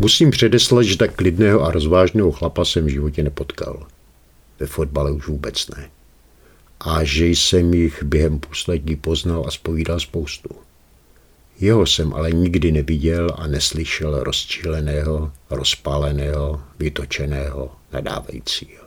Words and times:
Musím 0.00 0.30
předeslat, 0.30 0.82
že 0.82 0.96
tak 0.96 1.14
klidného 1.14 1.62
a 1.62 1.70
rozvážného 1.70 2.32
chlapa 2.32 2.64
jsem 2.64 2.86
v 2.86 2.88
životě 2.88 3.22
nepotkal. 3.22 3.86
Ve 4.60 4.66
fotbale 4.66 5.12
už 5.12 5.26
vůbec 5.26 5.68
ne. 5.68 5.90
A 6.80 7.04
že 7.04 7.26
jsem 7.26 7.74
jich 7.74 8.02
během 8.02 8.40
poslední 8.40 8.96
poznal 8.96 9.44
a 9.46 9.50
spovídal 9.50 10.00
spoustu. 10.00 10.48
Jeho 11.58 11.86
jsem 11.86 12.14
ale 12.14 12.32
nikdy 12.32 12.72
neviděl 12.72 13.30
a 13.34 13.46
neslyšel 13.46 14.22
rozčíleného, 14.22 15.32
rozpáleného, 15.50 16.62
vytočeného, 16.78 17.70
nadávajícího. 17.92 18.84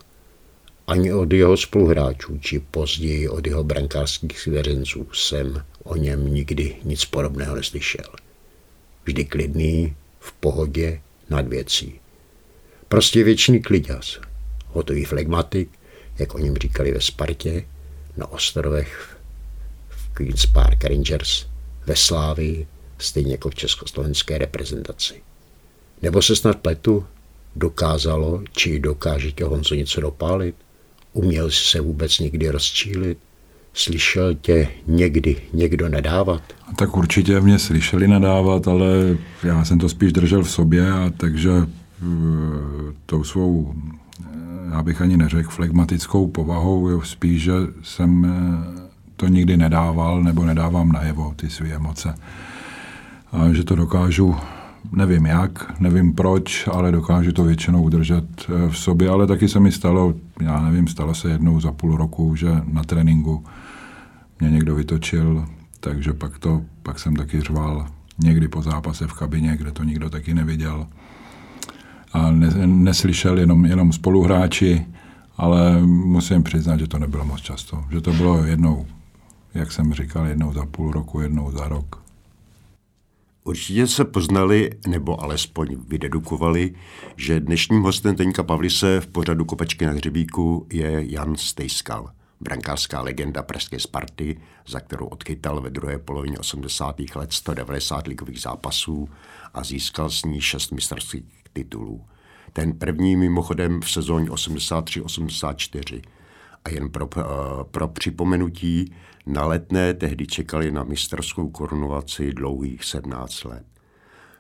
Ani 0.88 1.14
od 1.14 1.34
jeho 1.34 1.58
spoluhráčů, 1.58 2.38
či 2.38 2.60
později 2.60 3.30
od 3.30 3.48
jeho 3.48 3.64
brankářských 3.64 4.40
svěřenců 4.40 5.08
jsem 5.14 5.64
o 5.84 5.96
něm 5.96 6.34
nikdy 6.34 6.76
nic 6.84 7.06
podobného 7.06 7.56
neslyšel. 7.56 8.06
Vždy 9.06 9.26
klidný, 9.26 9.96
v 10.24 10.32
pohodě, 10.32 11.02
nad 11.34 11.48
věcí. 11.48 12.00
Prostě 12.88 13.24
věčný 13.24 13.62
kliďas, 13.62 14.20
hotový 14.68 15.06
flegmatik, 15.06 15.70
jak 16.20 16.36
o 16.36 16.40
něm 16.40 16.56
říkali 16.56 16.92
ve 16.92 17.02
Spartě, 17.02 17.66
na 18.18 18.32
ostrovech 18.32 19.18
v 19.90 20.14
Queen's 20.14 20.46
Park 20.46 20.84
Rangers, 20.84 21.46
ve 21.86 21.96
Slávii, 21.96 22.68
stejně 22.98 23.32
jako 23.32 23.50
v 23.50 23.56
československé 23.56 24.38
reprezentaci. 24.38 25.22
Nebo 26.02 26.22
se 26.22 26.36
snad 26.36 26.60
pletu, 26.60 27.06
dokázalo, 27.56 28.44
či 28.52 28.80
dokáže 28.80 29.32
tě 29.32 29.44
Honzo 29.44 29.76
něco 29.76 30.02
dopálit? 30.02 30.56
Uměl 31.14 31.52
jsi 31.52 31.64
se 31.64 31.82
vůbec 31.82 32.20
někdy 32.20 32.50
rozčílit? 32.50 33.18
Slyšel 33.74 34.34
tě 34.34 34.68
někdy 34.88 35.36
někdo 35.54 35.90
nadávat? 35.90 36.42
Tak 36.76 36.98
určitě 36.98 37.42
mě 37.42 37.60
slyšeli 37.60 38.08
nadávat, 38.08 38.68
ale 38.68 38.88
já 39.44 39.66
jsem 39.66 39.80
to 39.80 39.90
spíš 39.90 40.14
držel 40.14 40.44
v 40.44 40.52
sobě, 40.52 40.92
a 40.92 41.12
takže 41.18 41.52
eh, 41.52 42.06
tou 43.06 43.24
svou, 43.24 43.74
eh, 43.74 44.28
já 44.72 44.84
bych 44.84 45.02
ani 45.02 45.18
neřekl, 45.18 45.50
flegmatickou 45.50 46.28
povahou, 46.28 47.02
spíš, 47.02 47.42
že 47.44 47.54
jsem 47.84 48.26
eh, 48.26 48.90
to 49.16 49.28
nikdy 49.28 49.58
nedával 49.58 50.24
nebo 50.24 50.46
nedávám 50.46 50.92
najevo, 50.92 51.34
ty 51.36 51.50
své 51.50 51.70
emoce. 51.70 52.16
A 53.32 53.54
že 53.54 53.64
to 53.64 53.76
dokážu, 53.76 54.36
nevím 54.92 55.26
jak, 55.26 55.80
nevím 55.80 56.14
proč, 56.14 56.68
ale 56.72 56.92
dokážu 56.92 57.32
to 57.32 57.44
většinou 57.44 57.84
udržet 57.84 58.26
v 58.70 58.78
sobě, 58.78 59.10
ale 59.10 59.28
taky 59.28 59.50
se 59.50 59.60
mi 59.60 59.72
stalo, 59.72 60.14
já 60.42 60.60
nevím, 60.60 60.88
stalo 60.88 61.16
se 61.16 61.30
jednou 61.30 61.60
za 61.60 61.72
půl 61.72 61.98
roku, 61.98 62.36
že 62.36 62.50
na 62.74 62.84
tréninku 62.84 63.44
mě 64.40 64.50
někdo 64.50 64.76
vytočil, 64.76 65.46
takže 65.80 66.14
pak, 66.14 66.40
to, 66.40 66.62
pak 66.84 67.00
jsem 67.00 67.16
taky 67.16 67.42
řval 67.42 67.88
někdy 68.18 68.48
po 68.48 68.62
zápase 68.62 69.08
v 69.08 69.14
kabině, 69.14 69.58
kde 69.58 69.72
to 69.72 69.84
nikdo 69.84 70.10
taky 70.10 70.34
neviděl. 70.34 70.88
A 72.14 72.32
ne, 72.32 72.68
neslyšel 72.68 73.40
jenom, 73.40 73.66
jenom 73.66 73.94
spoluhráči, 73.94 74.86
ale 75.38 75.82
musím 75.86 76.44
přiznat, 76.44 76.80
že 76.80 76.88
to 76.88 77.00
nebylo 77.00 77.26
moc 77.26 77.42
často. 77.42 77.86
Že 77.92 78.02
to 78.02 78.14
bylo 78.14 78.44
jednou, 78.44 78.86
jak 79.54 79.72
jsem 79.72 79.94
říkal, 79.94 80.26
jednou 80.26 80.54
za 80.54 80.66
půl 80.66 80.92
roku, 80.92 81.20
jednou 81.20 81.52
za 81.52 81.68
rok. 81.68 82.04
Určitě 83.44 83.88
se 83.88 84.06
poznali, 84.06 84.70
nebo 84.88 85.24
alespoň 85.24 85.76
vydedukovali, 85.88 86.74
že 87.16 87.40
dnešním 87.40 87.82
hostem 87.82 88.16
Teňka 88.16 88.44
Pavlise 88.44 89.02
v 89.02 89.08
pořadu 89.08 89.46
Kopečky 89.46 89.86
na 89.86 89.92
hřebíku 89.92 90.68
je 90.74 91.12
Jan 91.12 91.36
Stejskal– 91.36 92.10
brankářská 92.44 93.02
legenda 93.02 93.44
pražské 93.44 93.80
Sparty, 93.80 94.42
za 94.68 94.80
kterou 94.80 95.06
odchytal 95.06 95.62
ve 95.62 95.70
druhé 95.70 96.00
polovině 96.00 96.38
80. 96.38 96.96
let 97.16 97.34
190 97.34 98.08
ligových 98.08 98.42
zápasů 98.42 99.10
a 99.54 99.64
získal 99.64 100.10
s 100.10 100.24
ní 100.24 100.42
šest 100.42 100.72
mistrovských 100.72 101.24
titulů. 101.54 102.06
Ten 102.54 102.74
první 102.74 103.16
mimochodem 103.16 103.82
v 103.82 103.92
sezóně 103.92 104.30
83-84. 104.30 106.02
A 106.66 106.70
jen 106.70 106.90
pro, 106.90 107.06
uh, 107.06 107.24
pro 107.72 107.88
připomenutí, 107.88 108.94
na 109.26 109.46
letné 109.46 109.94
tehdy 109.94 110.28
čekali 110.28 110.72
na 110.72 110.84
mistrovskou 110.84 111.50
korunovaci 111.50 112.34
dlouhých 112.34 112.84
17 112.84 113.44
let. 113.44 113.66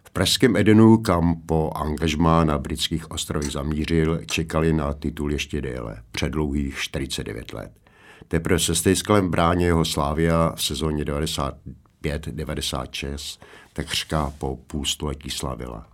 V 0.03 0.09
pražském 0.11 0.55
Edenu, 0.55 0.97
kam 0.97 1.35
po 1.45 1.71
angažmá 1.75 2.43
na 2.43 2.57
britských 2.57 3.11
ostrovech 3.11 3.51
zamířil, 3.51 4.21
čekali 4.25 4.73
na 4.73 4.93
titul 4.93 5.31
ještě 5.31 5.61
déle, 5.61 6.03
předlouhých 6.11 6.77
49 6.77 7.53
let. 7.53 7.82
Teprve 8.27 8.59
se 8.59 8.75
Stejskalem 8.75 9.29
bráně 9.29 9.65
jeho 9.65 9.85
Slávia 9.85 10.53
v 10.55 10.63
sezóně 10.63 11.03
95-96 11.03 13.39
takřka 13.73 14.33
po 14.37 14.55
půl 14.55 14.85
století 14.85 15.29
slavila. 15.29 15.87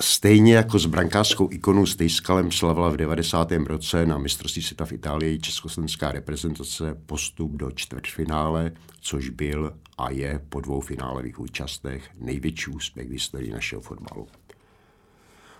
Stejně 0.00 0.54
jako 0.54 0.78
s 0.78 0.86
brankářskou 0.86 1.48
ikonou 1.52 1.86
Stejskalem 1.86 2.52
slavila 2.52 2.88
v 2.88 2.96
90. 2.96 3.52
roce 3.52 4.06
na 4.06 4.18
mistrovství 4.18 4.62
světa 4.62 4.84
v 4.84 4.92
Itálii 4.92 5.38
československá 5.38 6.12
reprezentace 6.12 6.96
postup 7.06 7.52
do 7.52 7.70
čtvrtfinále, 7.70 8.72
což 9.00 9.28
byl 9.28 9.72
a 9.98 10.10
je 10.10 10.40
po 10.48 10.60
dvou 10.60 10.80
finálových 10.80 11.40
účastech 11.40 12.10
největší 12.20 12.70
úspěch 12.70 13.08
v 13.08 13.12
historii 13.12 13.52
našeho 13.52 13.82
fotbalu. 13.82 14.28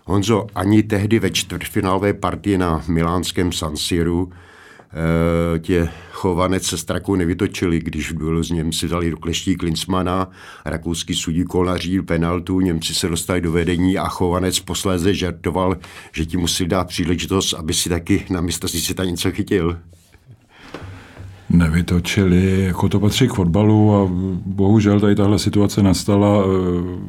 Honzo, 0.05 0.47
ani 0.55 0.83
tehdy 0.83 1.19
ve 1.19 1.31
čtvrtfinálové 1.31 2.13
partii 2.13 2.57
na 2.57 2.83
milánském 2.87 3.51
San 3.51 3.77
Siru 3.77 4.31
tě 5.59 5.89
chovanec 6.11 6.63
se 6.63 6.77
strakou 6.77 7.15
nevytočili, 7.15 7.79
když 7.79 8.11
bylo 8.11 8.43
z 8.43 8.51
Němci 8.51 8.87
dali 8.87 9.11
do 9.11 9.17
kleští 9.17 9.55
Klinsmana, 9.55 10.29
rakouský 10.65 11.13
sudí 11.13 11.43
nařídil 11.65 12.03
penaltu, 12.03 12.59
Němci 12.59 12.93
se 12.93 13.07
dostali 13.07 13.41
do 13.41 13.51
vedení 13.51 13.97
a 13.97 14.07
chovanec 14.07 14.59
posléze 14.59 15.13
žartoval, 15.13 15.77
že 16.11 16.25
ti 16.25 16.37
musí 16.37 16.65
dát 16.65 16.87
příležitost, 16.87 17.53
aby 17.53 17.73
si 17.73 17.89
taky 17.89 18.25
na 18.29 18.41
mistrovství 18.41 18.81
světa 18.81 19.05
něco 19.05 19.31
chytil. 19.31 19.77
Nevytočili, 21.49 22.63
jako 22.63 22.89
to 22.89 22.99
patří 22.99 23.27
k 23.27 23.33
fotbalu 23.33 23.95
a 23.95 24.09
bohužel 24.45 24.99
tady 24.99 25.15
tahle 25.15 25.39
situace 25.39 25.83
nastala. 25.83 26.43
Eh, 26.45 27.03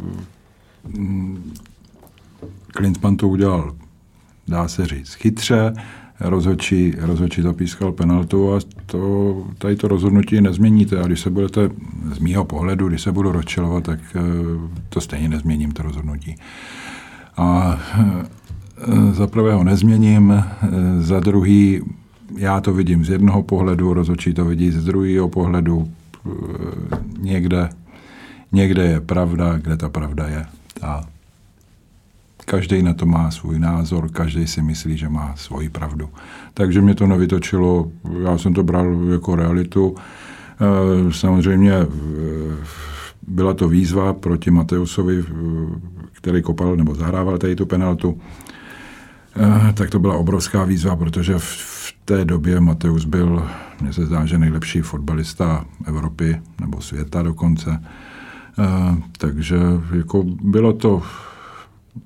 Klinsmann 2.66 3.16
to 3.16 3.28
udělal, 3.28 3.76
dá 4.48 4.68
se 4.68 4.86
říct, 4.86 5.14
chytře, 5.14 5.72
rozhodčí, 6.20 6.94
rozhodčí 6.98 7.42
zapískal 7.42 7.92
penaltu 7.92 8.54
a 8.54 8.60
to, 8.86 9.44
tady 9.58 9.76
to 9.76 9.88
rozhodnutí 9.88 10.40
nezměníte. 10.40 11.00
A 11.00 11.06
když 11.06 11.20
se 11.20 11.30
budete, 11.30 11.70
z 12.14 12.18
mýho 12.18 12.44
pohledu, 12.44 12.88
když 12.88 13.02
se 13.02 13.12
budu 13.12 13.32
rozčilovat, 13.32 13.84
tak 13.84 14.00
eh, 14.16 14.20
to 14.88 15.00
stejně 15.00 15.28
nezměním, 15.28 15.72
to 15.72 15.82
rozhodnutí. 15.82 16.36
A 17.36 17.78
eh, 17.98 19.12
za 19.12 19.26
prvého 19.26 19.64
nezměním, 19.64 20.32
eh, 20.32 20.44
za 20.98 21.20
druhý 21.20 21.82
já 22.36 22.60
to 22.60 22.72
vidím 22.72 23.04
z 23.04 23.10
jednoho 23.10 23.42
pohledu, 23.42 23.94
rozhodčí 23.94 24.34
to 24.34 24.44
vidí 24.44 24.70
z 24.70 24.84
druhého 24.84 25.28
pohledu. 25.28 25.88
Někde, 27.18 27.68
někde 28.52 28.84
je 28.84 29.00
pravda, 29.00 29.58
kde 29.58 29.76
ta 29.76 29.88
pravda 29.88 30.28
je. 30.28 30.46
A 30.82 31.04
Každý 32.44 32.82
na 32.82 32.94
to 32.94 33.06
má 33.06 33.30
svůj 33.30 33.58
názor, 33.58 34.08
každý 34.08 34.46
si 34.46 34.62
myslí, 34.62 34.96
že 34.96 35.08
má 35.08 35.34
svoji 35.36 35.68
pravdu. 35.68 36.08
Takže 36.54 36.80
mě 36.80 36.94
to 36.94 37.06
nevytočilo, 37.06 37.90
já 38.22 38.38
jsem 38.38 38.54
to 38.54 38.62
bral 38.62 38.96
jako 39.12 39.36
realitu. 39.36 39.94
Eh, 40.60 41.12
samozřejmě 41.12 41.72
eh, 41.72 41.86
byla 43.26 43.54
to 43.54 43.68
výzva 43.68 44.12
proti 44.12 44.50
Mateusovi, 44.50 45.24
eh, 45.28 45.34
který 46.12 46.42
kopal 46.42 46.76
nebo 46.76 46.94
zahrával 46.94 47.38
tady 47.38 47.56
tu 47.56 47.66
penaltu. 47.66 48.20
Tak 49.74 49.90
to 49.90 49.98
byla 49.98 50.14
obrovská 50.14 50.64
výzva, 50.64 50.96
protože 50.96 51.34
v 51.38 51.94
té 52.04 52.24
době 52.24 52.60
Mateus 52.60 53.04
byl, 53.04 53.48
mně 53.80 53.92
se 53.92 54.06
zdá, 54.06 54.26
že 54.26 54.38
nejlepší 54.38 54.80
fotbalista 54.80 55.64
Evropy 55.86 56.40
nebo 56.60 56.80
světa 56.80 57.22
dokonce. 57.22 57.82
Takže 59.18 59.56
jako 59.96 60.24
bylo 60.42 60.72
to 60.72 61.02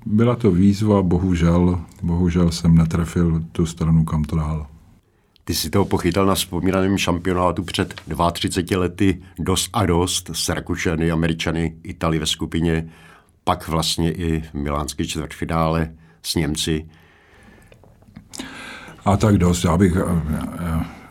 byla 0.05 0.35
to 0.35 0.51
výzva, 0.51 1.01
bohužel, 1.01 1.81
bohužel 2.03 2.51
jsem 2.51 2.75
netrefil 2.75 3.43
tu 3.51 3.65
stranu, 3.65 4.05
kam 4.05 4.23
to 4.23 4.35
dál. 4.35 4.67
Ty 5.43 5.55
si 5.55 5.69
toho 5.69 5.85
pochytal 5.85 6.25
na 6.25 6.35
vzpomínaném 6.35 6.97
šampionátu 6.97 7.63
před 7.63 8.01
32 8.31 8.79
lety 8.79 9.21
dost 9.39 9.69
a 9.73 9.85
dost 9.85 10.29
s 10.33 10.49
Rakušany, 10.49 11.11
Američany, 11.11 11.75
Itali 11.83 12.19
ve 12.19 12.25
skupině 12.25 12.89
pak 13.43 13.67
vlastně 13.67 14.11
i 14.11 14.41
v 14.41 14.53
milánské 14.53 15.05
čtvrtfinále 15.05 15.91
s 16.23 16.35
Němci. 16.35 16.89
A 19.05 19.17
tak 19.17 19.37
dost, 19.37 19.63
já 19.63 19.77
bych, 19.77 19.97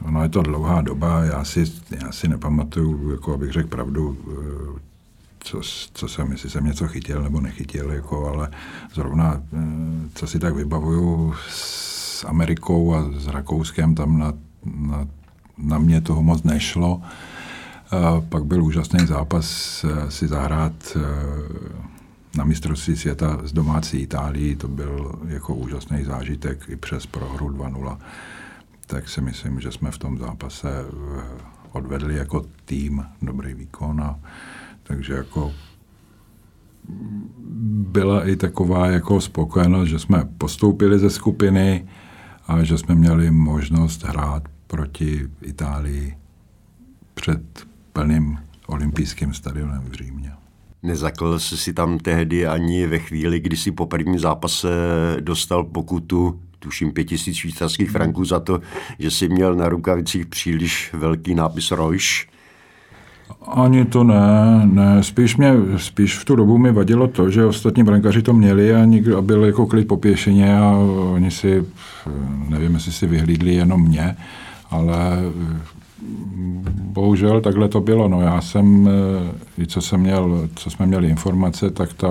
ono 0.05 0.23
je 0.23 0.29
to 0.29 0.43
dlouhá 0.43 0.81
doba, 0.81 1.25
já 1.25 1.45
si, 1.45 1.65
já 2.03 2.13
si 2.13 2.29
nepamatuju, 2.29 3.11
jako 3.11 3.35
abych 3.35 3.53
řekl 3.53 3.69
pravdu, 3.69 4.19
co, 5.41 5.61
co 5.95 6.09
jsem, 6.09 6.33
jestli 6.33 6.51
jsem 6.51 6.65
něco 6.65 6.89
chytil 6.89 7.23
nebo 7.23 7.41
nechytil, 7.41 7.91
jako, 7.91 8.29
ale 8.29 8.51
zrovna, 8.95 9.43
co 10.15 10.27
si 10.27 10.39
tak 10.39 10.55
vybavuju 10.55 11.35
s 11.49 12.25
Amerikou 12.25 12.95
a 12.95 13.11
s 13.19 13.27
Rakouskem, 13.27 13.95
tam 13.95 14.19
na, 14.19 14.33
na, 14.65 15.07
na 15.59 15.79
mě 15.79 16.01
toho 16.01 16.23
moc 16.23 16.43
nešlo. 16.43 17.03
A 17.91 18.21
pak 18.21 18.45
byl 18.45 18.65
úžasný 18.65 19.07
zápas 19.07 19.85
si 20.09 20.29
zahrát 20.29 20.97
na 22.37 22.45
mistrovství 22.45 22.97
světa 22.97 23.41
z 23.45 23.53
domácí 23.53 23.99
Itálii, 23.99 24.57
to 24.57 24.69
byl 24.69 25.19
jako 25.29 25.55
úžasný 25.55 26.05
zážitek 26.05 26.69
i 26.69 26.77
přes 26.77 27.07
prohru 27.07 27.49
2-0. 27.49 27.99
Tak 28.87 29.09
si 29.09 29.21
myslím, 29.21 29.61
že 29.61 29.73
jsme 29.73 29.91
v 29.91 29.99
tom 29.99 30.19
zápase 30.19 30.71
eh, 30.71 31.23
odvedli 31.73 32.17
jako 32.17 32.45
tým 32.65 33.07
dobrý 33.23 33.55
výkon 33.55 34.01
a 34.01 34.19
takže 34.89 35.15
jako 35.15 35.53
byla 37.93 38.29
i 38.29 38.37
taková 38.37 38.87
jako 38.87 39.21
spokojenost, 39.21 39.89
že 39.89 39.99
jsme 39.99 40.29
postoupili 40.39 40.99
ze 40.99 41.11
skupiny 41.11 41.89
a 42.47 42.65
že 42.65 42.79
jsme 42.79 42.95
měli 42.95 43.31
možnost 43.31 44.05
hrát 44.05 44.43
proti 44.67 45.29
Itálii 45.43 46.17
před 47.15 47.67
plným 47.93 48.39
olympijským 48.67 49.35
stadionem 49.35 49.83
v 49.91 49.93
Římě. 49.93 50.33
Nezakl 50.83 51.39
jsi 51.39 51.57
si 51.57 51.73
tam 51.73 51.99
tehdy 51.99 52.47
ani 52.47 52.87
ve 52.87 52.99
chvíli, 52.99 53.41
kdy 53.41 53.57
si 53.57 53.73
po 53.73 53.87
prvním 53.87 54.19
zápase 54.19 54.69
dostal 55.21 55.65
pokutu, 55.65 56.41
tuším 56.59 56.93
tisíc 56.93 57.37
švýcarských 57.37 57.91
franků 57.91 58.25
za 58.25 58.41
to, 58.41 58.61
že 58.99 59.11
si 59.11 59.29
měl 59.29 59.55
na 59.55 59.69
rukavicích 59.69 60.27
příliš 60.27 60.91
velký 60.95 61.35
nápis 61.35 61.71
Rojš. 61.71 62.29
Ani 63.47 63.85
to 63.85 64.05
ne, 64.05 64.61
ne. 64.65 65.03
Spíš, 65.03 65.37
mě, 65.37 65.53
spíš 65.77 66.19
v 66.19 66.25
tu 66.25 66.37
dobu 66.37 66.59
mi 66.59 66.73
vadilo 66.73 67.09
to, 67.09 67.31
že 67.31 67.45
ostatní 67.45 67.83
brankaři 67.85 68.23
to 68.23 68.33
měli 68.33 68.75
a, 68.75 68.85
nikdo, 68.85 69.19
a 69.19 69.23
byl 69.23 69.45
jako 69.45 69.67
klid 69.67 69.89
po 69.89 69.97
pěšině 69.97 70.59
a 70.59 70.71
oni 71.15 71.31
si, 71.31 71.65
nevím, 72.49 72.75
jestli 72.75 72.93
si 72.93 73.07
vyhlídli 73.07 73.55
jenom 73.55 73.83
mě, 73.83 74.17
ale 74.71 75.19
bohužel 76.83 77.41
takhle 77.41 77.69
to 77.69 77.81
bylo. 77.81 78.09
No 78.09 78.21
já 78.21 78.41
jsem, 78.41 78.89
i 79.59 79.67
co, 79.67 79.81
jsem 79.81 80.01
měl, 80.01 80.49
co 80.55 80.71
jsme 80.71 80.87
měli 80.87 81.09
informace, 81.09 81.71
tak 81.71 81.93
ta 81.93 82.09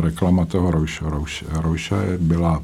reklama 0.00 0.44
toho 0.44 0.70
Rouše, 0.70 1.04
Rouše, 1.08 1.46
Rouše 1.52 1.96
byla 2.20 2.62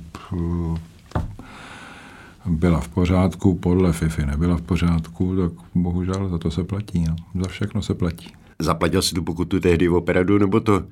byla 2.48 2.80
v 2.80 2.88
pořádku, 2.88 3.54
podle 3.54 3.92
FIFI 3.92 4.26
nebyla 4.26 4.56
v 4.56 4.62
pořádku, 4.62 5.36
tak 5.36 5.52
bohužel 5.74 6.28
za 6.28 6.38
to 6.38 6.50
se 6.50 6.64
platí. 6.64 7.04
No. 7.08 7.42
Za 7.42 7.48
všechno 7.48 7.82
se 7.82 7.94
platí. 7.94 8.32
Zaplatil 8.58 9.02
si 9.02 9.14
tu 9.14 9.22
pokutu 9.22 9.60
tehdy 9.60 9.88
opravdu, 9.88 10.38
nebo 10.38 10.60
to 10.60 10.82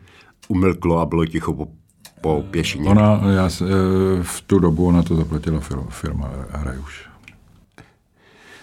umlklo 0.49 0.99
a 0.99 1.07
bylo 1.07 1.27
ticho 1.27 1.55
po, 1.55 1.69
po 2.21 2.45
pěšině? 2.51 2.89
Ona, 2.89 3.21
já, 3.35 3.49
eh, 3.63 3.67
v 4.23 4.41
tu 4.47 4.59
dobu 4.59 4.87
ona 4.87 5.03
to 5.03 5.17
zaplatila 5.17 5.61
firma, 5.61 5.87
firma 5.89 6.31
Hrajuš. 6.51 7.15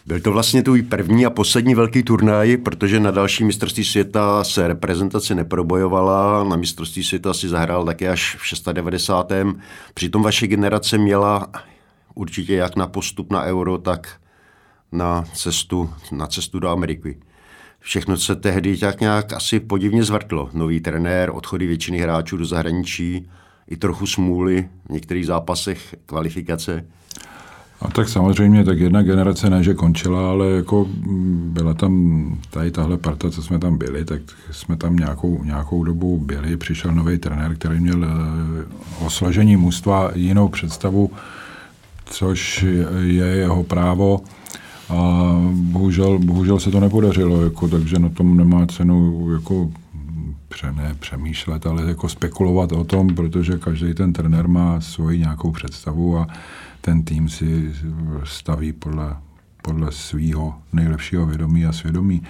Byl 0.05 0.19
to 0.19 0.31
vlastně 0.31 0.63
tvůj 0.63 0.81
první 0.81 1.25
a 1.25 1.29
poslední 1.29 1.75
velký 1.75 2.03
turnaj, 2.03 2.57
protože 2.57 2.99
na 2.99 3.11
další 3.11 3.43
mistrovství 3.43 3.85
světa 3.85 4.43
se 4.43 4.67
reprezentace 4.67 5.35
neprobojovala, 5.35 6.43
na 6.43 6.55
mistrovství 6.55 7.03
světa 7.03 7.33
si 7.33 7.49
zahrál 7.49 7.85
také 7.85 8.09
až 8.09 8.37
v 8.39 8.73
96. 8.73 9.57
Přitom 9.93 10.23
vaše 10.23 10.47
generace 10.47 10.97
měla 10.97 11.47
určitě 12.13 12.55
jak 12.55 12.75
na 12.75 12.87
postup 12.87 13.31
na 13.31 13.43
euro, 13.43 13.77
tak 13.77 14.07
na 14.91 15.23
cestu, 15.33 15.89
na 16.11 16.27
cestu 16.27 16.59
do 16.59 16.69
Ameriky. 16.69 17.17
Všechno 17.79 18.17
se 18.17 18.35
tehdy 18.35 18.77
tak 18.77 19.01
nějak 19.01 19.33
asi 19.33 19.59
podivně 19.59 20.03
zvrtlo. 20.03 20.49
Nový 20.53 20.79
trenér, 20.79 21.31
odchody 21.33 21.67
většiny 21.67 21.99
hráčů 21.99 22.37
do 22.37 22.45
zahraničí, 22.45 23.27
i 23.67 23.77
trochu 23.77 24.07
smůly 24.07 24.69
v 24.85 24.93
některých 24.93 25.25
zápasech 25.25 25.95
kvalifikace. 26.05 26.85
A 27.81 27.89
tak 27.89 28.09
samozřejmě, 28.09 28.63
tak 28.63 28.79
jedna 28.79 29.01
generace 29.01 29.49
ne, 29.49 29.63
že 29.63 29.73
končila, 29.73 30.29
ale 30.29 30.49
jako 30.49 30.87
byla 31.33 31.73
tam 31.73 32.37
tady 32.49 32.71
tahle 32.71 32.97
parta, 32.97 33.31
co 33.31 33.43
jsme 33.43 33.59
tam 33.59 33.77
byli, 33.77 34.05
tak 34.05 34.21
jsme 34.51 34.77
tam 34.77 34.95
nějakou, 34.95 35.43
nějakou 35.43 35.83
dobu 35.83 36.17
byli. 36.17 36.57
Přišel 36.57 36.91
nový 36.91 37.17
trenér, 37.17 37.55
který 37.55 37.79
měl 37.79 38.05
eh, 38.05 39.05
o 39.05 39.09
složení 39.09 39.57
mužstva 39.57 40.11
jinou 40.15 40.47
představu, 40.47 41.11
což 42.11 42.65
je 42.99 43.25
jeho 43.25 43.63
právo. 43.63 44.21
A 44.89 45.35
bohužel, 45.51 46.19
bohužel 46.19 46.59
se 46.59 46.71
to 46.71 46.79
nepodařilo, 46.79 47.43
jako, 47.43 47.67
takže 47.67 47.99
na 47.99 48.09
tom 48.09 48.37
nemá 48.37 48.67
cenu 48.67 49.27
jako 49.33 49.71
pře, 50.47 50.71
ne 50.71 50.95
přemýšlet, 50.99 51.65
ale 51.65 51.83
jako 51.87 52.09
spekulovat 52.09 52.71
o 52.71 52.83
tom, 52.83 53.07
protože 53.15 53.57
každý 53.57 53.93
ten 53.93 54.13
trenér 54.13 54.47
má 54.47 54.81
svoji 54.81 55.19
nějakou 55.19 55.51
představu 55.51 56.17
a 56.17 56.27
ten 56.81 57.03
tým 57.03 57.29
si 57.29 57.73
staví 58.23 58.73
podle, 58.73 59.15
podle 59.61 59.91
svého 59.91 60.53
nejlepšího 60.73 61.25
vědomí 61.25 61.65
a 61.65 61.71
svědomí. 61.71 62.21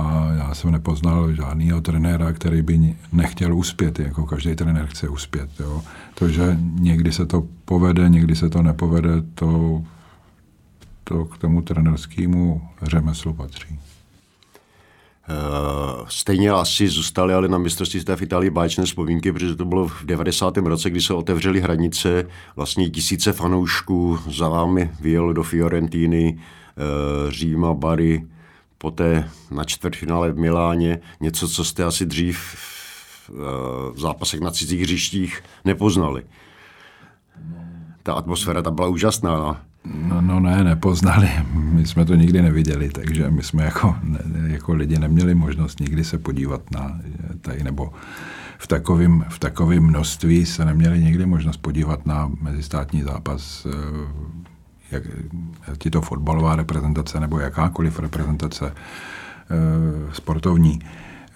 A 0.00 0.32
já 0.32 0.54
jsem 0.54 0.70
nepoznal 0.70 1.32
žádného 1.32 1.80
trenéra, 1.80 2.32
který 2.32 2.62
by 2.62 2.96
nechtěl 3.12 3.56
uspět, 3.56 3.98
jako 3.98 4.26
každý 4.26 4.54
trenér 4.56 4.86
chce 4.86 5.08
uspět. 5.08 5.50
Jo. 5.60 5.82
To, 6.14 6.28
že 6.28 6.56
někdy 6.60 7.12
se 7.12 7.26
to 7.26 7.46
povede, 7.64 8.08
někdy 8.08 8.36
se 8.36 8.48
to 8.48 8.62
nepovede, 8.62 9.10
to, 9.34 9.82
to 11.04 11.24
k 11.24 11.38
tomu 11.38 11.62
trenerskému 11.62 12.62
řemeslu 12.82 13.34
patří. 13.34 13.78
Eh, 15.28 16.04
stejně 16.08 16.50
asi 16.50 16.88
zůstaly 16.88 17.34
ale 17.34 17.48
na 17.48 17.58
mistrovství 17.58 18.00
v 18.16 18.22
Itálii 18.22 18.50
báječné 18.50 18.84
vzpomínky, 18.84 19.32
protože 19.32 19.56
to 19.56 19.64
bylo 19.64 19.88
v 19.88 20.04
90. 20.04 20.56
roce, 20.56 20.90
kdy 20.90 21.00
se 21.00 21.14
otevřely 21.14 21.60
hranice, 21.60 22.26
vlastně 22.56 22.90
tisíce 22.90 23.32
fanoušků 23.32 24.18
za 24.30 24.48
vámi 24.48 24.90
vyjelo 25.00 25.32
do 25.32 25.42
Fiorentíny, 25.42 26.38
eh, 26.38 27.30
Říma, 27.32 27.74
Bari, 27.74 28.22
poté 28.80 29.30
na 29.50 29.64
čtvrtfinále 29.64 30.32
v 30.32 30.38
Miláně, 30.38 30.98
něco, 31.20 31.48
co 31.48 31.64
jste 31.64 31.84
asi 31.84 32.06
dřív 32.06 32.38
v 32.38 33.30
eh, 33.30 34.00
zápasech 34.00 34.40
na 34.40 34.50
cizích 34.50 34.80
hřištích 34.80 35.42
nepoznali. 35.64 36.22
Ta 38.02 38.12
atmosféra 38.12 38.62
tam 38.62 38.74
byla 38.74 38.88
úžasná. 38.88 39.36
No. 39.36 39.56
No, 39.84 40.20
no 40.20 40.40
ne, 40.40 40.64
nepoznali. 40.64 41.30
My 41.54 41.86
jsme 41.86 42.04
to 42.04 42.14
nikdy 42.14 42.42
neviděli, 42.42 42.88
takže 42.88 43.30
my 43.30 43.42
jsme 43.42 43.64
jako, 43.64 43.96
jako 44.46 44.74
lidi 44.74 44.98
neměli 44.98 45.34
možnost 45.34 45.80
nikdy 45.80 46.04
se 46.04 46.18
podívat 46.18 46.70
na 46.70 47.00
tady, 47.40 47.64
nebo 47.64 47.92
v 48.58 48.66
takovém 48.66 49.24
v 49.28 49.38
takovým 49.38 49.82
množství 49.82 50.46
se 50.46 50.64
neměli 50.64 50.98
nikdy 50.98 51.26
možnost 51.26 51.56
podívat 51.56 52.06
na 52.06 52.30
mezistátní 52.40 53.02
zápas, 53.02 53.66
eh, 53.66 54.49
jak, 54.92 55.02
jak 55.68 55.84
je 55.84 55.90
to 55.90 56.00
fotbalová 56.00 56.56
reprezentace 56.56 57.20
nebo 57.20 57.38
jakákoliv 57.38 57.98
reprezentace 57.98 58.72
eh, 58.74 60.14
sportovní. 60.14 60.78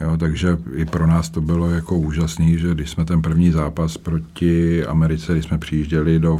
Jo, 0.01 0.17
takže 0.17 0.59
i 0.75 0.85
pro 0.85 1.07
nás 1.07 1.31
to 1.31 1.41
bylo 1.41 1.71
jako 1.71 1.99
úžasný, 1.99 2.59
že 2.59 2.75
když 2.75 2.91
jsme 2.91 3.05
ten 3.05 3.23
první 3.23 3.51
zápas 3.51 3.97
proti 3.97 4.87
Americe, 4.87 5.33
když 5.33 5.45
jsme 5.45 5.59
přijížděli 5.59 6.19
do 6.19 6.37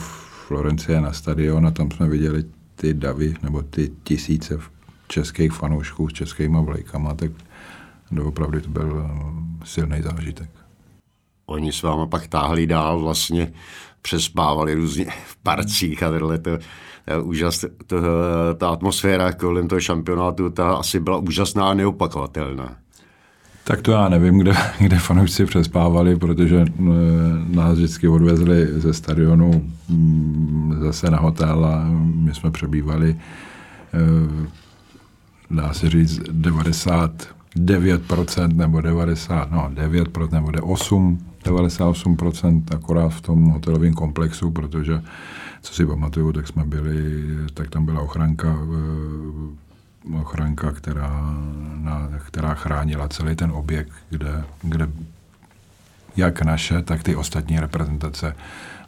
Florencie 0.47 1.01
na 1.01 1.13
stadion 1.13 1.67
a 1.67 1.71
tam 1.71 1.91
jsme 1.91 2.09
viděli 2.09 2.45
ty 2.77 2.95
davy 2.95 3.35
nebo 3.43 3.63
ty 3.63 3.91
tisíce 4.05 4.59
českých 5.09 5.53
fanoušků 5.53 6.09
s 6.09 6.13
českými 6.13 6.59
vlajkama, 6.65 7.15
tak 7.15 7.31
doopravdy 8.11 8.61
to 8.61 8.69
byl 8.69 9.07
eh, 9.07 9.67
silný 9.67 10.03
zážitek. 10.03 10.51
Oni 11.47 11.73
s 11.73 11.83
váma 11.83 12.07
pak 12.07 12.27
táhli 12.27 12.67
dál, 12.67 13.01
vlastně 13.01 13.53
přespávali 14.03 14.75
různě 14.75 15.07
v 15.27 15.37
parcích 15.37 16.03
a 16.03 16.11
tohle 16.11 16.39
to, 16.39 16.59
úžas, 17.23 17.65
to, 17.87 17.97
ta 18.55 18.69
atmosféra 18.69 19.33
kolem 19.33 19.69
toho 19.69 19.81
šampionátu, 19.81 20.51
ta 20.51 20.75
asi 20.75 21.01
byla 21.01 21.17
úžasná 21.17 21.69
a 21.69 21.75
neopakovatelná. 21.75 22.77
Tak 23.65 23.83
to 23.83 23.93
já 23.93 24.09
nevím, 24.09 24.39
kde, 24.39 24.53
kde 24.79 24.99
fanoušci 24.99 25.47
přespávali, 25.47 26.17
protože 26.17 26.61
eh, 26.61 26.65
nás 27.47 27.79
vždycky 27.79 28.09
odvezli 28.09 28.81
ze 28.81 28.95
stadionu 28.95 29.71
mm, 29.89 30.79
zase 30.81 31.11
na 31.11 31.19
hotel 31.19 31.65
a 31.65 31.85
my 32.15 32.35
jsme 32.35 32.51
přebývali, 32.51 33.17
eh, 33.95 33.99
dá 35.51 35.73
se 35.73 35.91
říct, 35.91 36.21
99% 36.21 38.57
nebo 38.57 38.81
90, 38.81 39.51
no 39.51 39.71
9% 39.75 40.33
nebo 40.33 40.51
8, 40.67 41.19
98% 41.45 42.63
akorát 42.75 43.09
v 43.09 43.21
tom 43.21 43.45
hotelovém 43.45 43.95
komplexu, 43.95 44.51
protože 44.51 45.03
co 45.63 45.75
si 45.75 45.87
pamatuju, 45.87 46.33
tak 46.33 46.49
jsme 46.49 46.65
byli, 46.65 47.25
tak 47.55 47.71
tam 47.71 47.85
byla 47.85 48.01
ochranka 48.01 48.59
eh, 48.59 49.65
ochranka, 50.21 50.73
která, 50.73 51.35
na, 51.75 52.09
která 52.27 52.55
chránila 52.55 53.09
celý 53.09 53.37
ten 53.37 53.51
objekt, 53.51 53.93
kde, 54.11 54.45
kde 54.63 54.89
jak 56.17 56.43
naše, 56.43 56.83
tak 56.83 57.03
ty 57.03 57.17
ostatní 57.17 57.61
reprezentace 57.61 58.37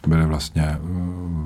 byly 0.07 0.27
vlastně 0.27 0.63
eh, 0.63 0.79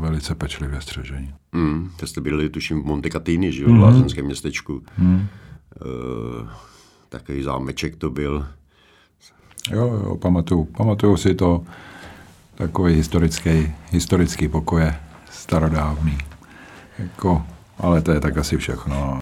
velice 0.01 0.35
pečlivě 0.35 0.81
střežení. 0.81 1.35
Mm, 1.53 1.91
to 1.97 2.07
jste 2.07 2.21
byli, 2.21 2.49
tuším, 2.49 2.83
v 2.83 2.87
Monte 2.87 3.11
Catini, 3.11 3.53
že 3.53 3.63
jo, 3.63 3.69
v 3.69 3.73
mm. 3.73 3.81
lázenském 3.81 4.27
městečku. 4.27 4.83
Mm. 4.99 5.27
Uh, 5.85 6.49
takový 7.09 7.43
zámeček 7.43 7.97
to 7.97 8.11
byl. 8.11 8.47
Jo, 9.69 10.01
jo, 10.05 10.17
pamatuju, 10.17 10.65
pamatuju 10.65 11.17
si 11.17 11.35
to, 11.35 11.63
takový 12.55 12.95
historický, 12.95 13.73
historický 13.91 14.49
pokoje, 14.49 14.95
starodávný. 15.31 16.19
Jako, 16.99 17.43
ale 17.79 18.03
to 18.03 18.13
je 18.13 18.21
tak 18.21 18.39
asi 18.39 18.57
všechno. 18.57 19.21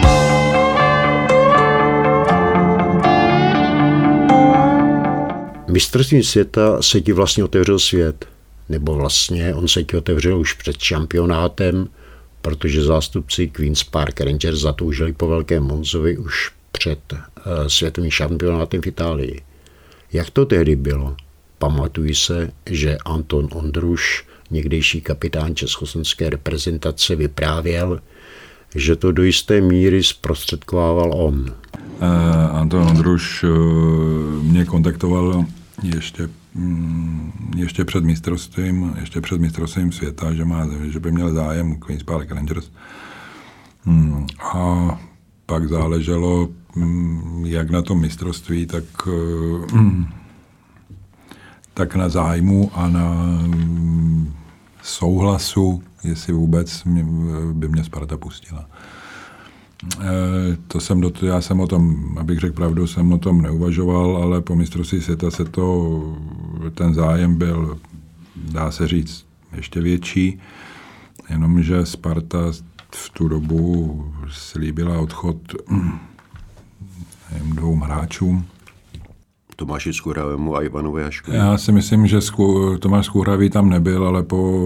Mistrovství 5.69 6.23
světa 6.23 6.83
se 6.83 7.01
ti 7.01 7.13
vlastně 7.13 7.45
otevřel 7.45 7.79
svět, 7.79 8.27
nebo 8.69 8.95
vlastně 8.95 9.55
on 9.55 9.69
se 9.69 9.85
ti 9.85 9.97
otevřel 9.97 10.39
už 10.39 10.53
před 10.53 10.79
šampionátem, 10.79 11.89
protože 12.43 12.85
zástupci 12.85 13.47
Queen's 13.49 13.85
Park 13.85 14.21
Rangers 14.21 14.61
zatoužili 14.61 15.13
po 15.13 15.29
Velkém 15.29 15.63
Monzovi 15.63 16.19
už 16.19 16.51
před 16.73 16.99
uh, 17.13 17.19
světovým 17.67 18.11
šampionátem 18.11 18.83
v 18.83 18.87
Itálii. 18.87 19.43
Jak 20.13 20.31
to 20.31 20.47
tehdy 20.47 20.77
bylo? 20.77 21.17
Pamatuji 21.59 22.15
se, 22.15 22.51
že 22.67 22.97
Anton 23.05 23.49
Ondruš, 23.53 24.27
někdejší 24.51 25.01
kapitán 25.01 25.55
československé 25.55 26.31
reprezentace, 26.31 27.17
vyprávěl, 27.17 28.01
že 28.75 28.97
to 28.97 29.13
do 29.13 29.23
jisté 29.23 29.61
míry 29.61 30.03
zprostředkovával 30.03 31.11
on. 31.15 31.41
Uh, 31.41 32.57
Anton 32.57 32.83
Ondruš 32.83 33.45
uh, 33.45 33.51
mě 34.43 34.65
kontaktoval 34.65 35.45
ještě, 35.83 36.29
mm, 36.55 37.33
ještě 37.57 37.85
před 37.85 38.05
mistrovstvím, 38.05 38.97
ještě 39.01 39.21
před 39.21 39.41
mistrovstvím 39.41 39.93
světa, 39.93 40.35
že, 40.35 40.45
má, 40.45 40.69
že 40.85 41.01
by 41.01 41.13
měl 41.13 41.35
zájem 41.35 41.77
Queen's 41.81 42.03
Park 42.03 42.31
Rangers. 42.31 42.71
Hmm. 43.85 44.27
A 44.55 45.01
pak 45.47 45.69
záleželo, 45.69 46.49
jak 47.45 47.71
na 47.71 47.83
tom 47.83 48.01
mistrovství, 48.01 48.67
tak, 48.67 48.85
mm, 49.73 50.07
tak 51.75 51.95
na 51.95 52.09
zájmu 52.09 52.71
a 52.75 52.89
na 52.89 53.15
mm, 53.15 54.35
souhlasu, 54.83 55.83
jestli 56.05 56.33
vůbec 56.33 56.83
by 57.53 57.69
mě 57.69 57.85
Sparta 57.85 58.17
pustila. 58.17 58.69
Eh, 60.01 60.57
to 60.69 60.81
jsem 60.81 61.01
do, 61.01 61.13
já 61.23 61.41
jsem 61.41 61.61
o 61.61 61.67
tom, 61.67 62.15
abych 62.19 62.39
řekl 62.39 62.55
pravdu, 62.55 62.87
jsem 62.87 63.13
o 63.13 63.19
tom 63.19 63.43
neuvažoval, 63.43 64.17
ale 64.17 64.41
po 64.41 64.57
mistrovství 64.57 65.01
světa 65.01 65.31
se 65.31 65.45
to, 65.45 66.17
ten 66.75 66.95
zájem 66.95 67.35
byl, 67.35 67.79
dá 68.37 68.71
se 68.71 68.89
říct, 68.89 69.27
ještě 69.57 69.81
větší, 69.81 70.39
jenomže 71.31 71.87
Sparta 71.87 72.39
v 72.95 73.11
tu 73.11 73.29
dobu 73.29 74.05
slíbila 74.29 74.99
odchod 74.99 75.37
nevím, 77.33 77.57
dvou 77.57 77.77
hráčům. 77.77 78.47
Tomáši 79.57 79.93
Skůravému 79.93 80.57
a 80.57 80.63
Ivanu 80.63 80.95
Haškovi. 80.95 81.37
Já 81.37 81.59
si 81.59 81.73
myslím, 81.73 82.07
že 82.07 82.19
Tomáš 82.81 83.07
Skůravý 83.07 83.51
tam 83.51 83.69
nebyl, 83.69 84.07
ale 84.07 84.23
po, 84.23 84.63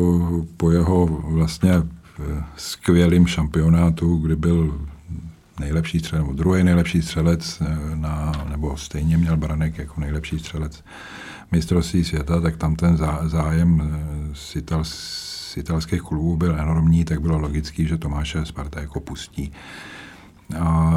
po 0.57 0.71
jeho 0.71 1.07
vlastně 1.07 1.73
eh, 1.73 2.45
skvělým 2.57 3.27
šampionátu, 3.27 4.17
kdy 4.17 4.37
byl 4.37 4.81
nejlepší 5.61 5.99
střelec, 5.99 6.23
nebo 6.23 6.33
druhý 6.33 6.65
nejlepší 6.65 7.03
střelec, 7.03 7.61
eh, 7.61 7.97
na, 7.97 8.33
nebo 8.51 8.77
stejně 8.77 9.19
měl 9.19 9.37
Branek 9.37 9.79
jako 9.79 10.01
nejlepší 10.01 10.39
střelec 10.39 10.85
mistrovství 11.53 12.05
světa, 12.05 12.41
tak 12.41 12.57
tam 12.57 12.77
ten 12.77 12.99
zájem 13.23 13.83
eh, 13.83 14.35
z, 14.35 14.57
ital, 14.57 14.85
z 14.85 15.57
italských 15.57 16.03
klubů 16.03 16.37
byl 16.37 16.61
enormní, 16.61 17.05
tak 17.05 17.21
bylo 17.21 17.39
logický, 17.39 17.87
že 17.87 17.99
Tomáše 17.99 18.45
Sparta 18.45 18.81
jako 18.81 19.01
pustí. 19.01 19.53
A 20.61 20.93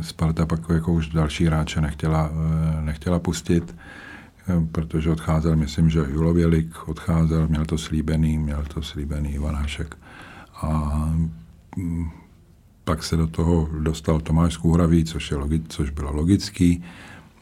Sparta 0.00 0.46
pak 0.46 0.60
jako 0.74 0.92
už 0.92 1.08
další 1.08 1.46
hráče 1.46 1.80
nechtěla, 1.80 2.30
eh, 2.32 2.82
nechtěla 2.82 3.18
pustit, 3.18 3.74
protože 4.72 5.10
odcházel, 5.10 5.56
myslím, 5.56 5.90
že 5.90 5.98
Julovělik 5.98 6.88
odcházel, 6.88 7.48
měl 7.48 7.64
to 7.64 7.78
slíbený, 7.78 8.38
měl 8.38 8.64
to 8.74 8.82
slíbený 8.82 9.34
Ivan 9.34 9.54
Hašek. 9.54 9.96
A 10.62 10.92
mm, 11.76 12.10
pak 12.84 13.02
se 13.02 13.16
do 13.16 13.26
toho 13.26 13.68
dostal 13.78 14.20
Tomáš 14.20 14.54
Skůhravý, 14.54 15.04
což, 15.04 15.30
je 15.30 15.36
logi, 15.36 15.62
což 15.68 15.90
bylo 15.90 16.12
logický. 16.12 16.84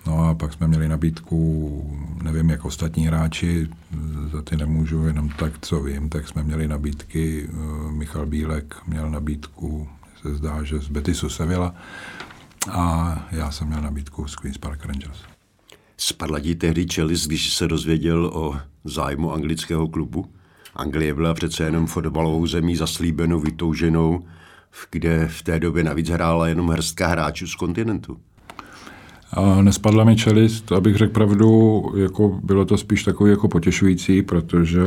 No 0.06 0.28
a 0.28 0.34
pak 0.34 0.52
jsme 0.52 0.68
měli 0.68 0.88
nabídku, 0.88 2.00
nevím, 2.22 2.50
jak 2.50 2.64
ostatní 2.64 3.06
hráči, 3.06 3.68
za 4.32 4.42
ty 4.42 4.56
nemůžu 4.56 5.06
jenom 5.06 5.28
tak, 5.28 5.52
co 5.60 5.80
vím, 5.80 6.08
tak 6.08 6.28
jsme 6.28 6.42
měli 6.42 6.68
nabídky, 6.68 7.48
eh, 7.48 7.92
Michal 7.92 8.26
Bílek 8.26 8.76
měl 8.86 9.10
nabídku, 9.10 9.88
se 10.22 10.34
zdá, 10.34 10.62
že 10.62 10.78
z 10.78 10.88
Betisu 10.88 11.28
Sevilla 11.28 11.74
a 12.70 13.16
já 13.30 13.50
jsem 13.50 13.68
měl 13.68 13.82
nabídku 13.82 14.28
z 14.28 14.36
Queen's 14.36 14.58
Park 14.58 14.84
Rangers. 14.84 15.18
Spadla 15.96 16.40
ti 16.40 16.54
tehdy 16.54 16.86
čelist, 16.86 17.26
když 17.26 17.54
se 17.54 17.68
dozvěděl 17.68 18.30
o 18.34 18.56
zájmu 18.84 19.32
anglického 19.32 19.88
klubu? 19.88 20.26
Anglie 20.76 21.14
byla 21.14 21.34
přece 21.34 21.64
jenom 21.64 21.86
fotbalovou 21.86 22.46
zemí 22.46 22.76
zaslíbenou, 22.76 23.40
vytouženou 23.40 24.24
kde 24.90 25.28
v 25.28 25.42
té 25.42 25.60
době 25.60 25.84
navíc 25.84 26.08
hrála 26.08 26.48
jenom 26.48 26.68
hrstka 26.68 27.06
hráčů 27.06 27.46
z 27.46 27.54
kontinentu. 27.54 28.16
A 29.32 29.62
nespadla 29.62 30.04
mi 30.04 30.16
čelist, 30.16 30.72
abych 30.72 30.96
řekl 30.96 31.12
pravdu, 31.12 31.82
jako 31.96 32.40
bylo 32.42 32.64
to 32.64 32.76
spíš 32.76 33.04
takový 33.04 33.30
jako 33.30 33.48
potěšující, 33.48 34.22
protože 34.22 34.80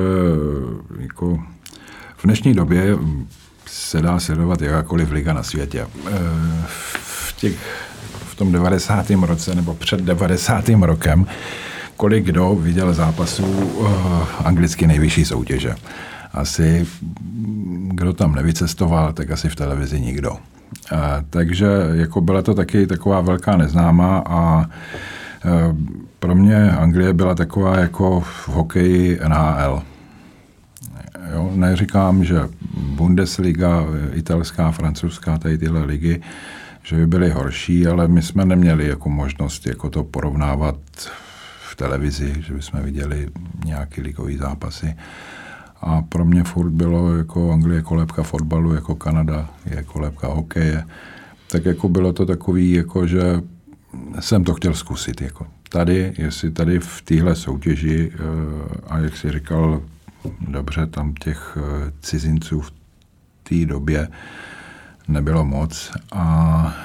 jako 1.00 1.44
v 2.18 2.24
dnešní 2.24 2.54
době 2.54 2.98
se 3.72 4.02
dá 4.02 4.20
sledovat 4.20 4.62
jakákoliv 4.62 5.12
liga 5.12 5.34
na 5.34 5.44
světě. 5.44 5.82
E, 5.82 5.88
v, 6.98 7.34
těch, 7.38 7.56
v 8.26 8.36
tom 8.36 8.52
90. 8.52 9.10
roce 9.10 9.56
nebo 9.56 9.74
před 9.74 10.02
90. 10.02 10.70
rokem 10.70 11.26
kolik 11.98 12.26
kdo 12.26 12.56
viděl 12.56 12.94
zápasů 12.94 13.46
uh, 13.46 13.88
anglicky 14.44 14.88
nejvyšší 14.88 15.26
soutěže 15.26 15.76
asi 16.34 16.88
kdo 17.88 18.14
tam 18.14 18.36
nevycestoval, 18.36 19.14
tak 19.14 19.32
asi 19.32 19.50
v 19.50 19.56
televizi 19.56 20.02
nikdo. 20.02 20.32
A, 20.32 21.24
takže 21.30 21.68
jako 21.94 22.22
byla 22.22 22.42
to 22.42 22.54
taky 22.54 22.88
taková 22.88 23.22
velká 23.22 23.58
neznámá 23.58 24.24
a 24.26 24.66
pro 26.20 26.36
mě 26.36 26.72
Anglie 26.72 27.14
byla 27.14 27.36
taková 27.36 27.80
jako 27.80 28.20
v 28.20 28.48
hokeji 28.48 29.20
NHL. 29.28 29.82
Jo, 31.34 31.52
neříkám, 31.56 32.24
že 32.24 32.40
Bundesliga, 32.78 33.86
italská, 34.14 34.72
francouzská, 34.72 35.38
tady 35.38 35.58
tyhle 35.58 35.84
ligy, 35.84 36.22
že 36.84 36.96
by 36.96 37.08
byly 37.08 37.30
horší, 37.30 37.88
ale 37.88 38.08
my 38.08 38.22
jsme 38.22 38.46
neměli 38.46 38.88
jako 38.88 39.10
možnost 39.10 39.68
jako 39.68 39.90
to 39.90 40.04
porovnávat 40.04 40.76
v 41.70 41.76
televizi, 41.76 42.36
že 42.40 42.54
bychom 42.54 42.82
viděli 42.84 43.28
nějaké 43.66 44.02
ligové 44.02 44.38
zápasy. 44.38 44.96
A 45.82 46.02
pro 46.02 46.26
mě 46.26 46.44
furt 46.44 46.70
bylo 46.70 47.16
jako 47.16 47.52
Anglie 47.52 47.82
kolébka 47.82 48.24
fotbalu, 48.24 48.74
jako 48.74 48.96
Kanada 48.96 49.50
je 49.66 49.84
kolébka 49.84 50.28
hokeje. 50.28 50.84
Tak 51.52 51.66
jako 51.66 51.90
bylo 51.90 52.14
to 52.14 52.26
takový, 52.26 52.72
jako 52.72 53.08
že 53.08 53.42
jsem 54.20 54.44
to 54.44 54.54
chtěl 54.54 54.74
zkusit. 54.74 55.22
Jako. 55.22 55.48
Tady, 55.70 56.14
jestli 56.18 56.52
tady 56.52 56.80
v 56.80 57.02
téhle 57.02 57.36
soutěži, 57.36 58.12
eh, 58.14 58.18
a 58.88 58.98
jak 58.98 59.18
si 59.18 59.32
říkal, 59.32 59.82
dobře, 60.48 60.88
tam 60.88 61.14
těch 61.14 61.58
eh, 61.58 61.92
cizinců 62.02 62.62
v 62.62 62.72
té 63.44 63.66
době 63.66 64.08
nebylo 65.08 65.46
moc 65.46 65.92
a 66.12 66.76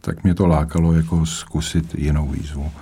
tak 0.00 0.24
mě 0.24 0.34
to 0.34 0.46
lákalo 0.46 0.92
jako 0.92 1.26
zkusit 1.26 1.94
jinou 1.94 2.28
výzvu 2.28 2.72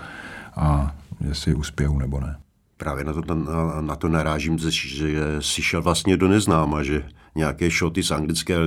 a 0.57 0.95
jestli 1.29 1.55
uspěju 1.55 1.99
nebo 1.99 2.21
ne. 2.21 2.37
Právě 2.77 3.05
na 3.05 3.13
to, 3.13 3.35
na, 3.35 3.81
na 3.81 3.97
to 3.97 4.09
narážím, 4.09 4.59
že 4.59 5.41
si 5.41 5.63
šel 5.63 5.83
vlastně 5.83 6.17
do 6.17 6.29
neznáma, 6.29 6.83
že 6.83 7.03
nějaké 7.35 7.71
šoty 7.71 8.03
z 8.03 8.11
anglické 8.11 8.59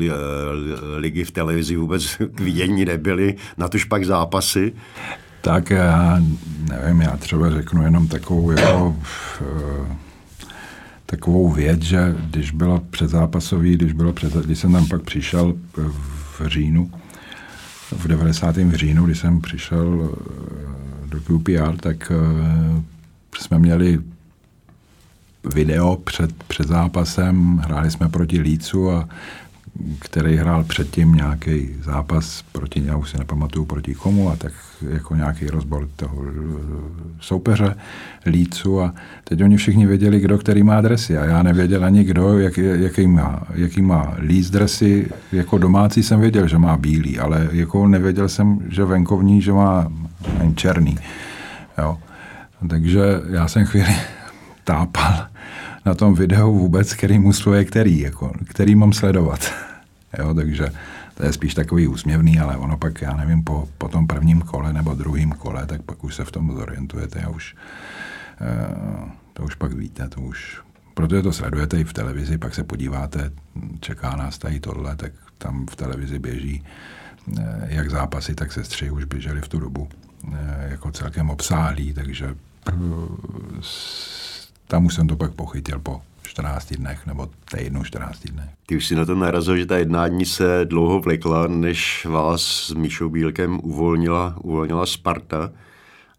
ligy 0.95 1.23
v 1.23 1.31
televizi 1.31 1.75
vůbec 1.75 2.15
k 2.35 2.39
vidění 2.39 2.85
nebyly, 2.85 3.35
na 3.57 3.67
tož 3.67 3.83
pak 3.83 4.05
zápasy. 4.05 4.73
Tak 5.41 5.69
já 5.69 6.21
nevím, 6.69 7.01
já 7.01 7.17
třeba 7.17 7.49
řeknu 7.49 7.83
jenom 7.83 8.07
takovou 8.07 8.51
jako, 8.51 8.95
eh, 9.41 9.95
takovou 11.09 11.49
věc, 11.51 11.81
že 11.81 12.15
když 12.29 12.51
bylo 12.51 12.79
předzápasový, 12.89 13.73
když, 13.73 13.93
bylo 13.93 14.13
před, 14.13 14.33
když 14.33 14.59
jsem 14.59 14.71
tam 14.71 14.87
pak 14.87 15.01
přišel 15.01 15.55
v 16.39 16.41
říjnu, 16.45 16.91
v 17.91 18.07
90. 18.07 18.57
v 18.57 18.75
říjnu, 18.75 19.05
když 19.05 19.19
jsem 19.19 19.41
přišel 19.41 20.09
eh, 20.09 21.09
do 21.09 21.19
QPR, 21.19 21.77
tak 21.77 22.11
eh, 22.11 22.83
jsme 23.39 23.59
měli 23.59 23.99
video 25.53 25.95
před, 25.95 26.43
před 26.43 26.67
zápasem, 26.67 27.57
hráli 27.57 27.91
jsme 27.91 28.09
proti 28.09 28.39
Lícu 28.39 28.91
a 28.91 29.09
který 29.99 30.35
hrál 30.35 30.63
předtím 30.63 31.13
nějaký 31.13 31.69
zápas 31.83 32.43
proti, 32.51 32.83
já 32.85 32.97
už 32.97 33.09
si 33.09 33.17
nepamatuju 33.17 33.65
proti 33.65 33.95
komu, 33.95 34.29
a 34.29 34.35
tak 34.35 34.53
jako 34.89 35.15
nějaký 35.15 35.47
rozbor 35.47 35.89
toho 35.95 36.23
eh, 36.27 36.33
soupeře, 37.19 37.75
lícu 38.25 38.81
a 38.81 38.93
teď 39.23 39.43
oni 39.43 39.57
všichni 39.57 39.85
věděli, 39.85 40.19
kdo 40.19 40.37
který 40.37 40.63
má 40.63 40.81
dresy 40.81 41.17
a 41.17 41.25
já 41.25 41.43
nevěděl 41.43 41.85
ani 41.85 42.03
kdo, 42.03 42.39
jak, 42.39 42.57
jaký, 42.57 43.07
má, 43.07 43.43
jaký 43.53 43.81
má 43.81 44.13
líc 44.19 44.49
dresy, 44.49 45.09
jako 45.31 45.57
domácí 45.57 46.03
jsem 46.03 46.19
věděl, 46.19 46.47
že 46.47 46.57
má 46.57 46.77
bílý, 46.77 47.19
ale 47.19 47.49
jako 47.51 47.87
nevěděl 47.87 48.29
jsem, 48.29 48.59
že 48.69 48.85
venkovní, 48.85 49.41
že 49.41 49.53
má 49.53 49.91
nevím, 50.37 50.55
černý. 50.55 50.97
Jo. 51.77 51.97
Takže 52.69 53.01
já 53.29 53.47
jsem 53.47 53.65
chvíli 53.65 53.95
tápal 54.63 55.27
na 55.85 55.93
tom 55.93 56.13
videu 56.13 56.53
vůbec, 56.53 56.93
který 56.93 57.19
mužstvo 57.19 57.53
je 57.53 57.65
který, 57.65 57.99
jako, 57.99 58.31
který 58.47 58.75
mám 58.75 58.93
sledovat. 58.93 59.66
Jo, 60.19 60.33
takže 60.33 60.69
to 61.13 61.25
je 61.25 61.33
spíš 61.33 61.53
takový 61.53 61.87
úsměvný, 61.87 62.39
ale 62.39 62.57
ono 62.57 62.77
pak, 62.77 63.01
já 63.01 63.13
nevím, 63.13 63.43
po, 63.43 63.69
po 63.77 63.87
tom 63.87 64.07
prvním 64.07 64.41
kole 64.41 64.73
nebo 64.73 64.93
druhém 64.93 65.31
kole, 65.31 65.65
tak 65.65 65.81
pak 65.81 66.03
už 66.03 66.15
se 66.15 66.25
v 66.25 66.31
tom 66.31 66.55
zorientujete 66.55 67.21
a 67.21 67.29
už 67.29 67.55
uh, 68.41 69.09
to 69.33 69.43
už 69.43 69.55
pak 69.55 69.73
víte, 69.73 70.09
to 70.09 70.21
už, 70.21 70.61
protože 70.93 71.21
to 71.21 71.33
sledujete 71.33 71.79
i 71.79 71.83
v 71.83 71.93
televizi, 71.93 72.37
pak 72.37 72.55
se 72.55 72.63
podíváte, 72.63 73.31
čeká 73.79 74.15
nás 74.15 74.37
tady 74.37 74.59
tohle, 74.59 74.95
tak 74.95 75.11
tam 75.37 75.65
v 75.69 75.75
televizi 75.75 76.19
běží 76.19 76.63
uh, 77.27 77.39
jak 77.65 77.89
zápasy, 77.89 78.35
tak 78.35 78.51
se 78.51 78.63
stři 78.63 78.91
už 78.91 79.03
běželi 79.03 79.41
v 79.41 79.47
tu 79.47 79.59
dobu 79.59 79.81
uh, 80.27 80.35
jako 80.69 80.91
celkem 80.91 81.29
obsáhlý, 81.29 81.93
takže 81.93 82.35
tam 84.67 84.85
už 84.85 84.95
jsem 84.95 85.07
to 85.07 85.15
pak 85.15 85.31
pochytil 85.31 85.79
po 85.79 86.01
14 86.37 86.73
dnech 86.73 87.05
nebo 87.05 87.29
týdnu 87.51 87.83
14 87.83 88.19
dnech. 88.19 88.49
Ty 88.65 88.75
už 88.75 88.87
si 88.87 88.95
na 88.95 89.05
to 89.05 89.15
narazil, 89.15 89.57
že 89.57 89.65
ta 89.65 89.77
jednání 89.77 90.25
se 90.25 90.65
dlouho 90.65 90.99
vlekla, 90.99 91.47
než 91.47 92.05
vás 92.05 92.41
s 92.41 92.73
Míšou 92.73 93.09
Bílkem 93.09 93.59
uvolnila, 93.63 94.35
uvolnila 94.43 94.85
Sparta. 94.85 95.49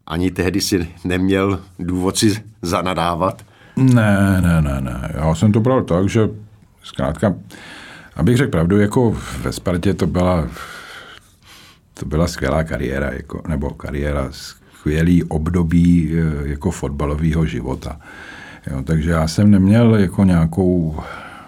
Ani 0.07 0.31
tehdy 0.31 0.61
si 0.61 0.87
neměl 1.03 1.59
důvod 1.79 2.17
si 2.17 2.43
zanadávat? 2.61 3.45
Ne, 3.75 4.41
ne, 4.41 4.61
ne, 4.61 4.81
ne. 4.81 5.11
Já 5.13 5.35
jsem 5.35 5.51
to 5.51 5.59
bral 5.59 5.83
tak, 5.83 6.09
že 6.09 6.29
zkrátka, 6.83 7.35
abych 8.15 8.37
řekl 8.37 8.51
pravdu, 8.51 8.79
jako 8.79 9.17
ve 9.41 9.51
Spartě 9.51 9.93
to 9.93 10.07
byla 10.07 10.47
to 11.93 12.05
byla 12.05 12.27
skvělá 12.27 12.63
kariéra, 12.63 13.11
jako, 13.13 13.41
nebo 13.47 13.69
kariéra, 13.69 14.27
skvělý 14.31 15.23
období 15.23 16.13
eh, 16.13 16.49
jako 16.49 16.71
fotbalového 16.71 17.45
života. 17.45 17.99
Jo, 18.67 18.83
takže 18.83 19.11
já 19.11 19.27
jsem 19.27 19.51
neměl 19.51 19.95
jako 19.95 20.23
nějakou 20.23 20.97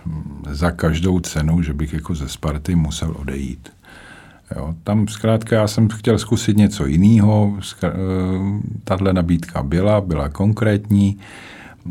hm, 0.06 0.44
za 0.50 0.72
každou 0.72 1.20
cenu, 1.20 1.62
že 1.62 1.74
bych 1.74 1.94
jako 1.94 2.16
ze 2.16 2.30
Sparty 2.30 2.76
musel 2.76 3.16
odejít. 3.20 3.70
Jo, 4.56 4.76
tam 4.84 5.08
zkrátka 5.08 5.56
já 5.56 5.68
jsem 5.68 5.90
chtěl 5.90 6.18
zkusit 6.18 6.58
něco 6.58 6.86
jiného. 6.86 7.58
Eh, 7.84 7.90
tahle 8.84 9.14
nabídka 9.14 9.64
byla, 9.64 10.02
byla 10.02 10.30
konkrétní. 10.30 11.20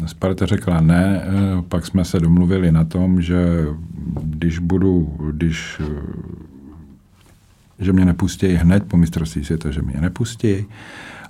Sparta 0.07 0.47
řekla 0.47 0.81
ne, 0.81 1.23
eh, 1.25 1.63
pak 1.69 1.87
jsme 1.87 2.05
se 2.05 2.21
domluvili 2.21 2.73
na 2.73 2.85
tom, 2.85 3.23
že 3.23 3.65
když 4.23 4.59
budu, 4.59 5.17
když 5.33 5.81
že 7.79 7.93
mě 7.93 8.05
nepustí 8.05 8.47
hned 8.47 8.85
po 8.85 8.97
mistrovství 8.97 9.45
světa, 9.45 9.71
že 9.71 9.83
mě 9.83 10.01
nepustí. 10.01 10.67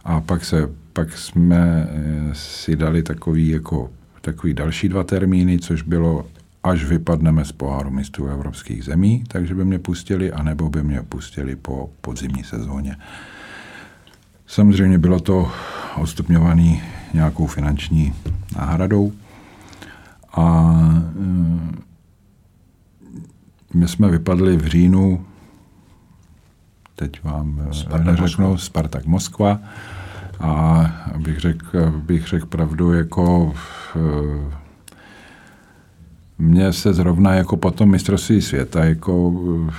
A 0.05 0.21
pak 0.21 0.45
se 0.45 0.69
pak 1.00 1.19
jsme 1.19 1.88
eh, 1.90 2.35
si 2.35 2.76
dali 2.76 3.02
takový, 3.02 3.49
jako, 3.49 3.90
takový 4.21 4.54
další 4.54 4.88
dva 4.88 5.04
termíny, 5.04 5.59
což 5.59 5.83
bylo 5.83 6.26
až 6.62 6.85
vypadneme 6.85 7.45
z 7.45 7.52
poháru 7.52 7.90
mistrů 7.90 8.26
evropských 8.26 8.85
zemí, 8.85 9.25
takže 9.28 9.54
by 9.54 9.64
mě 9.64 9.78
pustili, 9.78 10.33
anebo 10.33 10.71
by 10.71 10.83
mě 10.83 11.02
pustili 11.02 11.57
po 11.57 11.90
podzimní 12.00 12.45
sezóně. 12.45 12.97
Samozřejmě 14.47 14.99
bylo 14.99 15.21
to 15.21 15.52
odstupňované 15.97 16.80
nějakou 17.14 17.47
finanční 17.47 18.14
náhradou 18.57 19.12
a 20.33 20.75
eh, 20.92 21.76
my 23.75 23.89
jsme 23.89 24.08
vypadli 24.08 24.56
v 24.56 24.67
říjnu, 24.67 25.25
teď 26.97 27.25
vám 27.25 27.69
Spartak 27.73 28.06
neřeknu, 28.06 28.49
Moskva. 28.49 28.67
Spartak 28.67 29.06
Moskva, 29.06 29.60
a 30.41 30.87
bych 31.19 31.41
řekl, 31.41 31.91
bych 31.91 32.26
řekl 32.26 32.47
pravdu, 32.47 32.93
jako 32.93 33.55
eh, 33.97 34.57
mně 36.39 36.73
se 36.73 36.95
zrovna 36.95 37.35
jako 37.35 37.57
potom 37.57 37.91
mistrovství 37.91 38.43
světa 38.43 38.85
jako 38.85 39.33
eh, 39.69 39.73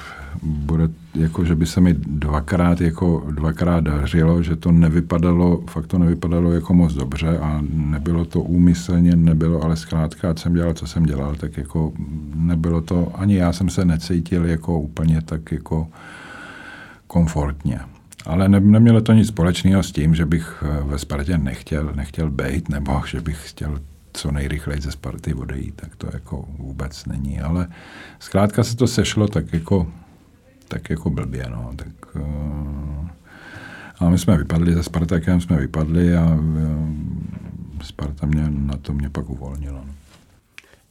bude, 0.43 0.89
jako 1.15 1.45
že 1.45 1.55
by 1.55 1.65
se 1.65 1.81
mi 1.81 1.93
dvakrát, 1.93 2.81
jako 2.81 3.23
dvakrát 3.31 3.83
dařilo, 3.83 4.43
že 4.43 4.55
to 4.55 4.71
nevypadalo, 4.71 5.63
fakt 5.69 5.87
to 5.87 5.97
nevypadalo 5.97 6.51
jako 6.51 6.73
moc 6.73 6.93
dobře 6.93 7.37
a 7.37 7.61
nebylo 7.73 8.25
to 8.25 8.41
úmyslně, 8.41 9.15
nebylo, 9.15 9.63
ale 9.63 9.75
zkrátka, 9.75 10.33
jsem 10.35 10.53
dělal, 10.53 10.73
co 10.73 10.87
jsem 10.87 11.03
dělal, 11.03 11.35
tak 11.35 11.57
jako 11.57 11.91
nebylo 12.35 12.81
to, 12.81 13.11
ani 13.15 13.35
já 13.35 13.53
jsem 13.53 13.69
se 13.69 13.85
necítil 13.85 14.45
jako 14.45 14.79
úplně 14.79 15.21
tak 15.21 15.51
jako 15.51 15.87
komfortně. 17.07 17.79
Ale 18.25 18.49
ne, 18.49 18.59
nemělo 18.59 19.01
to 19.01 19.13
nic 19.13 19.27
společného 19.27 19.83
s 19.83 19.91
tím, 19.91 20.15
že 20.15 20.25
bych 20.25 20.63
eh, 20.65 20.83
ve 20.83 20.99
Spartě 20.99 21.37
nechtěl, 21.37 21.91
nechtěl 21.95 22.29
být, 22.29 22.69
nebo 22.69 23.01
že 23.07 23.21
bych 23.21 23.49
chtěl 23.49 23.79
co 24.13 24.31
nejrychleji 24.31 24.81
ze 24.81 24.91
Sparty 24.91 25.33
odejít, 25.33 25.75
tak 25.75 25.95
to 25.95 26.07
jako 26.13 26.45
vůbec 26.57 27.05
není. 27.05 27.41
Ale 27.41 27.67
zkrátka 28.19 28.63
se 28.63 28.75
to 28.75 28.87
sešlo 28.87 29.27
tak 29.27 29.53
jako, 29.53 29.87
tak 30.67 30.89
jako 30.89 31.09
blbě. 31.09 31.45
No. 31.49 31.71
Tak, 31.75 32.15
uh, 32.15 33.07
a 33.99 34.09
my 34.09 34.17
jsme 34.17 34.37
vypadli 34.37 34.73
se 34.73 34.83
Spartakem, 34.83 35.41
jsme 35.41 35.57
vypadli 35.57 36.17
a 36.17 36.35
uh, 36.35 36.89
Sparta 37.83 38.27
mě 38.27 38.43
na 38.49 38.77
to 38.77 38.93
mě 38.93 39.09
pak 39.09 39.29
uvolnila. 39.29 39.83
No. 39.87 39.93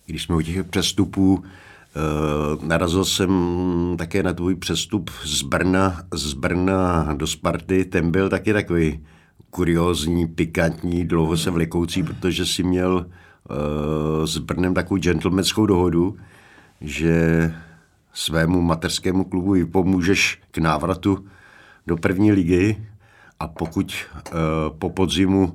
Když 0.06 0.22
jsme 0.22 0.36
u 0.36 0.40
těch 0.40 0.64
přestupů, 0.64 1.44
Eh, 1.44 1.48
narazil 2.62 3.05
jsem 3.05 3.31
také 3.98 4.22
na 4.22 4.33
tvůj 4.33 4.55
přestup 4.55 5.11
z 5.24 5.42
Brna, 5.42 6.03
z 6.14 6.33
Brna 6.33 7.14
do 7.14 7.26
Sparty. 7.26 7.85
Ten 7.85 8.11
byl 8.11 8.29
taky 8.29 8.53
takový 8.53 9.00
kuriózní, 9.50 10.26
pikantní, 10.26 11.05
dlouho 11.05 11.37
se 11.37 11.50
vlekoucí, 11.50 12.03
protože 12.03 12.46
si 12.46 12.62
měl 12.62 13.07
uh, 13.50 14.26
s 14.26 14.38
Brnem 14.38 14.74
takovou 14.74 14.98
gentlemanskou 14.98 15.66
dohodu, 15.66 16.16
že 16.81 17.55
svému 18.12 18.62
mateřskému 18.62 19.24
klubu 19.24 19.66
pomůžeš 19.66 20.38
k 20.50 20.59
návratu 20.59 21.24
do 21.87 21.96
první 21.96 22.33
ligy 22.33 22.87
a 23.40 23.48
pokud 23.48 23.94
uh, 24.14 24.33
po 24.79 24.90
podzimu 24.90 25.53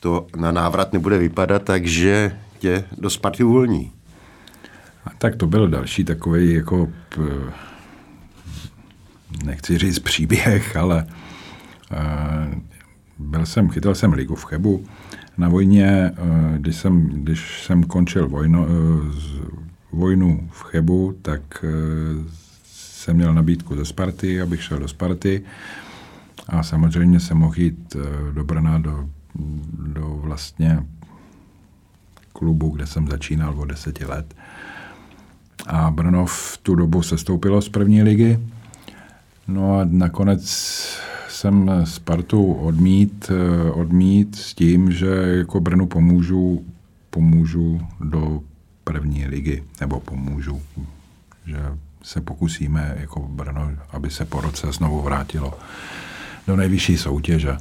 to 0.00 0.26
na 0.36 0.52
návrat 0.52 0.92
nebude 0.92 1.18
vypadat, 1.18 1.62
takže 1.62 2.38
tě 2.58 2.84
do 2.98 3.10
Sparty 3.10 3.44
uvolní. 3.44 3.92
A 5.04 5.10
tak 5.18 5.36
to 5.36 5.46
byl 5.46 5.68
další 5.68 6.04
takový 6.04 6.54
jako 6.54 6.88
nechci 9.44 9.78
říct 9.78 9.98
příběh, 9.98 10.76
ale 10.76 11.06
byl 13.18 13.46
jsem, 13.46 13.68
chytal 13.68 13.94
jsem 13.94 14.12
ligu 14.12 14.34
v 14.34 14.44
Chebu 14.44 14.84
na 15.38 15.48
vojně, 15.48 16.12
když 16.56 16.76
jsem, 16.76 17.08
když 17.08 17.62
jsem 17.62 17.82
končil 17.82 18.28
vojno, 18.28 18.66
vojnu 19.92 20.48
v 20.52 20.62
Chebu, 20.62 21.18
tak 21.22 21.64
jsem 22.64 23.16
měl 23.16 23.34
nabídku 23.34 23.76
ze 23.76 23.84
Sparty, 23.84 24.40
abych 24.40 24.62
šel 24.62 24.78
do 24.78 24.88
Sparty. 24.88 25.42
A 26.48 26.62
samozřejmě 26.62 27.20
jsem 27.20 27.36
mohl 27.36 27.60
jít 27.60 27.96
do 28.32 28.44
Brna, 28.44 28.78
do, 28.78 29.08
do 29.72 30.08
vlastně 30.08 30.86
klubu, 32.32 32.70
kde 32.70 32.86
jsem 32.86 33.08
začínal 33.08 33.60
o 33.60 33.64
deseti 33.64 34.04
let 34.04 34.34
a 35.70 35.90
Brno 35.90 36.26
v 36.26 36.58
tu 36.62 36.74
dobu 36.74 37.02
se 37.02 37.18
stoupilo 37.18 37.62
z 37.62 37.68
první 37.68 38.02
ligy. 38.02 38.38
No 39.48 39.78
a 39.78 39.84
nakonec 39.90 40.42
jsem 41.28 41.70
Spartu 41.84 42.52
odmít, 42.52 43.30
eh, 43.30 43.70
odmít 43.70 44.36
s 44.36 44.54
tím, 44.54 44.92
že 44.92 45.06
jako 45.38 45.60
Brnu 45.60 45.86
pomůžu, 45.86 46.64
pomůžu 47.10 47.80
do 48.00 48.40
první 48.84 49.26
ligy, 49.26 49.64
nebo 49.80 50.00
pomůžu, 50.00 50.62
že 51.46 51.58
se 52.02 52.20
pokusíme 52.20 52.96
jako 53.00 53.20
Brno, 53.20 53.70
aby 53.90 54.10
se 54.10 54.24
po 54.24 54.40
roce 54.40 54.72
znovu 54.72 55.02
vrátilo 55.02 55.58
do 56.46 56.56
nejvyšší 56.56 56.96
soutěže. 56.96 57.56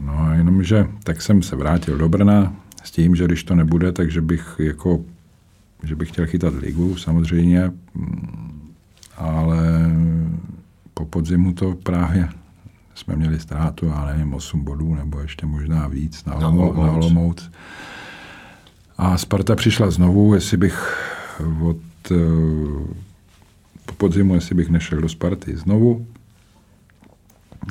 No 0.00 0.34
jenomže 0.34 0.86
tak 1.04 1.22
jsem 1.22 1.42
se 1.42 1.56
vrátil 1.56 1.98
do 1.98 2.08
Brna 2.08 2.52
s 2.84 2.90
tím, 2.90 3.16
že 3.16 3.24
když 3.24 3.44
to 3.44 3.54
nebude, 3.54 3.92
takže 3.92 4.20
bych 4.20 4.56
jako 4.58 5.00
že 5.82 5.96
bych 5.96 6.08
chtěl 6.08 6.26
chytat 6.26 6.54
ligu 6.54 6.96
samozřejmě, 6.96 7.72
mm, 7.94 8.72
ale 9.16 9.90
po 10.94 11.04
podzimu 11.04 11.52
to 11.52 11.74
právě 11.74 12.28
jsme 12.94 13.16
měli 13.16 13.40
ztrátu, 13.40 13.86
já 13.86 14.04
nevím, 14.04 14.34
8 14.34 14.64
bodů 14.64 14.94
nebo 14.94 15.20
ještě 15.20 15.46
možná 15.46 15.88
víc 15.88 16.24
na, 16.24 16.34
Olomouc. 16.34 16.76
na 16.76 16.92
Olomouc. 16.92 17.50
A 18.98 19.18
Sparta 19.18 19.56
přišla 19.56 19.90
znovu, 19.90 20.34
jestli 20.34 20.56
bych 20.56 20.98
od, 21.62 21.76
po 23.86 23.94
podzimu, 23.96 24.34
jestli 24.34 24.54
bych 24.54 24.70
nešel 24.70 25.00
do 25.00 25.08
Sparty 25.08 25.56
znovu. 25.56 26.06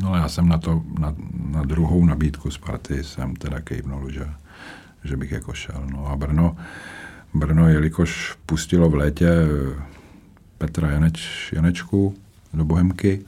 No 0.01 0.15
já 0.15 0.29
jsem 0.29 0.49
na, 0.49 0.57
to, 0.57 0.83
na, 0.99 1.15
na 1.49 1.63
druhou 1.63 2.05
nabídku 2.05 2.51
Sparty 2.51 3.03
jsem 3.03 3.35
teda 3.35 3.61
kejvnul, 3.61 4.11
že, 4.11 4.29
že 5.03 5.17
bych 5.17 5.31
jako 5.31 5.53
šel. 5.53 5.87
No 5.91 6.07
a 6.07 6.15
Brno, 6.15 6.55
Brno, 7.33 7.69
jelikož 7.69 8.35
pustilo 8.45 8.89
v 8.89 8.95
létě 8.95 9.29
Petra 10.57 10.91
Janeč, 10.91 11.49
Janečku 11.53 12.15
do 12.53 12.65
Bohemky, 12.65 13.25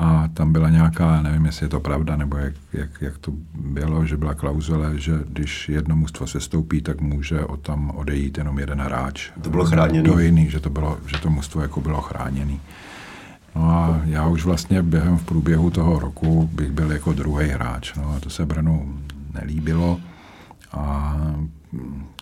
a 0.00 0.28
tam 0.34 0.52
byla 0.52 0.70
nějaká, 0.70 1.22
nevím, 1.22 1.46
jestli 1.46 1.64
je 1.64 1.68
to 1.68 1.80
pravda, 1.80 2.16
nebo 2.16 2.36
jak, 2.36 2.54
jak, 2.72 2.90
jak 3.00 3.18
to 3.18 3.32
bylo, 3.54 4.06
že 4.06 4.16
byla 4.16 4.34
klauzule, 4.34 4.98
že 4.98 5.12
když 5.28 5.68
jedno 5.68 5.96
mužstvo 5.96 6.26
se 6.26 6.40
stoupí, 6.40 6.82
tak 6.82 7.00
může 7.00 7.40
o 7.40 7.56
tam 7.56 7.90
odejít 7.90 8.38
jenom 8.38 8.58
jeden 8.58 8.80
hráč. 8.80 9.30
To 9.42 9.50
bylo 9.50 9.64
chráněný? 9.64 10.04
Do 10.04 10.18
jiný, 10.18 10.50
že 10.50 10.60
to, 10.60 10.70
bylo, 10.70 10.98
že 11.06 11.18
to 11.18 11.30
mužstvo 11.30 11.62
jako 11.62 11.80
bylo 11.80 12.00
chráněný. 12.00 12.60
No 13.56 13.70
a 13.70 14.00
já 14.04 14.26
už 14.26 14.44
vlastně 14.44 14.82
během 14.82 15.18
v 15.18 15.24
průběhu 15.24 15.70
toho 15.70 15.98
roku 15.98 16.50
bych 16.52 16.70
byl 16.70 16.92
jako 16.92 17.12
druhý 17.12 17.48
hráč. 17.48 17.94
No 17.94 18.14
a 18.16 18.20
to 18.20 18.30
se 18.30 18.46
Brnu 18.46 18.98
nelíbilo 19.34 20.00
a 20.72 21.16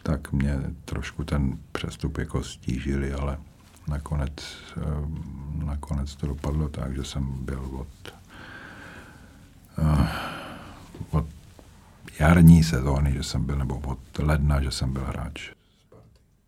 tak 0.03 0.33
mě 0.33 0.61
trošku 0.85 1.25
ten 1.25 1.59
přestup 1.73 2.19
jako 2.19 2.43
stížili, 2.43 3.13
ale 3.13 3.39
nakonec, 3.89 4.33
eh, 4.77 4.83
nakonec 5.65 6.17
to 6.17 6.27
dopadlo 6.27 6.69
tak, 6.69 6.97
že 6.97 7.05
jsem 7.05 7.45
byl 7.45 7.71
od, 7.73 8.13
eh, 9.79 10.09
od 11.11 11.27
jarní 12.21 12.65
sezóny, 12.65 13.13
že 13.13 13.23
jsem 13.23 13.45
byl, 13.45 13.57
nebo 13.57 13.79
od 13.79 14.19
ledna, 14.19 14.63
že 14.63 14.71
jsem 14.71 14.93
byl 14.93 15.05
hráč. 15.05 15.51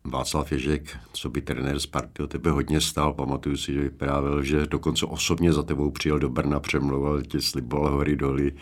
Václav 0.04 0.52
Ježek, 0.52 0.96
co 1.12 1.30
by 1.30 1.40
trenér 1.40 1.80
Sparty 1.80 2.22
o 2.22 2.26
tebe 2.26 2.50
hodně 2.50 2.80
stál. 2.80 3.12
Pamatuju 3.12 3.56
si, 3.56 3.74
že 3.74 3.80
vyprávěl, 3.80 4.42
že 4.42 4.66
dokonce 4.66 5.06
osobně 5.06 5.52
za 5.52 5.62
tebou 5.62 5.90
přijel 5.90 6.18
do 6.18 6.28
Brna, 6.28 6.61
přemlouval 6.61 7.22
tě, 7.22 7.40
sliboval 7.40 7.90
hory 7.90 8.16
doly. 8.16 8.52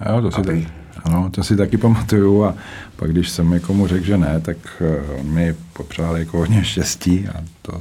Jo, 0.00 0.20
to 0.22 0.30
si, 0.30 0.40
Aby... 0.40 0.68
tak, 0.94 1.06
ano, 1.06 1.30
to 1.30 1.44
si 1.44 1.56
taky 1.56 1.76
pamatuju 1.76 2.44
a 2.44 2.54
pak 2.96 3.10
když 3.10 3.30
jsem 3.30 3.50
někomu 3.50 3.86
řekl, 3.86 4.06
že 4.06 4.18
ne, 4.18 4.40
tak 4.40 4.82
on 5.20 5.26
mi 5.26 5.54
popřál 5.72 6.16
jako 6.16 6.38
hodně 6.38 6.64
štěstí 6.64 7.28
a 7.28 7.44
to, 7.62 7.80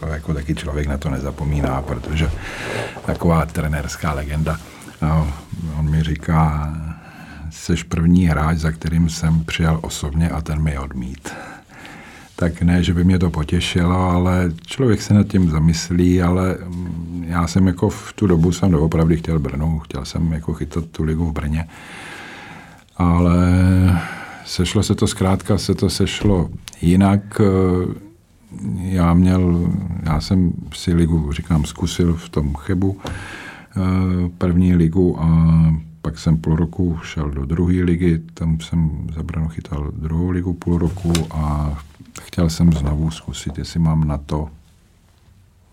to 0.00 0.06
jako 0.06 0.34
taky 0.34 0.54
člověk 0.54 0.86
na 0.86 0.98
to 0.98 1.10
nezapomíná, 1.10 1.82
protože 1.82 2.30
taková 3.06 3.46
trenérská 3.46 4.12
legenda. 4.12 4.58
A 5.00 5.26
on 5.78 5.90
mi 5.90 6.02
říká, 6.02 6.74
jsi 7.50 7.76
první 7.88 8.26
hráč, 8.26 8.58
za 8.58 8.72
kterým 8.72 9.08
jsem 9.08 9.44
přijal 9.44 9.78
osobně 9.82 10.30
a 10.30 10.40
ten 10.40 10.62
mi 10.62 10.78
odmít 10.78 11.30
tak 12.36 12.62
ne, 12.62 12.82
že 12.82 12.94
by 12.94 13.04
mě 13.04 13.18
to 13.18 13.30
potěšilo, 13.30 14.10
ale 14.10 14.52
člověk 14.66 15.02
se 15.02 15.14
nad 15.14 15.26
tím 15.26 15.50
zamyslí, 15.50 16.22
ale 16.22 16.58
mm, 16.64 17.24
já 17.28 17.46
jsem 17.46 17.66
jako 17.66 17.88
v 17.88 18.12
tu 18.12 18.26
dobu 18.26 18.52
jsem 18.52 18.70
doopravdy 18.70 19.16
chtěl 19.16 19.38
Brnu, 19.38 19.78
chtěl 19.78 20.04
jsem 20.04 20.32
jako 20.32 20.54
chytat 20.54 20.84
tu 20.86 21.02
ligu 21.02 21.24
v 21.24 21.32
Brně, 21.32 21.68
ale 22.96 23.36
sešlo 24.44 24.82
se 24.82 24.94
to 24.94 25.06
zkrátka, 25.06 25.58
se 25.58 25.74
to 25.74 25.90
sešlo 25.90 26.50
jinak. 26.82 27.40
Eh, 27.40 28.06
já 28.78 29.14
měl, 29.14 29.72
já 30.02 30.20
jsem 30.20 30.52
si 30.74 30.94
ligu, 30.94 31.32
říkám, 31.32 31.64
zkusil 31.64 32.14
v 32.14 32.28
tom 32.28 32.54
Chebu, 32.54 32.98
eh, 33.06 33.80
první 34.38 34.74
ligu 34.74 35.22
a 35.22 35.46
pak 36.02 36.18
jsem 36.18 36.36
půl 36.36 36.56
roku 36.56 36.98
šel 37.02 37.30
do 37.30 37.46
druhé 37.46 37.74
ligy, 37.74 38.22
tam 38.34 38.60
jsem 38.60 39.08
za 39.14 39.22
Brno 39.22 39.48
chytal 39.48 39.92
druhou 39.96 40.30
ligu 40.30 40.52
půl 40.52 40.78
roku 40.78 41.12
a 41.30 41.78
chtěl 42.22 42.50
jsem 42.50 42.72
znovu 42.72 43.10
zkusit, 43.10 43.58
jestli 43.58 43.80
mám 43.80 44.08
na 44.08 44.18
to 44.18 44.50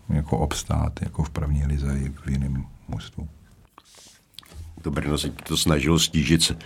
jako 0.10 0.38
obstát, 0.38 0.94
jako 1.02 1.24
v 1.24 1.30
první 1.30 1.66
lize 1.66 2.00
i 2.00 2.10
v 2.10 2.28
jiném 2.30 2.66
mužstvu. 2.88 3.28
To 4.82 4.92
Brno 4.92 5.18
se 5.18 5.30
to 5.30 5.58
snažilo 5.58 6.00
stížit 6.00 6.58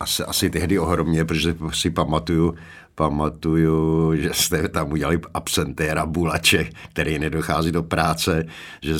asi, 0.00 0.22
asi 0.22 0.50
tehdy 0.50 0.78
ohromně, 0.78 1.24
protože 1.24 1.56
si 1.72 1.90
pamatuju, 1.90 2.54
pamatuju, 2.94 4.14
že 4.16 4.30
jste 4.32 4.68
tam 4.68 4.92
udělali 4.92 5.20
absentéra 5.34 6.06
Bulače, 6.06 6.70
který 6.92 7.18
nedochází 7.18 7.72
do 7.72 7.82
práce, 7.82 8.46
že 8.82 8.94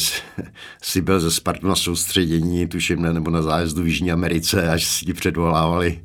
si 0.82 1.00
byl 1.00 1.20
ze 1.20 1.30
Spartu 1.30 1.68
na 1.68 1.76
soustředění, 1.76 2.66
tuším, 2.66 3.02
nebo 3.02 3.30
na 3.30 3.42
zájezdu 3.42 3.82
v 3.82 3.86
Jižní 3.86 4.12
Americe, 4.12 4.70
až 4.70 4.84
si 4.84 5.06
ti 5.06 5.12
předvolávali 5.12 6.00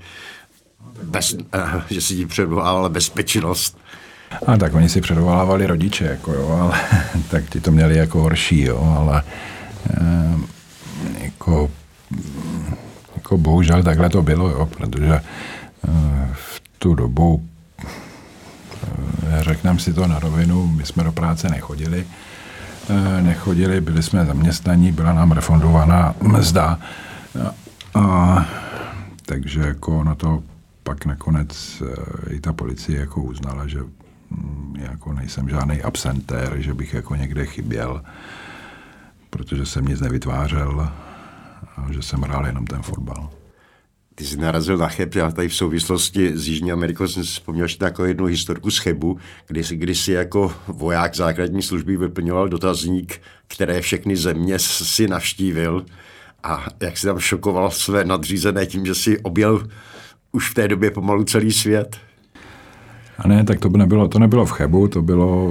bez, 1.03 1.37
eh, 1.53 1.83
že 1.89 2.01
si 2.01 2.15
ti 2.15 2.25
předvolávala 2.25 2.89
bezpečnost. 2.89 3.77
A 4.47 4.57
tak 4.57 4.73
oni 4.73 4.89
si 4.89 5.01
předvolávali 5.01 5.67
rodiče, 5.67 6.05
jako 6.05 6.33
jo, 6.33 6.49
ale 6.61 6.79
tak 7.29 7.49
ti 7.49 7.61
to 7.61 7.71
měli 7.71 7.97
jako 7.97 8.21
horší, 8.21 8.61
jo, 8.61 8.95
ale 8.97 9.23
e, 9.89 11.23
jako, 11.23 11.71
jako 13.15 13.37
bohužel 13.37 13.83
takhle 13.83 14.09
to 14.09 14.21
bylo, 14.21 14.49
jo, 14.49 14.65
protože 14.65 15.13
e, 15.13 15.21
v 16.33 16.61
tu 16.79 16.95
dobu 16.95 17.47
e, 17.83 19.43
řekneme 19.43 19.79
si 19.79 19.93
to 19.93 20.07
na 20.07 20.19
rovinu, 20.19 20.67
my 20.67 20.85
jsme 20.85 21.03
do 21.03 21.11
práce 21.11 21.49
nechodili, 21.49 22.05
nechodili, 23.21 23.81
byli 23.81 24.03
jsme 24.03 24.25
zaměstnaní, 24.25 24.91
byla 24.91 25.13
nám 25.13 25.31
refundovaná 25.31 26.15
mzda 26.21 26.79
a, 27.43 27.99
a 27.99 28.45
takže 29.25 29.61
jako 29.61 30.03
na 30.03 30.15
to 30.15 30.43
pak 30.83 31.05
nakonec 31.05 31.83
i 32.29 32.39
ta 32.39 32.53
policie 32.53 32.99
jako 32.99 33.21
uznala, 33.21 33.67
že 33.67 33.79
jako 34.77 35.13
nejsem 35.13 35.49
žádný 35.49 35.81
absentér, 35.81 36.53
že 36.57 36.73
bych 36.73 36.93
jako 36.93 37.15
někde 37.15 37.45
chyběl, 37.45 38.01
protože 39.29 39.65
jsem 39.65 39.85
nic 39.85 40.01
nevytvářel 40.01 40.89
a 41.77 41.91
že 41.91 42.01
jsem 42.01 42.21
hrál 42.21 42.45
jenom 42.45 42.67
ten 42.67 42.81
fotbal. 42.81 43.29
Ty 44.15 44.23
jsi 44.23 44.37
narazil 44.37 44.77
na 44.77 44.87
Cheb, 44.87 45.15
já 45.15 45.31
tady 45.31 45.49
v 45.49 45.55
souvislosti 45.55 46.37
s 46.37 46.47
Jižní 46.47 46.71
Amerikou 46.71 47.07
jsem 47.07 47.23
si 47.23 47.29
vzpomněl 47.29 47.65
ještě 47.65 47.85
jako 47.85 48.05
jednu 48.05 48.25
historku 48.25 48.71
z 48.71 48.77
Chebu, 48.77 49.17
kdy, 49.47 49.61
kdy 49.71 49.95
si 49.95 50.11
jako 50.11 50.53
voják 50.67 51.15
základní 51.15 51.61
služby 51.61 51.97
vyplňoval 51.97 52.49
dotazník, 52.49 53.21
které 53.47 53.81
všechny 53.81 54.17
země 54.17 54.59
si 54.59 55.07
navštívil 55.07 55.85
a 56.43 56.65
jak 56.81 56.97
si 56.97 57.07
tam 57.07 57.19
šokoval 57.19 57.71
své 57.71 58.05
nadřízené 58.05 58.65
tím, 58.65 58.85
že 58.85 58.95
si 58.95 59.19
objel 59.19 59.67
už 60.31 60.51
v 60.51 60.53
té 60.53 60.67
době 60.67 60.91
pomalu 60.91 61.23
celý 61.23 61.51
svět. 61.51 61.97
A 63.19 63.27
ne, 63.27 63.43
tak 63.43 63.59
to 63.59 63.69
by 63.69 63.77
nebylo, 63.77 64.07
to 64.07 64.19
nebylo 64.19 64.45
v 64.45 64.51
Chebu, 64.51 64.87
to 64.87 65.01
bylo, 65.01 65.49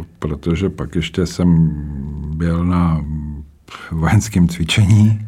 eh, 0.00 0.04
protože 0.18 0.70
pak 0.70 0.94
ještě 0.94 1.26
jsem 1.26 1.70
byl 2.36 2.64
na 2.64 3.04
vojenském 3.92 4.48
cvičení 4.48 5.26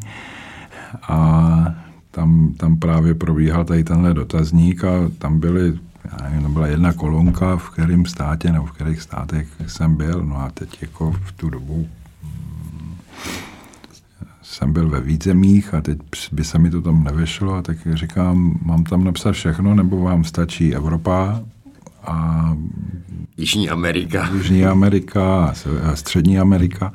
a 1.01 1.75
tam, 2.11 2.53
tam 2.57 2.77
právě 2.77 3.13
probíhal 3.13 3.65
tady 3.65 3.83
tenhle 3.83 4.13
dotazník 4.13 4.83
a 4.83 4.91
tam 5.17 5.39
byly, 5.39 5.73
já 6.11 6.23
nevím, 6.23 6.43
tam 6.43 6.53
byla 6.53 6.67
jedna 6.67 6.93
kolonka, 6.93 7.57
v 7.57 7.69
kterém 7.69 8.05
státě 8.05 8.51
nebo 8.51 8.65
v 8.65 8.71
kterých 8.71 9.01
státech 9.01 9.47
jsem 9.67 9.95
byl, 9.95 10.25
no 10.25 10.37
a 10.37 10.49
teď 10.53 10.77
jako 10.81 11.11
v 11.11 11.31
tu 11.31 11.49
dobu 11.49 11.87
mm, 12.23 12.95
jsem 14.41 14.73
byl 14.73 14.89
ve 14.89 15.01
víc 15.01 15.23
zemích 15.23 15.73
a 15.73 15.81
teď 15.81 15.97
by 16.31 16.43
se 16.43 16.59
mi 16.59 16.69
to 16.69 16.81
tam 16.81 17.03
nevešlo 17.03 17.61
tak 17.61 17.77
říkám, 17.93 18.59
mám 18.61 18.83
tam 18.83 19.03
napsat 19.03 19.31
všechno, 19.31 19.75
nebo 19.75 20.01
vám 20.01 20.23
stačí 20.23 20.75
Evropa 20.75 21.41
a 22.07 22.57
Jižní 23.37 23.69
Amerika. 23.69 24.29
Jižní 24.33 24.65
Amerika 24.65 25.53
a 25.83 25.95
Střední 25.95 26.39
Amerika. 26.39 26.93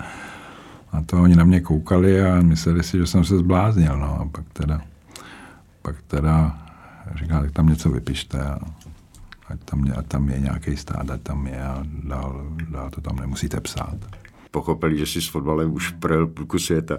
A 0.93 1.03
to 1.03 1.23
oni 1.23 1.37
na 1.37 1.45
mě 1.45 1.61
koukali 1.61 2.23
a 2.23 2.43
mysleli 2.43 2.83
si, 2.83 2.99
že 2.99 3.07
jsem 3.07 3.25
se 3.25 3.39
zbláznil. 3.39 3.99
No. 3.99 4.21
A 4.21 4.29
pak 4.33 4.45
teda, 4.53 4.81
pak 5.83 6.03
teda 6.03 6.59
říká, 7.15 7.41
tak 7.41 7.53
tam 7.53 7.67
něco 7.67 7.91
vypište 7.91 8.41
a 8.41 8.59
ať 9.49 9.61
tam, 9.65 9.85
a 9.99 10.03
tam 10.03 10.29
je 10.29 10.41
nějaký 10.41 10.77
stát, 10.77 11.11
ať 11.11 11.21
tam 11.23 11.47
je 11.47 11.63
a 11.63 11.83
dál, 12.05 12.47
dál 12.69 12.91
to 12.91 13.01
tam 13.01 13.17
nemusíte 13.17 13.61
psát. 13.61 13.97
Pochopili, 14.51 14.99
že 14.99 15.07
si 15.07 15.21
s 15.21 15.29
fotbalem 15.29 15.73
už 15.73 15.91
projel 15.91 16.27
půlku 16.27 16.59
světa. 16.59 16.97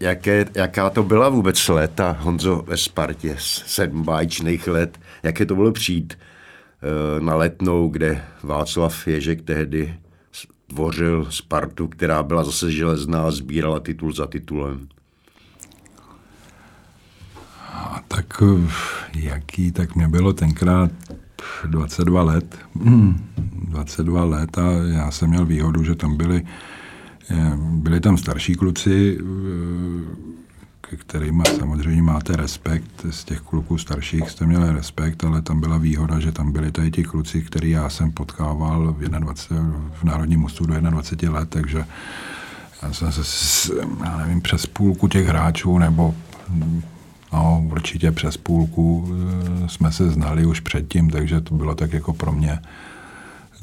Jaké, 0.00 0.46
jaká 0.54 0.90
to 0.90 1.02
byla 1.02 1.28
vůbec 1.28 1.68
léta, 1.68 2.16
Honzo, 2.20 2.64
ve 2.66 2.76
Spartě, 2.76 3.36
sedm 3.38 4.02
báječných 4.02 4.68
let, 4.68 5.00
jaké 5.22 5.46
to 5.46 5.54
bylo 5.54 5.72
přijít 5.72 6.18
eh, 6.18 7.20
na 7.20 7.34
letnou, 7.34 7.88
kde 7.88 8.24
Václav 8.42 9.06
Ježek 9.06 9.42
tehdy 9.42 9.94
tvořil 10.66 11.26
Spartu, 11.30 11.88
která 11.88 12.22
byla 12.22 12.44
zase 12.44 12.72
železná 12.72 13.22
a 13.22 13.30
sbírala 13.30 13.80
titul 13.80 14.12
za 14.12 14.26
titulem. 14.26 14.88
A 17.72 18.02
tak 18.08 18.42
eh, 18.42 18.70
jaký, 19.14 19.72
tak 19.72 19.96
mě 19.96 20.08
bylo 20.08 20.32
tenkrát 20.32 20.90
22 21.64 22.22
let. 22.22 22.58
22 22.74 24.24
let 24.24 24.58
a 24.58 24.70
já 24.92 25.10
jsem 25.10 25.30
měl 25.30 25.44
výhodu, 25.44 25.84
že 25.84 25.94
tam 25.94 26.16
byli 26.16 26.42
Eh, 26.42 26.46
byli 27.56 28.00
tam 28.00 28.16
starší 28.16 28.54
kluci, 28.54 29.18
eh, 29.20 30.28
ke 30.80 30.96
kterým 30.96 31.42
samozřejmě 31.58 32.02
máte 32.02 32.36
respekt. 32.36 33.06
Z 33.10 33.24
těch 33.24 33.40
kluků 33.40 33.78
starších 33.78 34.30
jste 34.30 34.46
měli 34.46 34.72
respekt, 34.72 35.24
ale 35.24 35.42
tam 35.42 35.60
byla 35.60 35.78
výhoda, 35.78 36.20
že 36.20 36.32
tam 36.32 36.52
byli 36.52 36.72
tady 36.72 36.90
ti 36.90 37.04
kluci, 37.04 37.42
který 37.42 37.70
já 37.70 37.88
jsem 37.88 38.12
potkával 38.12 38.92
v, 38.92 39.08
21, 39.08 39.90
v 39.92 40.04
Národním 40.04 40.44
ústu 40.44 40.66
do 40.66 40.80
21 40.80 41.38
let, 41.38 41.48
takže 41.48 41.84
já 42.82 42.92
jsem 42.92 43.12
se, 43.12 43.72
já 44.04 44.16
nevím, 44.16 44.40
přes 44.40 44.66
půlku 44.66 45.08
těch 45.08 45.26
hráčů, 45.26 45.78
nebo 45.78 46.14
no, 47.32 47.66
určitě 47.70 48.12
přes 48.12 48.36
půlku 48.36 49.08
eh, 49.64 49.68
jsme 49.68 49.92
se 49.92 50.10
znali 50.10 50.46
už 50.46 50.60
předtím, 50.60 51.10
takže 51.10 51.40
to 51.40 51.54
bylo 51.54 51.74
tak 51.74 51.92
jako 51.92 52.12
pro 52.12 52.32
mě, 52.32 52.58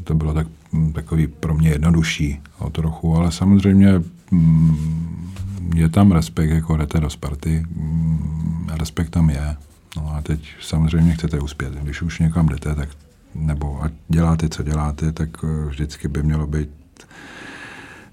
to 0.04 0.13
bylo 0.13 0.34
tak, 0.34 0.47
takový 0.94 1.28
pro 1.28 1.54
mě 1.54 1.70
jednodušší 1.70 2.42
o 2.58 2.70
trochu, 2.70 3.16
ale 3.16 3.32
samozřejmě 3.32 4.02
mm, 4.32 5.32
je 5.76 5.90
tam 5.90 6.12
respekt, 6.12 6.50
jako 6.50 6.78
jdete 6.78 7.00
do 7.00 7.10
Sparty, 7.10 7.66
mm, 7.70 8.70
respekt 8.80 9.10
tam 9.10 9.30
je. 9.30 9.56
No 9.98 10.16
a 10.16 10.22
teď 10.22 10.56
samozřejmě 10.62 11.14
chcete 11.14 11.40
uspět. 11.40 11.74
Když 11.74 12.02
už 12.02 12.20
někam 12.20 12.48
jdete, 12.48 12.76
tak 12.76 12.90
nebo 13.36 13.84
ať 13.84 13.92
děláte, 14.08 14.50
co 14.50 14.64
děláte, 14.64 15.12
tak 15.12 15.30
eh, 15.44 15.70
vždycky 15.70 16.08
by 16.08 16.24
mělo 16.24 16.48
být 16.48 16.70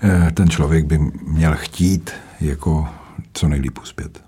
eh, 0.03 0.31
ten 0.35 0.51
člověk 0.51 0.85
by 0.85 0.98
měl 1.27 1.57
chtít 1.57 2.11
jako 2.40 2.88
co 3.33 3.48
nejlíp 3.48 3.79
uspět. 3.83 4.22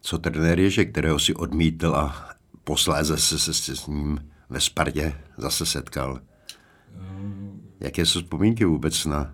Co 0.00 0.18
trenér 0.18 0.60
je, 0.60 0.70
že 0.70 0.84
kterého 0.84 1.18
si 1.18 1.34
odmítl 1.34 1.94
a 1.96 2.28
posléze 2.64 3.18
se, 3.18 3.38
se, 3.38 3.54
se 3.54 3.76
s 3.76 3.86
ním 3.86 4.20
ve 4.50 4.60
Spartě 4.60 5.14
zase 5.38 5.66
setkal? 5.66 6.20
Jaké 7.80 8.06
jsou 8.06 8.20
vzpomínky 8.20 8.64
vůbec 8.64 9.04
na 9.06 9.30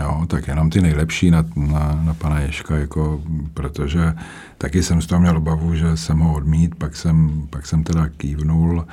Jo, 0.00 0.26
tak 0.26 0.48
jenom 0.48 0.70
ty 0.70 0.80
nejlepší 0.80 1.30
na, 1.30 1.44
na, 1.56 2.00
na 2.04 2.14
pana 2.14 2.40
Ješka, 2.40 2.76
jako, 2.76 3.22
protože 3.54 4.14
taky 4.58 4.82
jsem 4.82 5.02
z 5.02 5.06
toho 5.06 5.20
měl 5.20 5.36
obavu, 5.36 5.74
že 5.74 5.96
jsem 5.96 6.18
ho 6.18 6.34
odmít, 6.34 6.74
pak 6.74 6.96
jsem, 6.96 7.46
pak 7.50 7.66
jsem 7.66 7.84
teda 7.84 8.08
kývnul 8.08 8.86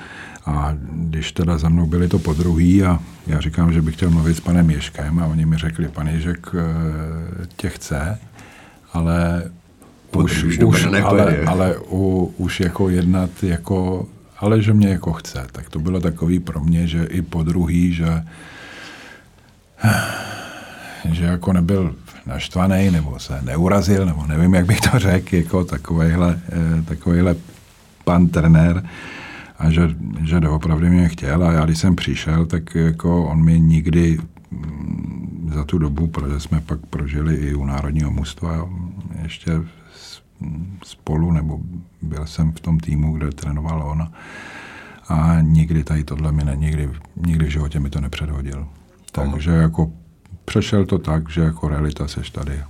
a 0.45 0.73
když 0.91 1.31
teda 1.31 1.57
za 1.57 1.69
mnou 1.69 1.85
byli 1.85 2.07
to 2.07 2.19
po 2.19 2.33
druhý 2.33 2.83
a 2.83 2.99
já 3.27 3.41
říkám, 3.41 3.73
že 3.73 3.81
bych 3.81 3.95
chtěl 3.95 4.09
mluvit 4.09 4.37
s 4.37 4.39
panem 4.39 4.69
Ješkem 4.69 5.19
a 5.19 5.25
oni 5.25 5.45
mi 5.45 5.57
řekli, 5.57 5.87
pan 5.87 6.07
Ježek 6.07 6.47
eh, 6.53 7.47
tě 7.55 7.69
chce, 7.69 8.19
ale 8.93 9.43
už, 10.15 10.43
už, 10.43 10.59
už 10.59 10.85
ale, 11.03 11.37
ale 11.37 11.77
u, 11.89 12.33
už 12.37 12.59
jako 12.59 12.89
jednat 12.89 13.29
jako, 13.43 14.07
ale 14.37 14.61
že 14.61 14.73
mě 14.73 14.87
jako 14.87 15.13
chce, 15.13 15.47
tak 15.51 15.69
to 15.69 15.79
bylo 15.79 15.99
takový 15.99 16.39
pro 16.39 16.59
mě, 16.59 16.87
že 16.87 17.03
i 17.03 17.21
po 17.21 17.43
druhý, 17.43 17.93
že 17.93 18.23
že 21.11 21.25
jako 21.25 21.53
nebyl 21.53 21.95
naštvaný 22.25 22.91
nebo 22.91 23.19
se 23.19 23.41
neurazil, 23.41 24.05
nebo 24.05 24.25
nevím, 24.25 24.53
jak 24.53 24.65
bych 24.65 24.81
to 24.81 24.99
řekl, 24.99 25.35
jako 25.35 25.63
takovejhle, 25.63 26.39
eh, 26.49 26.81
takovejhle 26.81 27.35
pan 28.03 28.27
trenér 28.27 28.83
a 29.59 29.71
že, 29.71 29.95
že 30.23 30.39
doopravdy 30.39 30.89
mě 30.89 31.09
chtěl 31.09 31.43
a 31.43 31.51
já 31.51 31.65
když 31.65 31.77
jsem 31.77 31.95
přišel, 31.95 32.45
tak 32.45 32.75
jako 32.75 33.25
on 33.25 33.43
mi 33.43 33.59
nikdy 33.59 34.17
mm, 34.51 35.51
za 35.53 35.63
tu 35.63 35.77
dobu, 35.77 36.07
protože 36.07 36.39
jsme 36.39 36.61
pak 36.61 36.79
prožili 36.79 37.35
i 37.35 37.53
u 37.53 37.65
Národního 37.65 38.11
mužstva 38.11 38.69
ještě 39.23 39.51
spolu, 40.83 41.31
nebo 41.31 41.59
byl 42.01 42.25
jsem 42.25 42.51
v 42.51 42.59
tom 42.59 42.79
týmu, 42.79 43.13
kde 43.13 43.29
trénoval 43.29 43.83
on 43.83 44.07
a 45.07 45.37
nikdy 45.41 45.83
tady 45.83 46.03
tohle 46.03 46.31
mi 46.31 46.43
ne, 46.43 46.55
nikdy, 46.55 46.89
nikdy 47.15 47.45
v 47.45 47.49
životě 47.49 47.79
mi 47.79 47.89
to 47.89 48.01
nepředhodil. 48.01 48.67
Takže 49.23 49.51
jako 49.51 49.91
přešel 50.45 50.86
to 50.86 50.97
tak, 50.97 51.30
že 51.30 51.41
jako 51.41 51.67
realita 51.67 52.08
seš 52.08 52.30
tady. 52.30 52.63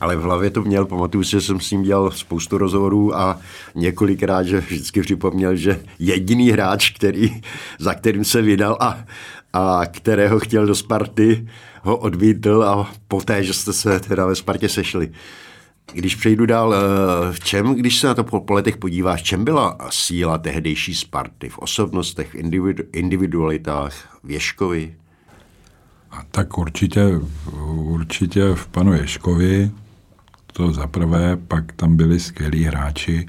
Ale 0.00 0.16
v 0.16 0.20
hlavě 0.20 0.50
to 0.50 0.62
měl, 0.62 0.86
pamatuju 0.86 1.24
si, 1.24 1.30
že 1.30 1.40
jsem 1.40 1.60
s 1.60 1.70
ním 1.70 1.82
dělal 1.82 2.10
spoustu 2.10 2.58
rozhovorů 2.58 3.16
a 3.16 3.38
několikrát, 3.74 4.42
že 4.42 4.60
vždycky 4.60 5.00
připomněl, 5.00 5.56
že 5.56 5.80
jediný 5.98 6.50
hráč, 6.50 6.90
který, 6.90 7.40
za 7.78 7.94
kterým 7.94 8.24
se 8.24 8.42
vydal 8.42 8.76
a, 8.80 9.04
a 9.52 9.86
kterého 9.86 10.38
chtěl 10.38 10.66
do 10.66 10.74
Sparty, 10.74 11.48
ho 11.82 11.96
odmítl 11.96 12.62
a 12.62 12.90
poté, 13.08 13.44
že 13.44 13.52
jste 13.52 13.72
se 13.72 14.00
teda 14.00 14.26
ve 14.26 14.34
Spartě 14.34 14.68
sešli. 14.68 15.12
Když 15.92 16.14
přejdu 16.14 16.46
dál, 16.46 16.74
eh, 16.74 17.32
v 17.32 17.40
čem, 17.40 17.74
když 17.74 18.00
se 18.00 18.06
na 18.06 18.14
to 18.14 18.24
po, 18.24 18.40
po 18.40 18.52
letech 18.52 18.76
podíváš, 18.76 19.22
čem 19.22 19.44
byla 19.44 19.78
síla 19.90 20.38
tehdejší 20.38 20.94
Sparty? 20.94 21.48
V 21.48 21.58
osobnostech, 21.58 22.28
v 22.30 22.34
individu, 22.34 22.84
individualitách, 22.92 24.18
Věškovi? 24.24 24.94
Tak 26.30 26.58
určitě, 26.58 27.20
určitě 27.72 28.54
v 28.54 28.66
panu 28.66 28.92
Ješkovi, 28.92 29.70
to 30.52 30.72
za 30.72 30.86
prvé, 30.86 31.36
pak 31.36 31.72
tam 31.72 31.96
byli 31.96 32.20
skvělí 32.20 32.64
hráči, 32.64 33.26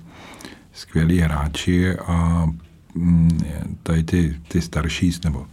skvělí 0.73 1.19
hráči 1.19 1.97
a 1.97 2.47
mm, 2.95 3.77
tady 3.83 4.03
ty, 4.03 4.35
ty 4.47 4.61
starší, 4.61 5.11
nebo 5.23 5.45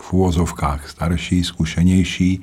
v 0.00 0.12
úvozovkách 0.12 0.88
starší, 0.88 1.44
zkušenější, 1.44 2.42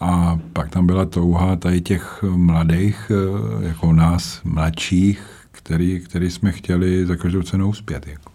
a 0.00 0.40
pak 0.52 0.70
tam 0.70 0.86
byla 0.86 1.04
touha 1.04 1.56
tady 1.56 1.80
těch 1.80 2.22
mladých, 2.22 3.10
eh, 3.10 3.66
jako 3.66 3.92
nás, 3.92 4.40
mladších, 4.44 5.22
který, 5.50 6.00
který 6.00 6.30
jsme 6.30 6.52
chtěli 6.52 7.06
za 7.06 7.16
každou 7.16 7.42
cenu 7.42 7.68
uspět. 7.68 8.06
Jako. 8.06 8.32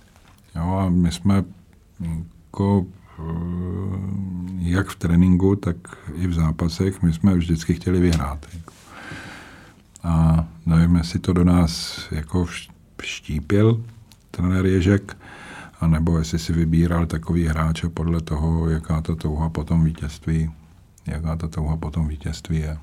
Jo, 0.56 0.78
a 0.78 0.90
my 0.90 1.12
jsme 1.12 1.44
jako 2.46 2.86
jak 4.58 4.88
v 4.90 4.96
tréninku, 4.96 5.56
tak 5.56 5.76
i 6.16 6.28
v 6.28 6.34
zápasech, 6.34 7.02
my 7.02 7.14
jsme 7.14 7.36
vždycky 7.36 7.74
chtěli 7.74 8.00
vyhrát. 8.00 8.46
A 10.04 10.46
nevím, 10.66 10.96
jestli 10.96 11.20
to 11.20 11.34
do 11.34 11.44
nás 11.44 12.02
jako 12.12 12.46
vštípil 13.02 13.84
trenér 14.32 14.66
Ježek, 14.66 15.18
anebo 15.80 16.18
jestli 16.18 16.40
si 16.40 16.54
vybíral 16.54 17.06
takový 17.06 17.46
hráče 17.46 17.90
podle 17.90 18.22
toho, 18.22 18.70
jaká 18.70 19.02
ta 19.02 19.16
touha 19.16 19.50
potom 19.50 19.84
vítězství, 19.84 20.52
jaká 21.06 21.36
ta 21.36 21.48
touha 21.48 21.78
potom 21.78 22.08
vítězství 22.08 22.58
je. 22.58 22.78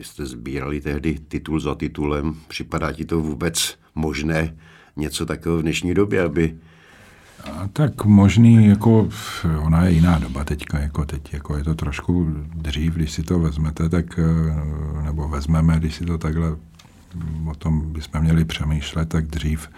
Jste 0.00 0.26
sbírali 0.26 0.80
tehdy 0.80 1.18
titul 1.28 1.60
za 1.60 1.74
titulem. 1.74 2.34
Připadá 2.48 2.92
ti 2.92 3.04
to 3.04 3.20
vůbec 3.20 3.78
možné 3.94 4.54
něco 4.96 5.26
takového 5.26 5.58
v 5.58 5.62
dnešní 5.62 5.94
době, 5.94 6.22
aby 6.22 6.58
a 7.44 7.68
tak 7.72 8.04
možný, 8.04 8.66
jako 8.66 9.08
ona 9.60 9.84
je 9.84 9.92
jiná 9.92 10.18
doba 10.18 10.44
teďka, 10.44 10.78
jako 10.78 11.04
teď, 11.04 11.32
jako 11.32 11.56
je 11.56 11.64
to 11.64 11.74
trošku 11.74 12.26
dřív, 12.54 12.94
když 12.94 13.12
si 13.12 13.22
to 13.22 13.38
vezmete, 13.38 13.88
tak, 13.88 14.18
eh, 14.18 15.04
nebo 15.04 15.28
vezmeme, 15.28 15.78
když 15.78 15.94
si 15.94 16.04
to 16.04 16.18
takhle 16.18 16.56
o 17.46 17.54
tom 17.54 17.92
bychom 17.92 18.20
měli 18.20 18.44
přemýšlet, 18.44 19.08
tak 19.08 19.26
dřív 19.26 19.68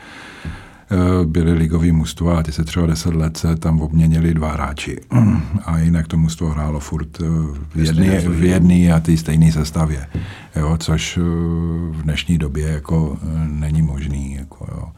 eh, 0.93 1.27
byly 1.27 1.53
ligový 1.53 1.93
mužstva 1.93 2.39
a 2.39 2.43
ty 2.43 2.53
se 2.53 2.65
třeba 2.65 2.87
deset 2.87 3.15
let 3.15 3.37
se 3.37 3.57
tam 3.57 3.81
obměnili 3.81 4.35
dva 4.35 4.53
hráči. 4.53 5.01
A 5.65 5.79
jinak 5.79 6.07
to 6.07 6.17
mužstvo 6.17 6.51
hrálo 6.51 6.81
furt 6.81 7.21
eh, 7.21 7.25
v 7.75 7.85
jedné 7.85 8.21
v 8.21 8.45
jedný 8.45 8.93
a 8.93 9.01
té 9.01 9.17
stejné 9.17 9.53
sestavě. 9.53 10.07
Jo, 10.57 10.77
což 10.81 11.17
v 11.91 12.03
dnešní 12.03 12.39
době 12.39 12.69
jako 12.69 13.19
není 13.47 13.83
možný. 13.83 14.35
Jako, 14.35 14.67
jo 14.71 14.89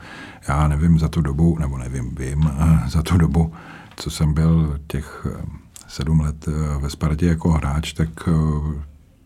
já 0.48 0.68
nevím 0.68 0.98
za 0.98 1.08
tu 1.08 1.20
dobu, 1.20 1.58
nebo 1.58 1.78
nevím, 1.78 2.14
vím, 2.14 2.50
eh, 2.58 2.88
za 2.88 3.02
tu 3.02 3.18
dobu, 3.18 3.52
co 3.96 4.10
jsem 4.10 4.34
byl 4.34 4.78
těch 4.86 5.26
eh, 5.30 5.44
sedm 5.88 6.20
let 6.20 6.48
eh, 6.48 6.78
ve 6.78 6.90
Spartě 6.90 7.26
jako 7.26 7.50
hráč, 7.50 7.92
tak 7.92 8.08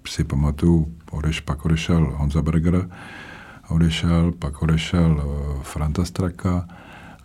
si 0.09 0.24
pamatuju, 0.24 0.94
odeš, 1.11 1.40
pak 1.40 1.64
odešel 1.64 2.12
Honza 2.16 2.42
Berger, 2.42 2.88
odešel, 3.68 4.33
pak 4.33 4.62
odešel 4.62 5.24
Franta 5.62 6.05
Straka, 6.05 6.68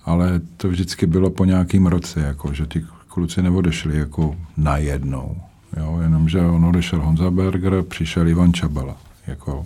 ale 0.06 0.42
to 0.58 0.70
vždycky 0.70 1.06
bylo 1.06 1.30
po 1.30 1.46
nějakým 1.46 1.88
roce, 1.88 2.20
jako, 2.20 2.54
že 2.54 2.66
ty 2.66 2.86
kluci 3.08 3.42
neodešli 3.42 3.98
jako 3.98 4.36
najednou. 4.58 5.42
Jo, 5.78 6.00
jenomže 6.02 6.42
on 6.42 6.66
odešel 6.66 7.02
Honza 7.02 7.32
Berger, 7.32 7.84
přišel 7.84 8.28
Ivan 8.28 8.54
Čabala 8.54 8.96
jako 9.28 9.66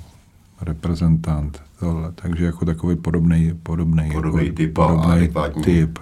reprezentant 0.62 1.65
tohle, 1.80 2.12
takže 2.16 2.46
jako 2.46 2.66
takový 2.66 2.96
podobný, 2.96 3.54
podobný, 3.64 4.10
podobný 4.14 4.46
jako, 4.46 4.56
typ, 4.56 4.74
podobný 4.74 5.30
typ. 5.64 6.00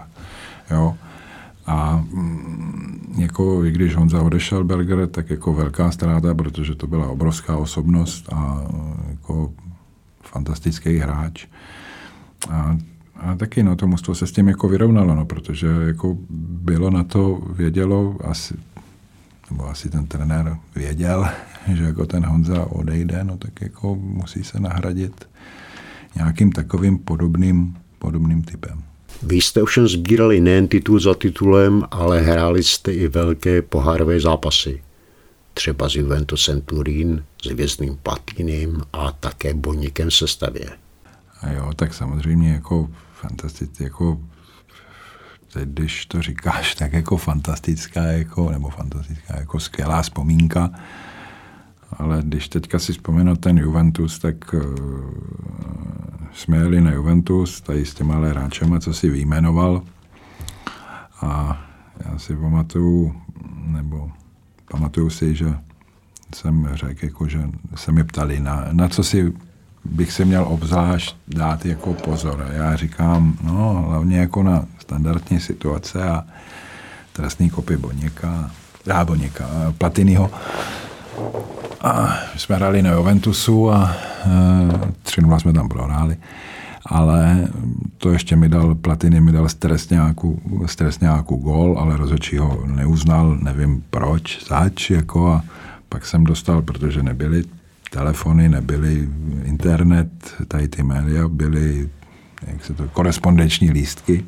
Jo. 0.72 0.96
A 1.66 2.06
mm, 2.12 3.16
jako 3.18 3.66
i 3.66 3.72
když 3.72 3.96
Honza 3.96 4.22
odešel 4.22 4.64
Berger, 4.64 5.08
tak 5.08 5.30
jako 5.30 5.54
velká 5.54 5.92
ztráta, 5.92 6.34
protože 6.34 6.76
to 6.76 6.88
byla 6.88 7.08
obrovská 7.08 7.58
osobnost 7.58 8.34
a 8.34 8.68
jako 9.10 9.54
fantastický 10.22 10.98
hráč. 10.98 11.46
A, 12.50 12.78
a 13.16 13.36
taky 13.36 13.64
no, 13.64 13.76
to 13.76 13.88
mužstvo 13.88 14.16
se 14.16 14.28
s 14.28 14.32
tím 14.32 14.48
jako 14.48 14.68
vyrovnalo, 14.68 15.16
no, 15.16 15.26
protože 15.26 15.68
jako 15.68 16.18
bylo 16.30 16.90
na 16.90 17.04
to, 17.04 17.42
vědělo, 17.54 18.18
asi, 18.24 18.54
nebo 19.52 19.70
asi 19.70 19.90
ten 19.90 20.08
trenér 20.08 20.58
věděl, 20.76 21.28
že 21.74 21.84
jako 21.84 22.06
ten 22.06 22.26
Honza 22.26 22.66
odejde, 22.66 23.24
no 23.24 23.38
tak 23.38 23.62
jako 23.62 23.96
musí 23.96 24.44
se 24.44 24.60
nahradit 24.60 25.33
nějakým 26.16 26.52
takovým 26.52 26.98
podobným, 26.98 27.78
podobným 28.00 28.44
typem. 28.44 28.84
Vy 29.24 29.36
jste 29.36 29.62
ovšem 29.62 29.88
sbírali 29.88 30.42
nejen 30.42 30.68
titul 30.68 31.00
za 31.00 31.14
titulem, 31.14 31.84
ale 31.92 32.22
hráli 32.22 32.64
jste 32.64 32.94
i 32.94 33.08
velké 33.08 33.62
pohárové 33.62 34.20
zápasy. 34.20 34.82
třeba 35.54 35.90
s 35.90 35.96
Juventusem 35.96 36.62
Turín, 36.62 37.24
s 37.44 37.52
Vězným 37.52 37.98
Platinem 38.04 38.82
a 38.94 39.12
také 39.12 39.54
Boníkem 39.54 40.10
v 40.10 40.14
sestavě. 40.14 40.70
A 41.42 41.52
jo, 41.52 41.72
tak 41.76 41.94
samozřejmě 41.94 42.54
jako 42.54 42.90
fantastické, 43.22 43.84
jako 43.84 44.20
teď, 45.54 45.70
když 45.70 46.06
to 46.06 46.22
říkáš, 46.22 46.76
tak 46.76 46.94
jako 46.94 47.18
fantastická, 47.18 48.04
jako, 48.04 48.50
nebo 48.52 48.70
fantastická, 48.70 49.40
jako 49.40 49.60
skvělá 49.60 50.02
vzpomínka, 50.02 50.72
ale 51.98 52.22
když 52.26 52.50
teďka 52.50 52.80
si 52.80 52.92
vzpomenu 52.92 53.36
ten 53.36 53.58
Juventus, 53.58 54.20
tak 54.20 54.54
uh, 54.54 54.62
jsme 56.34 56.58
jeli 56.58 56.82
na 56.82 56.92
Juventus, 56.92 57.62
tady 57.62 57.86
s 57.86 57.94
těma 57.94 58.16
hráčema, 58.16 58.80
co 58.80 58.94
si 58.94 59.10
vyjmenoval. 59.10 59.82
A 61.22 61.62
já 62.06 62.20
si 62.20 62.36
pamatuju, 62.36 63.16
nebo 63.66 64.12
pamatuju 64.72 65.10
si, 65.10 65.36
že 65.36 65.56
jsem 66.36 66.70
řekl, 66.74 67.06
jako, 67.06 67.28
že 67.28 67.50
se 67.76 67.92
mi 67.92 68.04
ptali, 68.04 68.40
na, 68.40 68.68
na 68.72 68.90
co 68.90 69.04
si 69.04 69.34
bych 69.86 70.12
se 70.12 70.26
měl 70.26 70.46
obzvlášť 70.50 71.16
dát 71.28 71.66
jako 71.66 71.94
pozor. 71.94 72.46
A 72.50 72.54
já 72.54 72.76
říkám, 72.76 73.38
no 73.44 73.86
hlavně 73.88 74.18
jako 74.18 74.44
na 74.44 74.66
standardní 74.80 75.40
situace 75.40 76.04
a 76.04 76.26
trestný 77.14 77.50
kopy 77.50 77.78
Boněka, 77.78 78.52
já 78.86 79.06
Boněka, 79.06 79.50
Platinyho. 79.78 80.32
A 81.82 82.18
jsme 82.38 82.56
hráli 82.56 82.82
na 82.82 82.92
Juventusu 82.92 83.72
a 83.72 83.96
e, 84.26 84.92
3 85.04 85.22
jsme 85.38 85.54
tam 85.54 85.70
prohráli. 85.70 86.18
Ale 86.86 87.48
to 87.98 88.12
ještě 88.12 88.36
mi 88.36 88.50
dal, 88.50 88.76
Platiny 88.76 89.22
mi 89.22 89.32
dal 89.32 89.50
stresňáku, 89.50 90.42
stresňáku 90.66 91.36
gol, 91.36 91.76
ale 91.80 91.98
rozhodčí 91.98 92.38
ho 92.38 92.64
neuznal, 92.66 93.38
nevím 93.42 93.84
proč, 93.90 94.46
zač, 94.48 94.90
jako 94.90 95.32
a 95.32 95.44
pak 95.90 96.06
jsem 96.06 96.24
dostal, 96.24 96.62
protože 96.62 97.04
nebyly 97.04 97.44
telefony, 97.92 98.50
nebyly 98.50 99.10
internet, 99.44 100.10
tady 100.48 100.68
ty 100.68 100.84
média 100.84 101.28
byly, 101.28 101.90
jak 102.48 102.66
se 102.66 102.74
to, 102.74 102.88
korespondenční 102.88 103.72
lístky, 103.72 104.26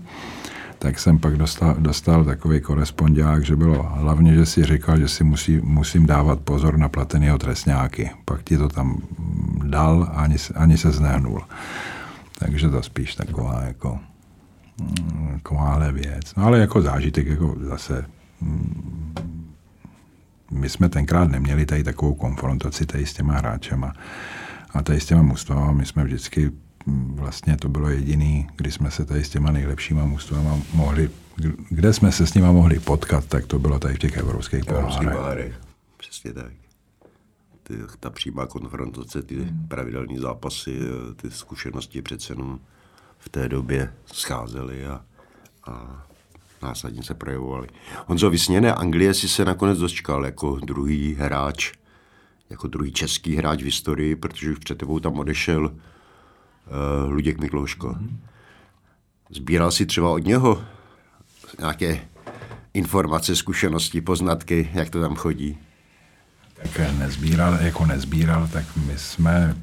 tak 0.85 0.99
jsem 0.99 1.19
pak 1.19 1.37
dostal, 1.37 1.75
dostal 1.79 2.23
takový 2.23 2.61
korespondák, 2.61 3.45
že 3.45 3.55
bylo 3.55 3.83
hlavně, 3.83 4.33
že 4.33 4.45
si 4.45 4.65
říkal, 4.65 4.99
že 4.99 5.07
si 5.07 5.23
musí, 5.23 5.57
musím 5.57 6.05
dávat 6.05 6.39
pozor 6.39 6.77
na 6.77 6.89
plateného 6.89 7.37
trestňáky. 7.37 8.11
Pak 8.25 8.43
ti 8.43 8.57
to 8.57 8.69
tam 8.69 9.01
dal 9.63 10.03
a 10.03 10.21
ani, 10.21 10.35
ani 10.55 10.77
se 10.77 10.91
znehnul. 10.91 11.41
Takže 12.39 12.69
to 12.69 12.83
spíš 12.83 13.15
taková 13.15 13.61
jako 13.63 13.99
takováhle 15.33 15.91
věc. 15.91 16.35
No 16.37 16.45
ale 16.45 16.59
jako 16.59 16.81
zážitek, 16.81 17.27
jako 17.27 17.55
zase 17.59 18.05
my 20.51 20.69
jsme 20.69 20.89
tenkrát 20.89 21.31
neměli 21.31 21.65
tady 21.65 21.83
takovou 21.83 22.13
konfrontaci 22.13 22.85
tady 22.85 23.05
s 23.05 23.13
těma 23.13 23.33
hráčema 23.33 23.93
a 24.73 24.81
tady 24.81 24.99
s 24.99 25.05
těma 25.05 25.21
mužstvama. 25.21 25.71
My 25.71 25.85
jsme 25.85 26.03
vždycky 26.03 26.51
vlastně 27.15 27.57
to 27.57 27.69
bylo 27.69 27.89
jediný, 27.89 28.47
kdy 28.55 28.71
jsme 28.71 28.91
se 28.91 29.05
tady 29.05 29.23
s 29.23 29.29
těma 29.29 29.51
nejlepšíma 29.51 30.05
mužstvama 30.05 30.59
mohli, 30.73 31.09
kde 31.69 31.93
jsme 31.93 32.11
se 32.11 32.27
s 32.27 32.33
nima 32.33 32.51
mohli 32.51 32.79
potkat, 32.79 33.25
tak 33.25 33.45
to 33.47 33.59
bylo 33.59 33.79
tady 33.79 33.93
v 33.93 33.99
těch 33.99 34.17
evropských 34.17 34.65
pohárech. 34.65 35.61
Přesně 35.97 36.33
tak. 36.33 36.51
Ty, 37.63 37.73
ta 37.99 38.09
přímá 38.09 38.45
konfrontace, 38.45 39.21
ty 39.21 39.35
hmm. 39.35 39.67
pravidelní 39.67 40.17
zápasy, 40.17 40.79
ty 41.15 41.31
zkušenosti 41.31 42.01
přece 42.01 42.33
jenom 42.33 42.59
v 43.17 43.29
té 43.29 43.49
době 43.49 43.93
scházely 44.05 44.85
a, 44.85 45.01
a 45.67 46.05
následně 46.63 47.03
se 47.03 47.13
projevovaly. 47.13 47.67
Honzo, 48.05 48.29
vysněné 48.29 48.73
Anglie 48.73 49.13
si 49.13 49.29
se 49.29 49.45
nakonec 49.45 49.79
dočkal 49.79 50.25
jako 50.25 50.59
druhý 50.59 51.13
hráč, 51.13 51.71
jako 52.49 52.67
druhý 52.67 52.91
český 52.91 53.35
hráč 53.35 53.61
v 53.61 53.65
historii, 53.65 54.15
protože 54.15 54.51
už 54.51 54.57
před 54.57 54.77
tebou 54.77 54.99
tam 54.99 55.13
odešel 55.13 55.75
uh, 56.67 57.11
Luděk 57.11 57.39
Miklouško. 57.39 57.95
Sbíral 59.29 59.71
si 59.71 59.85
třeba 59.85 60.09
od 60.09 60.25
něho 60.25 60.63
nějaké 61.59 61.99
informace, 62.73 63.35
zkušenosti, 63.35 64.01
poznatky, 64.01 64.69
jak 64.73 64.89
to 64.89 65.01
tam 65.01 65.15
chodí? 65.15 65.57
Tak 66.55 66.97
nezbíral, 66.97 67.53
jako 67.53 67.85
nezbíral, 67.85 68.47
tak 68.47 68.65
my 68.87 68.93
jsme 68.97 69.55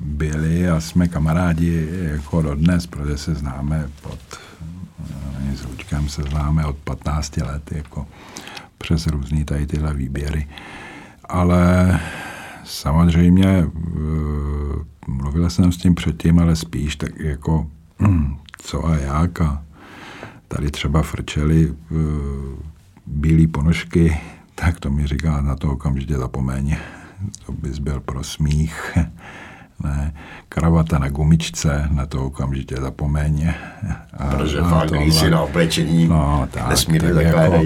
byli 0.00 0.68
a 0.68 0.80
jsme 0.80 1.08
kamarádi 1.08 1.88
jako 1.92 2.42
dodnes, 2.42 2.86
protože 2.86 3.18
se 3.18 3.34
známe 3.34 3.90
pod, 4.02 4.18
s 5.54 5.64
Lučkem 5.64 6.08
se 6.08 6.22
známe 6.22 6.66
od 6.66 6.76
15 6.76 7.36
let, 7.36 7.72
jako 7.72 8.06
přes 8.78 9.06
různý 9.06 9.44
tady 9.44 9.66
tyhle 9.66 9.94
výběry. 9.94 10.48
Ale 11.24 12.00
samozřejmě 12.70 13.46
eh, 13.46 13.70
mluvil 15.06 15.50
jsem 15.50 15.72
s 15.72 15.76
tím 15.76 15.94
předtím, 15.94 16.38
ale 16.38 16.56
spíš 16.56 16.96
tak 16.96 17.20
jako 17.20 17.66
hm, 18.00 18.36
co 18.62 18.86
a 18.86 18.96
jak 18.96 19.40
a 19.40 19.62
tady 20.48 20.70
třeba 20.70 21.02
frčeli 21.02 21.72
eh, 21.72 21.94
bílé 23.06 23.46
ponožky, 23.48 24.20
tak 24.54 24.80
to 24.80 24.90
mi 24.90 25.06
říká 25.06 25.40
na 25.40 25.56
to 25.56 25.72
okamžitě 25.72 26.16
zapomeň. 26.18 26.76
To 27.46 27.52
bys 27.52 27.78
byl 27.78 28.00
pro 28.00 28.24
smích. 28.24 28.98
Ne, 29.84 30.14
kravata 30.48 30.98
na 30.98 31.08
gumičce, 31.08 31.88
na 31.90 32.06
to 32.06 32.24
okamžitě 32.24 32.76
zapomeň. 32.76 33.52
A, 34.12 34.36
Protože 34.36 34.58
a 34.58 34.84
v 34.84 35.12
si 35.12 35.30
na 35.30 35.42
oblečení 35.42 36.08
no, 36.08 36.48
tak, 36.50 36.68
nesmírně 36.68 37.14
tak 37.14 37.24
jako, 37.24 37.62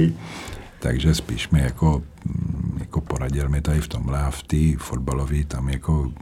takže 0.78 1.14
spíš 1.14 1.50
mi 1.50 1.60
jako, 1.60 2.02
hm, 2.26 2.73
jako 2.94 3.00
poradil 3.00 3.48
mi 3.48 3.60
tady 3.60 3.80
v 3.80 3.88
tomhle 3.88 4.22
a 4.22 4.30
v 4.30 4.42
té 4.42 4.76
fotbalové 4.78 5.44
tam 5.44 5.68
jako 5.68 6.12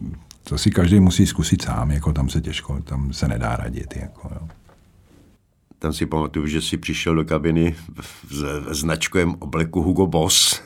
to 0.44 0.58
si 0.58 0.70
každý 0.70 1.00
musí 1.00 1.26
zkusit 1.26 1.62
sám, 1.62 1.90
jako 1.90 2.12
tam 2.12 2.28
se 2.28 2.40
těžko, 2.40 2.80
tam 2.84 3.12
se 3.12 3.28
nedá 3.28 3.56
radit. 3.56 3.96
Jako, 3.96 4.30
jo. 4.34 4.48
Tam 5.78 5.92
si 5.92 6.06
pamatuju, 6.06 6.46
že 6.46 6.60
jsi 6.62 6.76
přišel 6.76 7.14
do 7.14 7.24
kabiny 7.24 7.74
v 8.30 8.74
značkovém 8.74 9.34
obleku 9.38 9.82
Hugo 9.82 10.06
Boss 10.06 10.62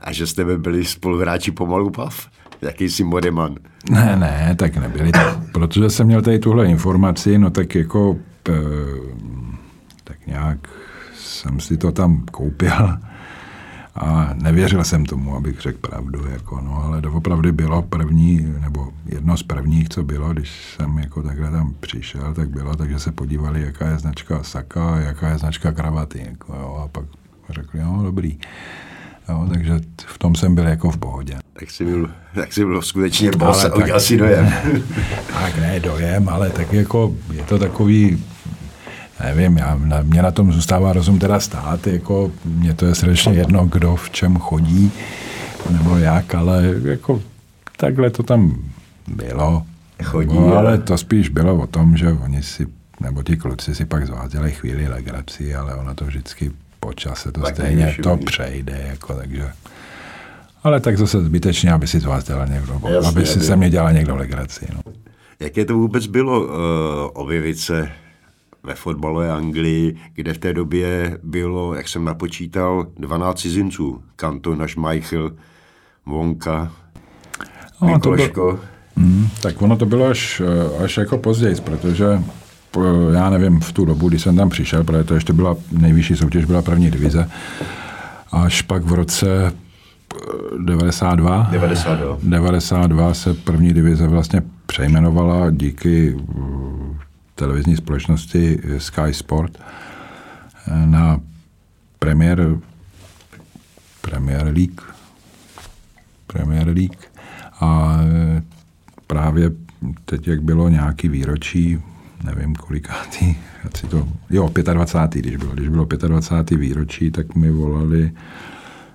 a 0.00 0.12
že 0.12 0.26
jste 0.26 0.58
byli 0.58 0.84
spoluhráči 0.84 1.50
pomalu 1.50 1.90
pav. 1.90 2.28
Jakýsi 2.62 3.04
modeman. 3.04 3.54
Ne, 3.90 4.16
ne, 4.16 4.56
tak 4.58 4.76
nebyli. 4.76 5.12
protože 5.52 5.90
jsem 5.90 6.06
měl 6.06 6.22
tady 6.22 6.38
tuhle 6.38 6.66
informaci, 6.66 7.38
no 7.38 7.50
tak 7.50 7.74
jako 7.74 8.16
p, 8.42 8.52
tak 10.04 10.26
nějak 10.26 10.68
jsem 11.14 11.60
si 11.60 11.76
to 11.76 11.92
tam 11.92 12.24
koupil 12.30 12.98
a 13.96 14.34
nevěřil 14.34 14.84
jsem 14.84 15.04
tomu, 15.04 15.36
abych 15.36 15.60
řekl 15.60 15.78
pravdu, 15.88 16.26
jako, 16.30 16.60
no, 16.60 16.84
ale 16.84 17.00
doopravdy 17.00 17.52
bylo 17.52 17.82
první, 17.82 18.54
nebo 18.60 18.88
jedno 19.06 19.36
z 19.36 19.42
prvních, 19.42 19.88
co 19.88 20.02
bylo, 20.04 20.32
když 20.32 20.74
jsem 20.76 20.98
jako 20.98 21.22
takhle 21.22 21.50
tam 21.50 21.74
přišel, 21.80 22.34
tak 22.34 22.48
bylo, 22.48 22.76
takže 22.76 22.98
se 22.98 23.12
podívali, 23.12 23.62
jaká 23.62 23.88
je 23.88 23.98
značka 23.98 24.42
saka 24.42 25.00
jaká 25.00 25.28
je 25.28 25.38
značka 25.38 25.72
kravaty, 25.72 26.26
jako, 26.28 26.54
jo, 26.54 26.82
a 26.84 26.88
pak 26.88 27.04
řekli, 27.50 27.80
jo, 27.80 28.00
dobrý. 28.02 28.38
Jo, 29.28 29.48
takže 29.52 29.80
v 30.06 30.18
tom 30.18 30.34
jsem 30.34 30.54
byl 30.54 30.66
jako 30.66 30.90
v 30.90 30.96
pohodě. 30.96 31.36
Tak 31.58 31.70
jsi 31.70 31.84
byl, 31.84 32.10
tak 32.34 32.52
jsi 32.52 32.64
byl 32.64 32.82
skutečně 32.82 33.30
boss 33.30 33.64
a 33.64 33.74
udělal 33.74 34.00
si 34.00 34.16
dojem. 34.16 34.52
tak 35.32 35.58
ne 35.58 35.80
dojem, 35.80 36.28
ale 36.28 36.50
tak 36.50 36.72
jako 36.72 37.14
je 37.32 37.42
to 37.42 37.58
takový 37.58 38.24
nevím, 39.24 39.56
já, 39.56 39.78
na, 39.84 40.02
mě 40.02 40.22
na 40.22 40.30
tom 40.30 40.52
zůstává 40.52 40.92
rozum 40.92 41.18
teda 41.18 41.40
stát, 41.40 41.86
jako 41.86 42.32
mě 42.44 42.74
to 42.74 42.86
je 42.86 42.94
strašně 42.94 43.32
jedno, 43.32 43.66
kdo 43.66 43.96
v 43.96 44.10
čem 44.10 44.36
chodí, 44.36 44.92
nebo 45.70 45.96
jak, 45.96 46.34
ale 46.34 46.74
jako 46.84 47.22
takhle 47.76 48.10
to 48.10 48.22
tam 48.22 48.62
bylo. 49.08 49.62
Chodí, 50.04 50.34
no, 50.34 50.56
ale 50.56 50.78
to 50.78 50.98
spíš 50.98 51.28
bylo 51.28 51.54
o 51.54 51.66
tom, 51.66 51.96
že 51.96 52.12
oni 52.12 52.42
si, 52.42 52.66
nebo 53.00 53.22
ti 53.22 53.36
kluci 53.36 53.74
si 53.74 53.84
pak 53.84 54.06
zváděli 54.06 54.52
chvíli 54.52 54.88
legraci, 54.88 55.54
ale 55.54 55.74
ono 55.74 55.94
to 55.94 56.04
vždycky 56.04 56.50
po 56.80 56.92
čase 56.92 57.32
to 57.32 57.40
tak 57.40 57.54
stejně 57.54 57.96
to 58.02 58.16
přejde, 58.16 58.84
jako 58.88 59.14
takže... 59.14 59.50
Ale 60.62 60.80
tak 60.80 60.98
zase 60.98 61.24
zbytečně, 61.24 61.72
aby 61.72 61.86
si 61.86 62.00
z 62.00 62.04
vás 62.04 62.24
dělal 62.24 62.46
někdo, 62.46 62.80
Jasně, 62.88 63.08
aby 63.08 63.26
si 63.26 63.40
se 63.40 63.56
mě 63.56 63.70
dělal 63.70 63.92
někdo 63.92 64.16
legraci. 64.16 64.66
No. 64.74 64.92
Jaké 65.40 65.64
to 65.64 65.74
vůbec 65.74 66.06
bylo 66.06 66.40
uh, 66.40 66.50
objevit 67.12 67.58
se 67.58 67.90
ve 68.66 68.74
fotbalové 68.74 69.32
Anglii, 69.32 69.96
kde 70.14 70.34
v 70.34 70.38
té 70.38 70.52
době 70.52 71.18
bylo, 71.22 71.74
jak 71.74 71.88
jsem 71.88 72.04
napočítal, 72.04 72.86
12 72.98 73.40
cizinců. 73.40 74.02
Cantona, 74.16 74.68
Schmeichel, 74.68 75.32
Vonka, 76.06 76.72
no, 77.82 77.98
to 77.98 78.10
bylo, 78.10 78.58
mm, 78.96 79.28
Tak 79.42 79.62
ono 79.62 79.76
to 79.76 79.86
bylo 79.86 80.06
až, 80.06 80.42
až 80.84 80.96
jako 80.96 81.18
později, 81.18 81.56
protože 81.64 82.22
já 83.12 83.30
nevím, 83.30 83.60
v 83.60 83.72
tu 83.72 83.84
dobu, 83.84 84.08
kdy 84.08 84.18
jsem 84.18 84.36
tam 84.36 84.48
přišel, 84.48 84.84
protože 84.84 85.04
to 85.04 85.14
ještě 85.14 85.32
byla 85.32 85.56
nejvyšší 85.72 86.16
soutěž, 86.16 86.44
byla 86.44 86.62
první 86.62 86.90
divize, 86.90 87.30
až 88.32 88.62
pak 88.62 88.84
v 88.84 88.92
roce 88.92 89.52
92, 90.58 91.48
92. 91.52 92.18
92 92.22 93.14
se 93.14 93.34
první 93.34 93.72
divize 93.72 94.06
vlastně 94.06 94.42
přejmenovala 94.66 95.50
díky 95.50 96.16
televizní 97.36 97.76
společnosti 97.76 98.60
Sky 98.78 99.12
Sport 99.14 99.58
na 100.84 101.20
premiér 101.98 102.56
Premier 104.00 104.44
League. 104.44 104.80
Premier 106.26 106.66
League. 106.66 106.98
A 107.60 107.98
právě 109.06 109.50
teď, 110.04 110.28
jak 110.28 110.42
bylo 110.42 110.68
nějaký 110.68 111.08
výročí, 111.08 111.82
nevím 112.24 112.54
kolikátý, 112.54 113.36
si 113.76 113.86
to, 113.86 114.08
jo, 114.30 114.50
25. 114.72 115.20
když 115.20 115.36
bylo, 115.36 115.52
když 115.52 115.68
bylo 115.68 115.84
25. 115.84 116.58
výročí, 116.58 117.10
tak 117.10 117.34
mi 117.34 117.50
volali, 117.50 118.12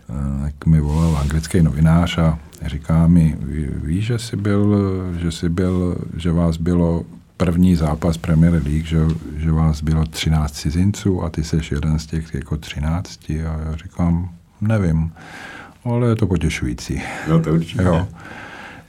eh, 0.10 0.42
tak 0.42 0.66
mi 0.66 0.80
volal 0.82 1.18
anglický 1.18 1.62
novinář 1.62 2.18
a 2.18 2.40
říká 2.66 3.08
mi, 3.08 3.38
víš, 3.84 4.06
že 4.06 4.20
jsi 4.20 4.36
byl, 4.36 4.78
že 5.20 5.32
jsi 5.32 5.50
byl, 5.50 5.98
že 6.18 6.32
vás 6.32 6.58
bylo 6.58 7.06
první 7.46 7.76
zápas 7.76 8.18
Premier 8.18 8.54
League, 8.54 8.86
že, 8.86 8.98
že 9.38 9.52
vás 9.52 9.82
bylo 9.82 10.06
13 10.06 10.52
cizinců 10.52 11.24
a 11.24 11.30
ty 11.30 11.44
jsi 11.44 11.60
jeden 11.72 12.00
z 12.00 12.06
těch 12.06 12.34
jako 12.34 12.58
13 12.58 13.30
a 13.30 13.34
já 13.34 13.76
říkám, 13.84 14.30
nevím, 14.62 15.12
ale 15.86 16.08
je 16.08 16.16
to 16.16 16.28
potěšující. 16.28 17.02
No 17.30 17.40
to 17.40 17.54
určitě. 17.54 17.84
Jo. 17.84 18.08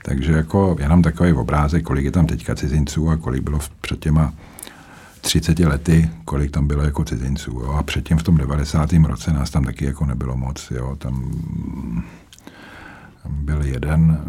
Takže 0.05 0.31
jako 0.31 0.75
jenom 0.79 1.01
takový 1.01 1.33
obrázek, 1.33 1.83
kolik 1.83 2.05
je 2.05 2.11
tam 2.11 2.25
teďka 2.25 2.55
cizinců 2.55 3.09
a 3.09 3.17
kolik 3.17 3.43
bylo 3.43 3.59
před 3.81 3.99
těma 3.99 4.33
30 5.21 5.59
lety, 5.59 6.09
kolik 6.25 6.51
tam 6.51 6.67
bylo 6.67 6.83
jako 6.83 7.03
cizinců. 7.03 7.51
Jo. 7.51 7.71
A 7.71 7.83
předtím 7.83 8.17
v 8.17 8.23
tom 8.23 8.37
90. 8.37 8.93
roce 8.93 9.33
nás 9.33 9.49
tam 9.49 9.63
taky 9.63 9.85
jako 9.85 10.05
nebylo 10.05 10.37
moc. 10.37 10.71
Jo. 10.71 10.95
Tam, 10.95 11.31
tam 13.23 13.45
byl 13.45 13.61
jeden, 13.61 14.21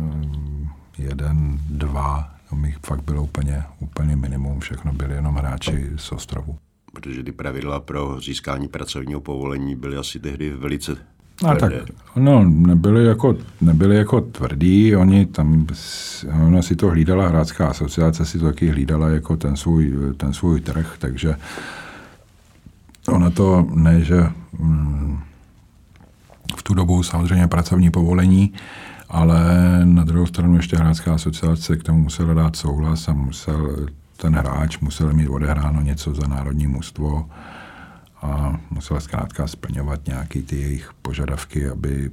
jeden, 0.98 1.58
dva, 1.70 2.33
tam 2.54 2.64
jich 2.64 2.78
fakt 2.86 3.04
bylo 3.04 3.22
úplně, 3.22 3.62
úplně 3.80 4.16
minimum, 4.16 4.60
všechno 4.60 4.92
byli 4.92 5.14
jenom 5.14 5.34
hráči 5.34 5.90
z 5.96 6.12
ostrovu. 6.12 6.56
Protože 6.92 7.22
ty 7.22 7.32
pravidla 7.32 7.80
pro 7.80 8.20
získání 8.20 8.68
pracovního 8.68 9.20
povolení 9.20 9.76
byly 9.76 9.96
asi 9.96 10.20
tehdy 10.20 10.50
velice 10.50 10.96
a 11.46 11.54
tak, 11.54 11.72
no, 12.16 12.44
nebyli 12.44 13.04
jako, 13.04 13.36
nebyli 13.60 13.96
jako 13.96 14.20
tvrdí, 14.20 14.96
oni 14.96 15.26
tam, 15.26 15.66
ona 16.46 16.62
si 16.62 16.76
to 16.76 16.88
hlídala, 16.88 17.28
hráčská 17.28 17.68
asociace 17.68 18.24
si 18.24 18.38
to 18.38 18.44
taky 18.44 18.68
hlídala 18.68 19.08
jako 19.08 19.36
ten 19.36 19.56
svůj, 19.56 19.92
ten 20.16 20.32
svůj 20.32 20.60
trh, 20.60 20.96
takže 20.98 21.36
ona 23.08 23.30
to 23.30 23.66
ne, 23.74 24.00
že 24.00 24.26
mm, 24.58 25.18
v 26.56 26.62
tu 26.62 26.74
dobu 26.74 27.02
samozřejmě 27.02 27.46
pracovní 27.46 27.90
povolení, 27.90 28.52
ale 29.14 29.40
na 29.84 30.04
druhou 30.04 30.26
stranu 30.26 30.56
ještě 30.56 30.76
hráčská 30.76 31.14
asociace 31.14 31.76
k 31.76 31.82
tomu 31.82 31.98
musela 31.98 32.34
dát 32.34 32.56
souhlas 32.56 33.08
a 33.08 33.12
musel 33.12 33.86
ten 34.16 34.36
hráč 34.36 34.78
musel 34.78 35.12
mít 35.12 35.28
odehráno 35.28 35.80
něco 35.80 36.14
za 36.14 36.26
národní 36.26 36.66
mužstvo 36.66 37.30
a 38.22 38.60
musela 38.70 39.00
zkrátka 39.00 39.46
splňovat 39.46 40.06
nějaké 40.06 40.42
ty 40.42 40.56
jejich 40.56 40.90
požadavky, 41.02 41.68
aby 41.68 42.10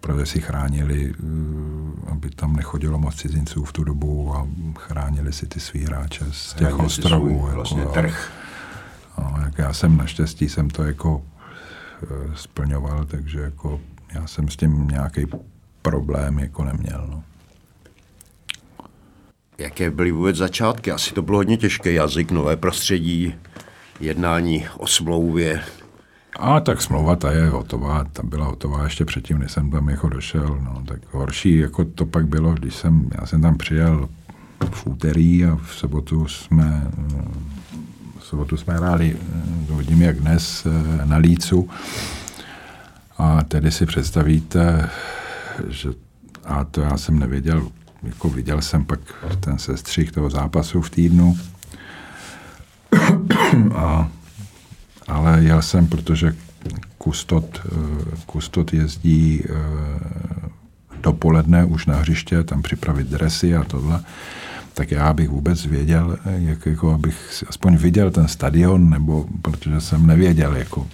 protože 0.00 0.26
si 0.26 0.40
chránili, 0.40 1.14
eh, 1.14 2.10
aby 2.10 2.30
tam 2.30 2.56
nechodilo 2.56 2.98
moc 2.98 3.14
cizinců 3.14 3.64
v 3.64 3.72
tu 3.72 3.84
dobu 3.84 4.34
a 4.36 4.46
chránili 4.78 5.32
si 5.32 5.46
ty 5.46 5.60
svý 5.60 5.84
hráče 5.84 6.24
z 6.30 6.54
těch 6.54 6.66
Chránili 6.66 6.86
ostrovů. 6.86 7.28
Svůj, 7.28 7.40
jako, 7.40 7.54
vlastně 7.54 7.84
trh. 7.84 8.32
A, 9.16 9.40
jak 9.44 9.58
já 9.58 9.72
jsem 9.72 9.96
naštěstí 9.96 10.48
jsem 10.48 10.70
to 10.70 10.82
jako 10.82 11.22
eh, 12.02 12.06
splňoval, 12.34 13.04
takže 13.04 13.40
jako 13.40 13.80
já 14.14 14.26
jsem 14.26 14.48
s 14.48 14.56
tím 14.56 14.88
nějaký 14.88 15.26
problém 15.82 16.38
jako 16.38 16.64
neměl. 16.64 17.06
No. 17.10 17.22
Jaké 19.58 19.90
byly 19.90 20.12
vůbec 20.12 20.36
začátky? 20.36 20.92
Asi 20.92 21.14
to 21.14 21.22
bylo 21.22 21.38
hodně 21.38 21.56
těžké 21.56 21.92
jazyk, 21.92 22.30
nové 22.30 22.56
prostředí, 22.56 23.34
jednání 24.00 24.66
o 24.76 24.86
smlouvě. 24.86 25.62
A 26.38 26.60
tak 26.60 26.82
smlouva 26.82 27.16
ta 27.16 27.32
je 27.32 27.48
hotová, 27.48 28.04
ta 28.12 28.22
byla 28.22 28.46
hotová 28.46 28.84
ještě 28.84 29.04
předtím, 29.04 29.38
než 29.38 29.52
jsem 29.52 29.70
tam 29.70 29.88
jako 29.88 30.08
došel. 30.08 30.58
No, 30.64 30.82
tak 30.86 30.98
horší 31.10 31.58
jako 31.58 31.84
to 31.84 32.06
pak 32.06 32.26
bylo, 32.26 32.54
když 32.54 32.74
jsem, 32.74 33.10
já 33.20 33.26
jsem 33.26 33.42
tam 33.42 33.56
přijel 33.56 34.08
v 34.70 34.86
úterý 34.86 35.44
a 35.44 35.56
v 35.56 35.74
sobotu 35.74 36.28
jsme 36.28 36.90
v 38.18 38.24
sobotu 38.24 38.56
jsme 38.56 38.74
hráli, 38.74 39.16
vidím 39.76 40.02
jak 40.02 40.16
dnes, 40.20 40.66
na 41.04 41.16
Lícu. 41.16 41.68
A 43.18 43.44
tedy 43.44 43.70
si 43.70 43.86
představíte, 43.86 44.90
že 45.68 45.88
a 46.44 46.64
to 46.64 46.80
já 46.80 46.96
jsem 46.96 47.18
nevěděl, 47.18 47.68
jako 48.02 48.28
viděl 48.28 48.62
jsem 48.62 48.84
pak 48.84 49.00
ten 49.40 49.58
sestřih 49.58 50.12
toho 50.12 50.30
zápasu 50.30 50.82
v 50.82 50.90
týdnu, 50.90 51.38
a, 53.74 54.10
ale 55.08 55.42
jel 55.42 55.62
jsem, 55.62 55.86
protože 55.86 56.36
kustot, 56.98 57.60
eh, 57.66 58.16
kustot 58.26 58.72
jezdí 58.72 59.44
eh, 59.44 59.54
dopoledne 61.02 61.64
už 61.64 61.86
na 61.86 61.96
hřiště, 61.96 62.42
tam 62.42 62.62
připravit 62.62 63.06
dresy 63.06 63.56
a 63.56 63.64
tohle, 63.64 64.00
tak 64.74 64.90
já 64.90 65.12
bych 65.12 65.28
vůbec 65.28 65.66
věděl, 65.66 66.18
jak, 66.24 66.66
jako 66.66 66.94
abych 66.94 67.44
aspoň 67.48 67.76
viděl 67.76 68.10
ten 68.10 68.28
stadion, 68.28 68.90
nebo 68.90 69.26
protože 69.42 69.80
jsem 69.80 70.06
nevěděl, 70.06 70.56
jako 70.56 70.86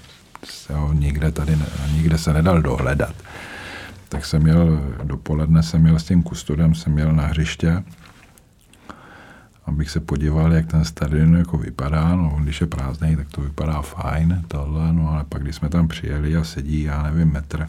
jo, 0.70 0.90
nikde 0.92 1.32
tady, 1.32 1.58
nikde 1.92 2.18
se 2.18 2.32
nedal 2.32 2.62
dohledat. 2.62 3.14
Tak 4.14 4.24
jsem 4.24 4.42
měl, 4.42 4.80
dopoledne 5.04 5.62
jsem 5.62 5.82
měl 5.82 5.98
s 5.98 6.04
tím 6.04 6.22
kustodem, 6.22 6.74
jsem 6.74 6.92
měl 6.92 7.12
na 7.12 7.26
hřiště 7.26 7.84
abych 9.66 9.90
se 9.90 10.00
podíval, 10.00 10.52
jak 10.52 10.66
ten 10.66 10.84
stadion 10.84 11.36
jako 11.36 11.58
vypadá. 11.58 12.16
No, 12.16 12.38
když 12.42 12.60
je 12.60 12.66
prázdný, 12.66 13.16
tak 13.16 13.28
to 13.28 13.40
vypadá 13.40 13.82
fajn, 13.82 14.44
tohle, 14.48 14.92
no 14.92 15.10
ale 15.10 15.24
pak, 15.24 15.42
když 15.42 15.56
jsme 15.56 15.68
tam 15.68 15.88
přijeli 15.88 16.36
a 16.36 16.44
sedí, 16.44 16.82
já 16.82 17.02
nevím, 17.02 17.32
metr 17.32 17.68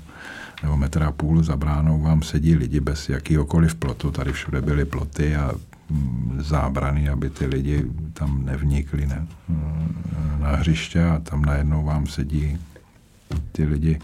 nebo 0.63 0.77
metr 0.77 1.03
a 1.03 1.11
půl 1.11 1.43
za 1.43 1.57
bránou 1.57 2.01
vám 2.01 2.21
sedí 2.21 2.55
lidi 2.55 2.79
bez 2.79 3.09
jakýhokoliv 3.09 3.75
plotu. 3.75 4.11
Tady 4.11 4.31
všude 4.31 4.61
byly 4.61 4.85
ploty 4.85 5.35
a 5.35 5.51
mm, 5.89 6.37
zábrany, 6.39 7.09
aby 7.09 7.29
ty 7.29 7.45
lidi 7.45 7.85
tam 8.13 8.45
nevnikli 8.45 9.07
ne, 9.07 9.27
na 10.39 10.55
hřiště 10.55 11.05
a 11.05 11.19
tam 11.19 11.45
najednou 11.45 11.83
vám 11.83 12.07
sedí 12.07 12.57
ty 13.51 13.65
lidi 13.65 13.99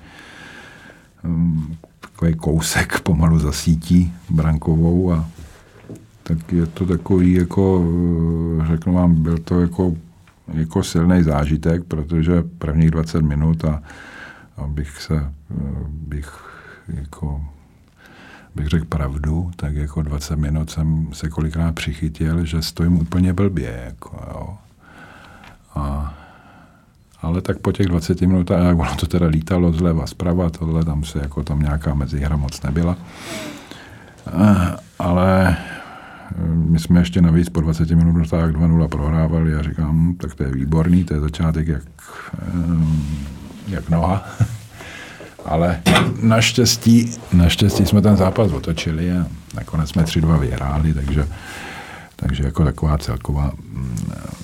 mm, 1.23 1.75
takový 2.01 2.33
kousek 2.33 2.99
pomalu 2.99 3.39
za 3.39 3.51
sítí 3.51 4.13
brankovou 4.29 5.11
a 5.11 5.25
tak 6.23 6.53
je 6.53 6.65
to 6.65 6.85
takový, 6.85 7.33
jako, 7.33 7.85
eh, 8.61 8.67
řeknu 8.67 8.93
vám, 8.93 9.23
byl 9.23 9.37
to 9.37 9.61
jako, 9.61 9.93
jako 10.53 10.83
silný 10.83 11.23
zážitek, 11.23 11.83
protože 11.83 12.43
prvních 12.57 12.91
20 12.91 13.21
minut 13.21 13.65
a, 13.65 13.83
abych 14.57 15.01
se, 15.01 15.15
eh, 15.15 15.53
bych 15.87 16.29
jako, 16.87 17.45
bych 18.55 18.67
řekl 18.67 18.85
pravdu, 18.85 19.51
tak 19.55 19.75
jako 19.75 20.01
20 20.01 20.35
minut 20.35 20.69
jsem 20.69 21.07
se 21.13 21.29
kolikrát 21.29 21.75
přichytil, 21.75 22.45
že 22.45 22.61
stojím 22.61 22.97
úplně 22.97 23.33
blbě, 23.33 23.83
jako, 23.85 24.25
jo. 24.29 24.57
A, 25.75 26.17
ale 27.21 27.41
tak 27.41 27.59
po 27.59 27.71
těch 27.71 27.87
20 27.87 28.21
minutách, 28.21 28.79
ono 28.79 28.95
to 28.95 29.07
teda 29.07 29.27
lítalo 29.27 29.73
zleva, 29.73 30.07
zprava, 30.07 30.49
tohle, 30.49 30.85
tam 30.85 31.03
se 31.03 31.19
jako 31.19 31.43
tam 31.43 31.59
nějaká 31.59 31.93
mezihra 31.93 32.37
moc 32.37 32.61
nebyla. 32.61 32.97
A, 34.33 34.77
ale 34.99 35.57
my 36.45 36.79
jsme 36.79 36.99
ještě 36.99 37.21
navíc 37.21 37.49
po 37.49 37.61
20 37.61 37.91
minutách 37.91 38.51
2-0 38.51 38.87
prohrávali 38.87 39.55
a 39.55 39.61
říkám, 39.61 40.15
tak 40.21 40.35
to 40.35 40.43
je 40.43 40.51
výborný, 40.51 41.03
to 41.03 41.13
je 41.13 41.19
začátek 41.19 41.67
jak, 41.67 41.83
jak 43.67 43.89
noha. 43.89 44.25
Ale 45.45 45.81
naštěstí, 46.21 47.11
naštěstí 47.33 47.85
jsme 47.85 48.01
ten 48.01 48.17
zápas 48.17 48.51
otočili 48.51 49.11
a 49.11 49.25
nakonec 49.55 49.89
jsme 49.89 50.03
3-2 50.03 50.39
vyhráli, 50.39 50.93
takže, 50.93 51.27
takže 52.15 52.43
jako 52.43 52.63
taková 52.63 52.97
celková 52.97 53.51
hm, 53.73 53.95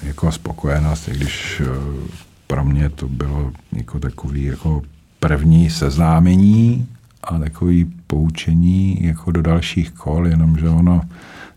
jako 0.04 0.32
spokojenost, 0.32 1.08
i 1.08 1.12
když 1.12 1.62
eh, 1.66 2.28
pro 2.48 2.66
mě 2.66 2.90
to 2.90 3.08
bylo 3.08 3.52
jako 3.72 4.00
takový 4.00 4.44
jako 4.44 4.82
první 5.20 5.70
seznámení 5.70 6.88
a 7.24 7.40
takový 7.40 7.94
poučení 8.08 8.98
jako 9.02 9.32
do 9.32 9.42
dalších 9.42 9.92
kol, 9.92 10.28
jenomže 10.28 10.70
ono 10.70 11.02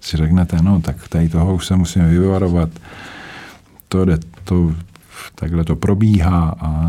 si 0.01 0.16
řeknete, 0.16 0.62
no 0.62 0.80
tak 0.80 1.09
tady 1.09 1.28
toho 1.28 1.55
už 1.55 1.66
se 1.66 1.76
musíme 1.76 2.09
vyvarovat, 2.09 2.70
to 3.88 4.05
jde, 4.05 4.18
to, 4.45 4.74
takhle 5.34 5.64
to 5.64 5.76
probíhá 5.76 6.55
a 6.61 6.88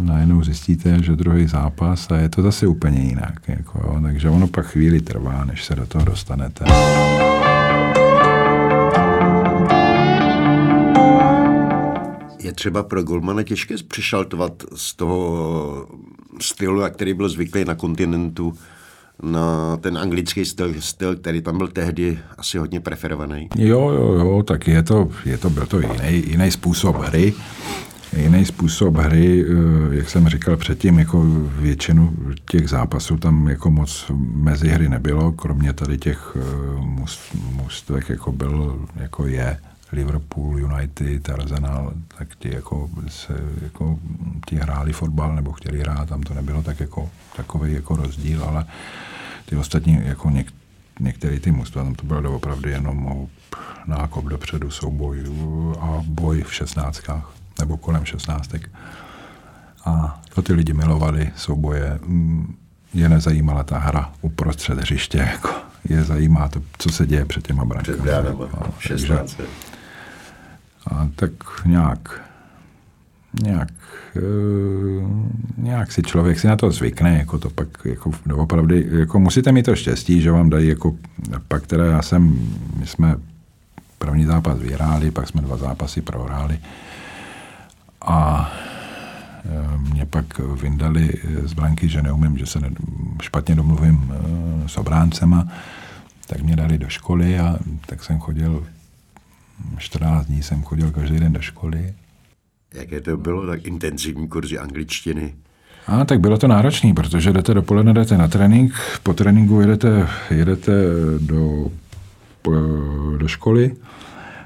najednou 0.00 0.44
zjistíte, 0.44 1.02
že 1.02 1.16
druhý 1.16 1.46
zápas 1.46 2.10
a 2.10 2.16
je 2.16 2.28
to 2.28 2.42
zase 2.42 2.66
úplně 2.66 3.00
jinak. 3.00 3.48
Jako. 3.48 4.00
Takže 4.02 4.30
ono 4.30 4.46
pak 4.46 4.66
chvíli 4.66 5.00
trvá, 5.00 5.44
než 5.44 5.64
se 5.64 5.74
do 5.74 5.86
toho 5.86 6.04
dostanete. 6.04 6.64
Je 12.42 12.52
třeba 12.52 12.82
pro 12.82 13.02
Golmana 13.02 13.42
těžké 13.42 13.74
přešaltovat 13.88 14.52
z 14.74 14.94
toho 14.94 15.88
stylu, 16.40 16.80
jak 16.80 16.94
který 16.94 17.14
byl 17.14 17.28
zvyklý 17.28 17.64
na 17.64 17.74
kontinentu, 17.74 18.54
na 19.22 19.76
ten 19.76 19.98
anglický 19.98 20.44
styl, 20.44 20.74
styl, 20.78 21.16
který 21.16 21.42
tam 21.42 21.58
byl 21.58 21.68
tehdy 21.68 22.18
asi 22.38 22.58
hodně 22.58 22.80
preferovaný. 22.80 23.48
Jo, 23.56 23.90
jo, 23.90 24.12
jo, 24.12 24.42
tak 24.42 24.68
je 24.68 24.82
to, 24.82 25.08
je 25.24 25.38
to 25.38 25.50
byl 25.50 25.66
to 25.66 25.80
jiný, 25.80 26.24
jiný 26.26 26.50
způsob 26.50 26.96
hry. 26.96 27.34
jiný 28.16 28.44
způsob 28.44 28.96
hry, 28.96 29.44
eh, 29.48 29.96
jak 29.96 30.10
jsem 30.10 30.28
říkal 30.28 30.56
předtím, 30.56 30.98
jako 30.98 31.24
většinu 31.58 32.12
těch 32.50 32.68
zápasů 32.68 33.16
tam 33.16 33.48
jako 33.48 33.70
moc 33.70 34.10
mezi 34.34 34.68
hry 34.68 34.88
nebylo, 34.88 35.32
kromě 35.32 35.72
tady 35.72 35.98
těch 35.98 36.36
můstvek, 37.54 38.08
jako 38.08 38.32
byl, 38.32 38.86
jako 38.96 39.26
je 39.26 39.58
Liverpool, 39.92 40.60
United, 40.60 41.28
Arsenal, 41.28 41.92
tak 42.18 42.36
ti 42.38 42.54
jako 42.54 42.90
se, 43.08 43.34
jako 43.62 43.98
ti 44.46 44.56
hráli 44.56 44.92
fotbal 44.92 45.34
nebo 45.34 45.52
chtěli 45.52 45.78
hrát, 45.78 46.08
tam 46.08 46.22
to 46.22 46.34
nebylo 46.34 46.62
tak 46.62 46.80
jako 46.80 47.10
takový 47.36 47.72
jako 47.72 47.96
rozdíl, 47.96 48.44
ale 48.44 48.64
ty 49.46 49.56
ostatní 49.56 50.00
jako 50.04 50.30
něk, 50.30 50.52
některé 51.00 51.40
ty 51.40 51.50
mužstva, 51.50 51.84
tam 51.84 51.94
to 51.94 52.06
bylo 52.06 52.36
opravdu 52.36 52.68
jenom 52.68 53.28
nákop 53.86 54.24
dopředu, 54.24 54.70
souboj 54.70 55.24
a 55.80 56.02
boj 56.06 56.42
v 56.42 56.54
šestnáctkách 56.54 57.32
nebo 57.60 57.76
kolem 57.76 58.04
šestnáctek. 58.04 58.70
A 59.84 60.22
to 60.34 60.42
ty 60.42 60.52
lidi 60.52 60.72
milovali, 60.72 61.30
souboje. 61.36 61.98
Mm, 62.06 62.56
je 62.94 63.08
nezajímala 63.08 63.62
ta 63.62 63.78
hra 63.78 64.12
uprostřed 64.20 64.78
hřiště, 64.78 65.18
jako 65.18 65.50
je 65.84 66.04
zajímá 66.04 66.48
to, 66.48 66.62
co 66.78 66.90
se 66.90 67.06
děje 67.06 67.24
před 67.24 67.46
těma 67.46 67.64
brankami. 67.64 67.98
Před 67.98 68.04
bránama, 68.04 68.48
16. 68.78 69.40
A 70.90 71.08
tak 71.16 71.30
nějak, 71.66 72.20
nějak, 73.42 73.72
e, 74.16 74.20
nějak 75.56 75.92
si 75.92 76.02
člověk 76.02 76.40
si 76.40 76.46
na 76.46 76.56
to 76.56 76.70
zvykne, 76.70 77.18
jako 77.18 77.38
to 77.38 77.50
pak 77.50 77.68
jako 77.84 78.10
doopravdy, 78.26 78.86
jako 78.90 79.20
musíte 79.20 79.52
mít 79.52 79.62
to 79.62 79.76
štěstí, 79.76 80.20
že 80.20 80.30
vám 80.30 80.50
dají 80.50 80.68
jako 80.68 80.94
pak 81.48 81.66
teda 81.66 81.84
já 81.84 82.02
jsem, 82.02 82.38
my 82.76 82.86
jsme 82.86 83.16
první 83.98 84.24
zápas 84.24 84.58
vyhráli, 84.58 85.10
pak 85.10 85.28
jsme 85.28 85.42
dva 85.42 85.56
zápasy 85.56 86.00
prohráli. 86.00 86.58
A 88.00 88.52
e, 89.44 89.78
mě 89.78 90.06
pak 90.06 90.38
vyndali 90.38 91.10
z 91.44 91.52
branky, 91.52 91.88
že 91.88 92.02
neumím, 92.02 92.38
že 92.38 92.46
se 92.46 92.60
ne, 92.60 92.70
špatně 93.22 93.54
domluvím 93.54 94.12
e, 94.12 94.68
s 94.68 94.76
obráncema, 94.76 95.48
tak 96.26 96.42
mě 96.42 96.56
dali 96.56 96.78
do 96.78 96.88
školy 96.88 97.38
a 97.38 97.56
tak 97.86 98.04
jsem 98.04 98.18
chodil 98.18 98.66
14 99.78 100.26
dní 100.26 100.42
jsem 100.42 100.62
chodil 100.62 100.90
každý 100.90 101.20
den 101.20 101.32
do 101.32 101.40
školy. 101.40 101.94
Jaké 102.74 103.00
to 103.00 103.16
bylo, 103.16 103.46
tak 103.46 103.66
intenzivní 103.66 104.28
kurzy 104.28 104.58
angličtiny? 104.58 105.34
A 105.86 106.04
tak 106.04 106.20
bylo 106.20 106.38
to 106.38 106.48
náročné, 106.48 106.94
protože 106.94 107.32
jdete 107.32 107.54
dopoledne, 107.54 107.92
jdete 107.92 108.18
na 108.18 108.28
trénink, 108.28 108.74
po 109.02 109.14
tréninku 109.14 109.60
jedete, 109.60 110.08
jedete 110.30 110.72
do, 111.18 111.66
do 113.16 113.28
školy 113.28 113.76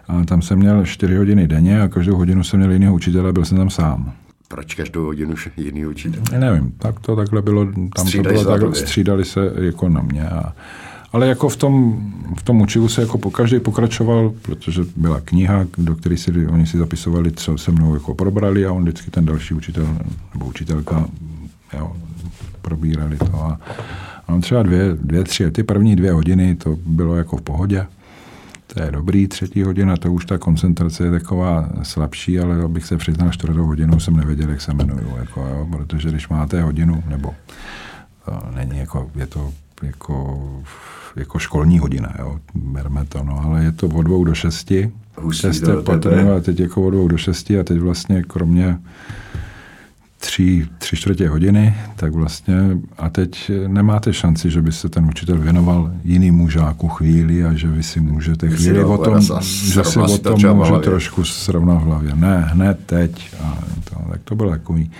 a 0.09 0.25
tam 0.25 0.43
jsem 0.43 0.59
měl 0.59 0.87
4 0.87 1.17
hodiny 1.17 1.49
denně 1.49 1.83
a 1.83 1.89
každou 1.89 2.17
hodinu 2.17 2.45
jsem 2.45 2.61
měl 2.61 2.73
jiného 2.73 2.95
učitele, 2.95 3.33
byl 3.33 3.45
jsem 3.45 3.59
tam 3.59 3.71
sám. 3.71 4.13
Proč 4.49 4.75
každou 4.75 5.05
hodinu 5.05 5.35
jiný 5.57 5.87
učitel? 5.87 6.23
Nevím, 6.39 6.73
tak 6.79 7.01
to 7.01 7.17
takhle 7.17 7.43
bylo, 7.43 7.65
tam 7.97 8.07
střídali 8.07 8.37
to 8.37 8.43
bylo 8.43 8.53
takhle, 8.53 8.75
střídali 8.75 9.25
se 9.25 9.53
jako 9.61 9.89
na 9.89 10.03
mě 10.03 10.29
a 10.29 10.53
ale 11.17 11.29
jako 11.29 11.49
v 11.49 11.57
tom, 11.57 12.01
v 12.37 12.43
tom 12.43 12.61
učivu 12.61 12.89
se 12.89 13.01
jako 13.01 13.19
po 13.19 13.31
každý 13.31 13.61
pokračoval, 13.61 14.33
protože 14.43 14.83
byla 14.97 15.21
kniha, 15.21 15.65
do 15.79 15.95
které 15.95 16.17
si 16.17 16.47
oni 16.47 16.67
si 16.67 16.79
zapisovali, 16.79 17.33
co 17.33 17.59
se 17.59 17.73
mnou 17.73 17.95
jako 17.95 18.15
probrali 18.15 18.67
a 18.67 18.73
on 18.73 18.83
vždycky 18.83 19.11
ten 19.11 19.25
další 19.25 19.55
učitel 19.55 19.99
nebo 20.35 20.47
učitelka 20.47 21.09
jo, 21.79 21.93
probírali 22.63 23.17
to. 23.17 23.43
A, 23.45 23.61
a 24.27 24.33
on 24.33 24.41
třeba 24.41 24.63
dvě, 24.63 24.97
dvě, 25.01 25.25
tři, 25.25 25.51
ty 25.51 25.63
první 25.63 25.97
dvě 25.97 26.13
hodiny 26.13 26.55
to 26.55 26.77
bylo 26.87 27.17
jako 27.17 27.37
v 27.37 27.43
pohodě. 27.43 27.87
To 28.67 28.83
je 28.83 28.93
dobrý, 28.93 29.29
třetí 29.29 29.63
hodina, 29.63 29.97
to 29.97 30.13
už 30.13 30.25
ta 30.25 30.39
koncentrace 30.39 31.05
je 31.05 31.11
taková 31.11 31.69
slabší, 31.83 32.41
ale 32.41 32.63
abych 32.63 32.85
se 32.85 32.97
přiznal, 32.97 33.31
čtvrtou 33.31 33.67
hodinu 33.67 34.01
jsem 34.01 34.17
nevěděl, 34.17 34.51
jak 34.51 34.61
se 34.61 34.73
jmenuju, 34.73 35.17
jako, 35.19 35.41
jo, 35.41 35.69
protože 35.71 36.09
když 36.09 36.29
máte 36.29 36.63
hodinu, 36.63 37.03
nebo 37.09 37.35
to 38.25 38.33
není 38.55 38.79
jako, 38.79 39.11
je 39.15 39.27
to 39.27 39.53
jako 39.83 40.39
jako 41.17 41.39
školní 41.39 41.79
hodina, 41.79 42.15
jo, 42.19 42.39
berme 42.55 43.05
to, 43.05 43.23
no, 43.23 43.41
ale 43.45 43.65
je 43.65 43.73
to 43.73 43.87
od 43.87 44.03
dvou 44.03 44.25
do 44.25 44.35
šesti, 44.35 44.93
Hustý 45.21 45.49
a 46.37 46.41
teď 46.41 46.61
jako 46.61 46.83
od 46.83 46.91
dvou 46.91 47.09
do 47.09 47.17
šesti 47.17 47.59
a 47.59 47.65
teď 47.65 47.79
vlastně 47.79 48.23
kromě 48.23 48.79
tři, 50.19 50.67
tři 50.79 50.97
čtvrtě 50.97 51.29
hodiny, 51.29 51.75
tak 51.97 52.13
vlastně 52.13 52.55
a 52.99 53.09
teď 53.11 53.51
nemáte 53.67 54.13
šanci, 54.13 54.51
že 54.51 54.63
by 54.63 54.73
se 54.73 54.89
ten 54.89 55.05
učitel 55.05 55.39
věnoval 55.39 55.93
jiným 56.05 56.51
žáku 56.51 56.89
chvíli 56.89 57.45
a 57.45 57.53
že 57.53 57.69
vy 57.69 57.83
si 57.83 58.01
můžete 58.01 58.49
chvíli 58.49 58.85
o 58.85 58.99
tom, 58.99 59.21
že 59.43 59.85
si 59.85 59.99
o 59.99 60.19
tom 60.19 60.57
může 60.57 60.73
trošku 60.73 61.25
srovnat 61.25 61.75
v 61.75 61.83
hlavě. 61.83 62.13
Ne, 62.15 62.45
hned 62.49 62.79
teď. 62.87 63.35
A 63.45 63.59
to, 63.85 64.11
tak 64.11 64.21
to 64.25 64.35
bylo 64.35 64.51
takový. 64.51 64.91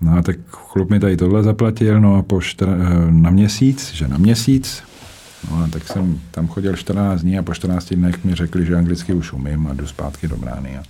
No 0.00 0.12
a 0.12 0.22
tak 0.22 0.36
klub 0.72 0.90
mi 0.90 1.00
tady 1.00 1.16
tohle 1.16 1.42
zaplatil, 1.42 2.00
no 2.00 2.16
a 2.16 2.22
po 2.22 2.40
štra, 2.40 2.72
na 3.10 3.30
měsíc, 3.30 3.92
že 3.94 4.08
na 4.08 4.18
měsíc, 4.18 4.82
No 5.50 5.64
a 5.64 5.68
tak 5.70 5.88
jsem 5.88 6.20
tam 6.30 6.48
chodil 6.48 6.76
14 6.76 7.20
dní 7.20 7.38
a 7.38 7.42
po 7.42 7.54
14 7.54 7.94
dnech 7.94 8.24
mi 8.24 8.34
řekli, 8.34 8.66
že 8.66 8.76
anglicky 8.76 9.12
už 9.12 9.32
umím 9.32 9.66
a 9.66 9.74
jdu 9.74 9.86
zpátky 9.86 10.28
do 10.28 10.36
brány. 10.36 10.78
A, 10.78 10.82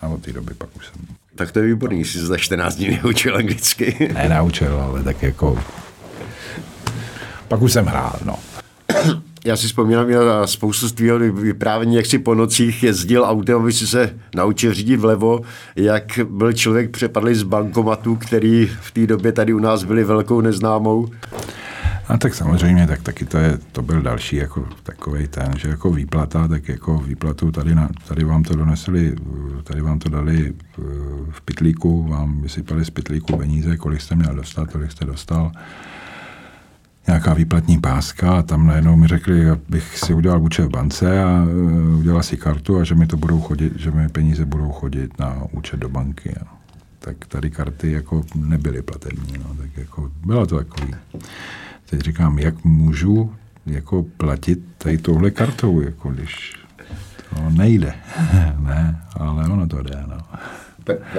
a 0.00 0.08
od 0.08 0.22
té 0.22 0.32
doby 0.32 0.54
pak 0.54 0.68
už 0.76 0.86
jsem... 0.86 1.16
Tak 1.34 1.52
to 1.52 1.58
je 1.58 1.66
výborný, 1.66 2.04
že 2.04 2.12
jsi 2.12 2.26
za 2.26 2.36
14 2.36 2.74
dní 2.74 2.88
neučil 2.90 3.36
anglicky. 3.36 4.10
Ne, 4.14 4.28
naučil, 4.28 4.80
ale 4.80 5.02
tak 5.02 5.22
jako... 5.22 5.58
Pak 7.48 7.62
už 7.62 7.72
jsem 7.72 7.86
hrál, 7.86 8.18
no. 8.24 8.36
Já 9.44 9.56
si 9.56 9.66
vzpomínám 9.66 10.10
na 10.10 10.46
spoustu 10.46 10.88
z 10.88 10.92
tvého 10.92 11.18
vyprávění, 11.18 11.96
jak 11.96 12.06
si 12.06 12.18
po 12.18 12.34
nocích 12.34 12.82
jezdil 12.82 13.24
autem, 13.24 13.56
aby 13.56 13.72
si 13.72 13.86
se 13.86 14.18
naučil 14.34 14.74
řídit 14.74 14.96
vlevo, 14.96 15.40
jak 15.76 16.20
byl 16.30 16.52
člověk 16.52 16.90
přepadlý 16.90 17.34
z 17.34 17.42
bankomatu, 17.42 18.16
který 18.16 18.70
v 18.80 18.90
té 18.90 19.06
době 19.06 19.32
tady 19.32 19.54
u 19.54 19.58
nás 19.58 19.84
byli 19.84 20.04
velkou 20.04 20.40
neznámou. 20.40 21.08
A 22.10 22.16
tak 22.18 22.34
samozřejmě, 22.34 22.86
tak 22.86 23.02
taky 23.02 23.24
to, 23.24 23.38
je, 23.38 23.58
to 23.72 23.82
byl 23.82 24.02
další 24.02 24.36
jako 24.36 24.68
takový 24.82 25.28
ten, 25.28 25.52
že 25.58 25.68
jako 25.68 25.90
výplata, 25.90 26.48
tak 26.48 26.68
jako 26.68 26.98
výplatu 26.98 27.52
tady, 27.52 27.74
na, 27.74 27.88
tady 28.08 28.24
vám 28.24 28.42
to 28.42 28.54
donesli, 28.54 29.16
tady 29.64 29.80
vám 29.80 29.98
to 29.98 30.08
dali 30.08 30.54
eh, 30.54 30.82
v 31.30 31.40
pitlíku, 31.44 32.08
vám 32.08 32.40
vysypali 32.40 32.84
z 32.84 32.90
pitlíku 32.90 33.36
peníze, 33.36 33.76
kolik 33.76 34.00
jste 34.00 34.14
měl 34.14 34.34
dostat, 34.34 34.70
kolik 34.72 34.92
jste 34.92 35.04
dostal 35.04 35.52
nějaká 37.06 37.34
výplatní 37.34 37.80
páska 37.80 38.38
a 38.38 38.42
tam 38.42 38.66
najednou 38.66 38.96
mi 38.96 39.06
řekli, 39.06 39.50
abych 39.50 39.98
si 39.98 40.14
udělal 40.14 40.42
účet 40.42 40.64
v 40.64 40.70
bance 40.70 41.22
a 41.22 41.46
eh, 41.48 41.96
udělal 41.96 42.22
si 42.22 42.36
kartu 42.36 42.78
a 42.78 42.84
že 42.84 42.94
mi 42.94 43.06
to 43.06 43.16
budou 43.16 43.40
chodit, 43.40 43.72
že 43.76 43.90
mi 43.90 44.08
peníze 44.08 44.44
budou 44.44 44.72
chodit 44.72 45.18
na 45.18 45.42
účet 45.50 45.80
do 45.80 45.88
banky. 45.88 46.34
A 46.36 46.56
tak 46.98 47.16
tady 47.28 47.50
karty 47.50 47.92
jako 47.92 48.22
nebyly 48.34 48.82
platební, 48.82 49.32
no, 49.38 49.54
tak 49.54 49.76
jako 49.76 50.10
bylo 50.24 50.46
to 50.46 50.56
takový 50.56 50.94
teď 51.90 52.00
říkám, 52.00 52.38
jak 52.38 52.64
můžu 52.64 53.32
jako 53.66 54.04
platit 54.16 54.58
tady 54.78 54.98
touhle 54.98 55.30
kartou, 55.30 55.80
jako 55.80 56.10
když 56.10 56.54
to 57.34 57.50
nejde. 57.50 57.94
ne, 58.58 59.00
ale 59.16 59.48
ono 59.48 59.66
to 59.66 59.82
jde, 59.82 60.04
no. 60.06 60.18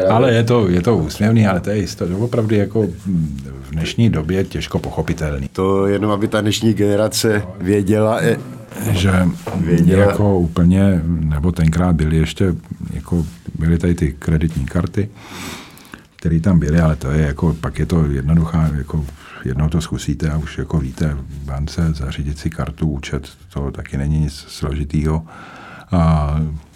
Ale 0.10 0.34
je 0.34 0.44
to, 0.44 0.68
je 0.68 0.82
to 0.82 0.98
úsměvný, 0.98 1.48
ale 1.48 1.60
to 1.60 1.70
je 1.70 1.78
jisto, 1.78 2.06
opravdu 2.20 2.56
jako 2.56 2.88
v 3.64 3.72
dnešní 3.72 4.10
době 4.10 4.44
těžko 4.44 4.80
pochopitelný. 4.80 5.48
To 5.48 5.88
jenom, 5.88 6.12
aby 6.12 6.28
ta 6.28 6.42
dnešní 6.42 6.74
generace 6.74 7.44
věděla, 7.62 8.22
je, 8.22 8.38
že 8.92 9.12
věděla. 9.56 10.06
jako 10.06 10.40
úplně, 10.40 11.02
nebo 11.06 11.52
tenkrát 11.52 11.96
byly 11.96 12.18
ještě, 12.18 12.56
jako 12.94 13.26
byly 13.60 13.78
tady 13.78 13.96
ty 13.96 14.16
kreditní 14.20 14.66
karty, 14.66 15.10
které 16.16 16.40
tam 16.40 16.60
byly, 16.60 16.80
ale 16.80 16.96
to 16.96 17.12
je 17.12 17.22
jako, 17.22 17.54
pak 17.62 17.80
je 17.80 17.86
to 17.86 18.06
jednoduchá, 18.06 18.70
jako 18.78 19.06
jednou 19.46 19.70
to 19.70 19.82
zkusíte 19.82 20.30
a 20.30 20.38
už 20.38 20.58
jako 20.58 20.80
víte, 20.80 21.14
v 21.14 21.46
bance 21.46 21.94
zařídit 21.94 22.40
si 22.40 22.50
kartu, 22.50 22.88
účet, 22.88 23.30
to 23.54 23.72
taky 23.72 23.98
není 23.98 24.20
nic 24.20 24.34
složitýho. 24.34 25.26
A, 25.92 25.98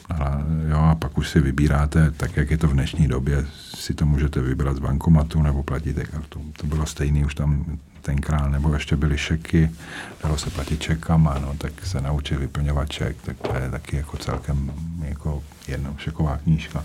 a, 0.09 0.43
jo, 0.69 0.77
a 0.77 0.95
pak 0.95 1.17
už 1.17 1.29
si 1.29 1.39
vybíráte, 1.39 2.11
tak 2.11 2.37
jak 2.37 2.51
je 2.51 2.57
to 2.57 2.67
v 2.67 2.73
dnešní 2.73 3.07
době, 3.07 3.45
si 3.75 3.93
to 3.93 4.05
můžete 4.05 4.41
vybrat 4.41 4.75
z 4.75 4.79
bankomatu 4.79 5.41
nebo 5.41 5.63
platíte 5.63 6.03
kartu. 6.03 6.41
To 6.57 6.67
bylo 6.67 6.85
stejné 6.85 7.25
už 7.25 7.35
tam 7.35 7.65
tenkrát, 8.01 8.47
nebo 8.47 8.73
ještě 8.73 8.95
byly 8.95 9.17
šeky, 9.17 9.71
dalo 10.23 10.37
se 10.37 10.49
platit 10.49 10.81
čekama, 10.81 11.39
no, 11.39 11.55
tak 11.57 11.85
se 11.85 12.01
naučit 12.01 12.37
vyplňovat 12.37 12.89
ček, 12.89 13.17
tak 13.21 13.37
to 13.37 13.55
je 13.55 13.71
taky 13.71 13.95
jako 13.95 14.17
celkem 14.17 14.71
jako 15.01 15.43
jedna 15.67 15.93
šeková 15.97 16.37
knížka. 16.37 16.83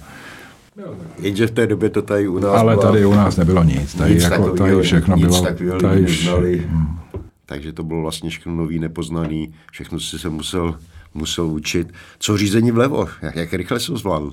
Jenže 1.18 1.46
v 1.46 1.50
té 1.50 1.66
době 1.66 1.90
to 1.90 2.02
tady 2.02 2.28
u 2.28 2.38
nás 2.38 2.60
Ale 2.60 2.76
bylo, 2.76 2.82
tady 2.82 3.06
u 3.06 3.14
nás 3.14 3.36
nebylo 3.36 3.64
nic. 3.64 3.94
Tady, 3.94 4.14
nic 4.14 4.22
jako, 4.22 4.50
tady 4.50 4.82
všechno 4.82 5.16
nic 5.16 5.40
bylo... 5.58 5.80
Tady 5.80 6.04
vš... 6.04 6.28
hmm. 6.28 6.98
Takže 7.46 7.72
to 7.72 7.82
bylo 7.82 8.02
vlastně 8.02 8.30
všechno 8.30 8.54
nový, 8.54 8.78
nepoznaný. 8.78 9.54
Všechno 9.72 10.00
si 10.00 10.18
se 10.18 10.28
musel, 10.28 10.74
musel 11.14 11.46
učit. 11.46 11.92
Co 12.18 12.36
řízení 12.36 12.70
vlevo? 12.70 13.08
Jak, 13.22 13.36
jak 13.36 13.52
rychle 13.52 13.80
se 13.80 13.96
zvládl? 13.96 14.30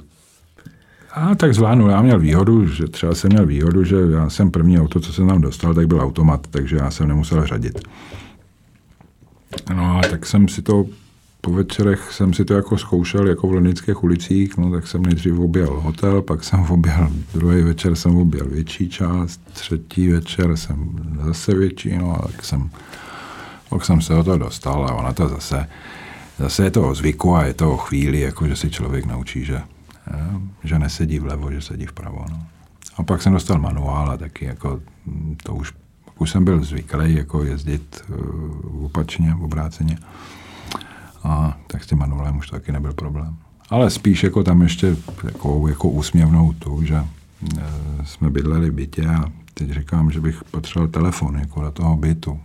A 1.12 1.36
tak 1.36 1.54
zvládnu. 1.54 1.90
Já 1.90 2.02
měl 2.02 2.20
výhodu, 2.20 2.68
že 2.68 2.88
třeba 2.88 3.16
jsem 3.16 3.32
měl 3.32 3.46
výhodu, 3.46 3.84
že 3.84 3.96
já 4.12 4.30
jsem 4.30 4.52
první 4.52 4.80
auto, 4.80 5.00
co 5.00 5.14
jsem 5.14 5.28
tam 5.28 5.42
dostal, 5.42 5.74
tak 5.74 5.88
byl 5.88 6.02
automat, 6.02 6.48
takže 6.50 6.76
já 6.76 6.92
jsem 6.92 7.08
nemusel 7.08 7.46
řadit. 7.46 7.80
No 9.76 9.98
a 9.98 10.02
tak 10.10 10.26
jsem 10.26 10.48
si 10.48 10.62
to 10.62 10.86
po 11.42 11.52
večerech 11.52 12.12
jsem 12.12 12.34
si 12.34 12.46
to 12.46 12.54
jako 12.54 12.78
zkoušel 12.78 13.28
jako 13.28 13.48
v 13.48 13.54
londýnských 13.54 14.04
ulicích, 14.04 14.58
no 14.58 14.72
tak 14.72 14.88
jsem 14.88 15.04
nejdřív 15.04 15.40
objel 15.40 15.80
hotel, 15.80 16.22
pak 16.22 16.44
jsem 16.44 16.60
objel, 16.70 17.10
druhý 17.34 17.62
večer 17.62 17.96
jsem 17.96 18.16
objel 18.16 18.48
větší 18.48 18.90
část, 18.90 19.42
třetí 19.54 20.10
večer 20.10 20.58
jsem 20.58 20.90
zase 21.26 21.56
větší, 21.56 21.98
no 21.98 22.24
a 22.24 22.28
tak 22.28 22.46
jsem, 22.46 22.70
pak 23.70 23.86
jsem 23.86 24.02
se 24.02 24.14
o 24.14 24.24
to 24.24 24.38
dostal 24.38 24.86
a 24.86 24.94
ona 24.94 25.14
to 25.14 25.30
zase, 25.30 25.70
zase 26.40 26.64
je 26.64 26.72
to 26.72 26.90
o 26.90 26.96
zvyku 26.96 27.36
a 27.36 27.46
je 27.46 27.54
to 27.54 27.72
o 27.72 27.78
chvíli, 27.78 28.20
jako 28.20 28.48
že 28.48 28.56
si 28.56 28.70
člověk 28.70 29.06
naučí, 29.06 29.46
že, 29.46 29.62
že 30.64 30.80
nesedí 30.80 31.20
vlevo, 31.20 31.52
že 31.52 31.62
sedí 31.62 31.86
vpravo, 31.86 32.26
no. 32.30 32.44
A 32.98 33.04
pak 33.04 33.22
jsem 33.22 33.34
dostal 33.34 33.60
manuál 33.60 34.12
a 34.12 34.18
taky 34.18 34.46
jako 34.46 34.80
to 35.44 35.54
už, 35.54 35.74
už 36.20 36.32
jsem 36.32 36.46
byl 36.46 36.64
zvyklý 36.64 37.16
jako 37.16 37.44
jezdit 37.44 38.04
uh, 38.10 38.86
opačně, 38.86 39.36
obráceně. 39.42 39.98
A 41.28 41.58
tak 41.68 41.84
s 41.84 41.88
tím 41.88 41.98
manuálem 41.98 42.38
už 42.38 42.50
to 42.50 42.56
taky 42.56 42.72
nebyl 42.72 42.94
problém. 42.94 43.36
Ale 43.70 43.90
spíš 43.90 44.24
jako 44.24 44.44
tam 44.44 44.62
ještě 44.62 44.96
jako, 45.24 45.68
jako 45.68 45.90
úsměvnou 45.90 46.54
tu, 46.54 46.84
že 46.84 46.96
uh, 46.96 47.06
jsme 48.06 48.30
bydleli 48.30 48.70
v 48.70 48.74
bytě 48.74 49.08
a 49.08 49.26
teď 49.54 49.70
říkám, 49.70 50.12
že 50.12 50.22
bych 50.22 50.44
potřeboval 50.44 50.88
telefon 50.92 51.40
jako 51.40 51.62
do 51.62 51.72
toho 51.72 51.98
bytu. 51.98 52.40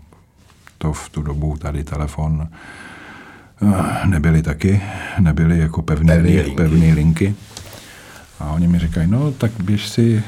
To 0.79 0.93
v 0.93 1.09
tu 1.09 1.23
dobu 1.23 1.57
tady 1.57 1.85
telefon 1.85 2.49
uh, 3.61 4.07
nebyly 4.07 4.43
taky, 4.43 4.83
nebyly 5.21 5.59
jako 5.59 5.83
pevný, 5.83 6.13
linky. 6.13 6.51
pevný 6.51 6.93
linky. 6.93 7.35
A 8.41 8.51
oni 8.51 8.69
mi 8.69 8.79
říkají, 8.79 9.11
no 9.11 9.33
tak 9.33 9.53
běž 9.63 9.89
si 9.89 10.23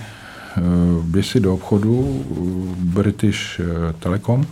Eh, 0.57 0.61
běž 1.03 1.27
si 1.27 1.41
do 1.41 1.55
obchodu 1.55 2.25
British 2.79 3.61
eh, 3.61 3.93
Telecom 3.93 4.47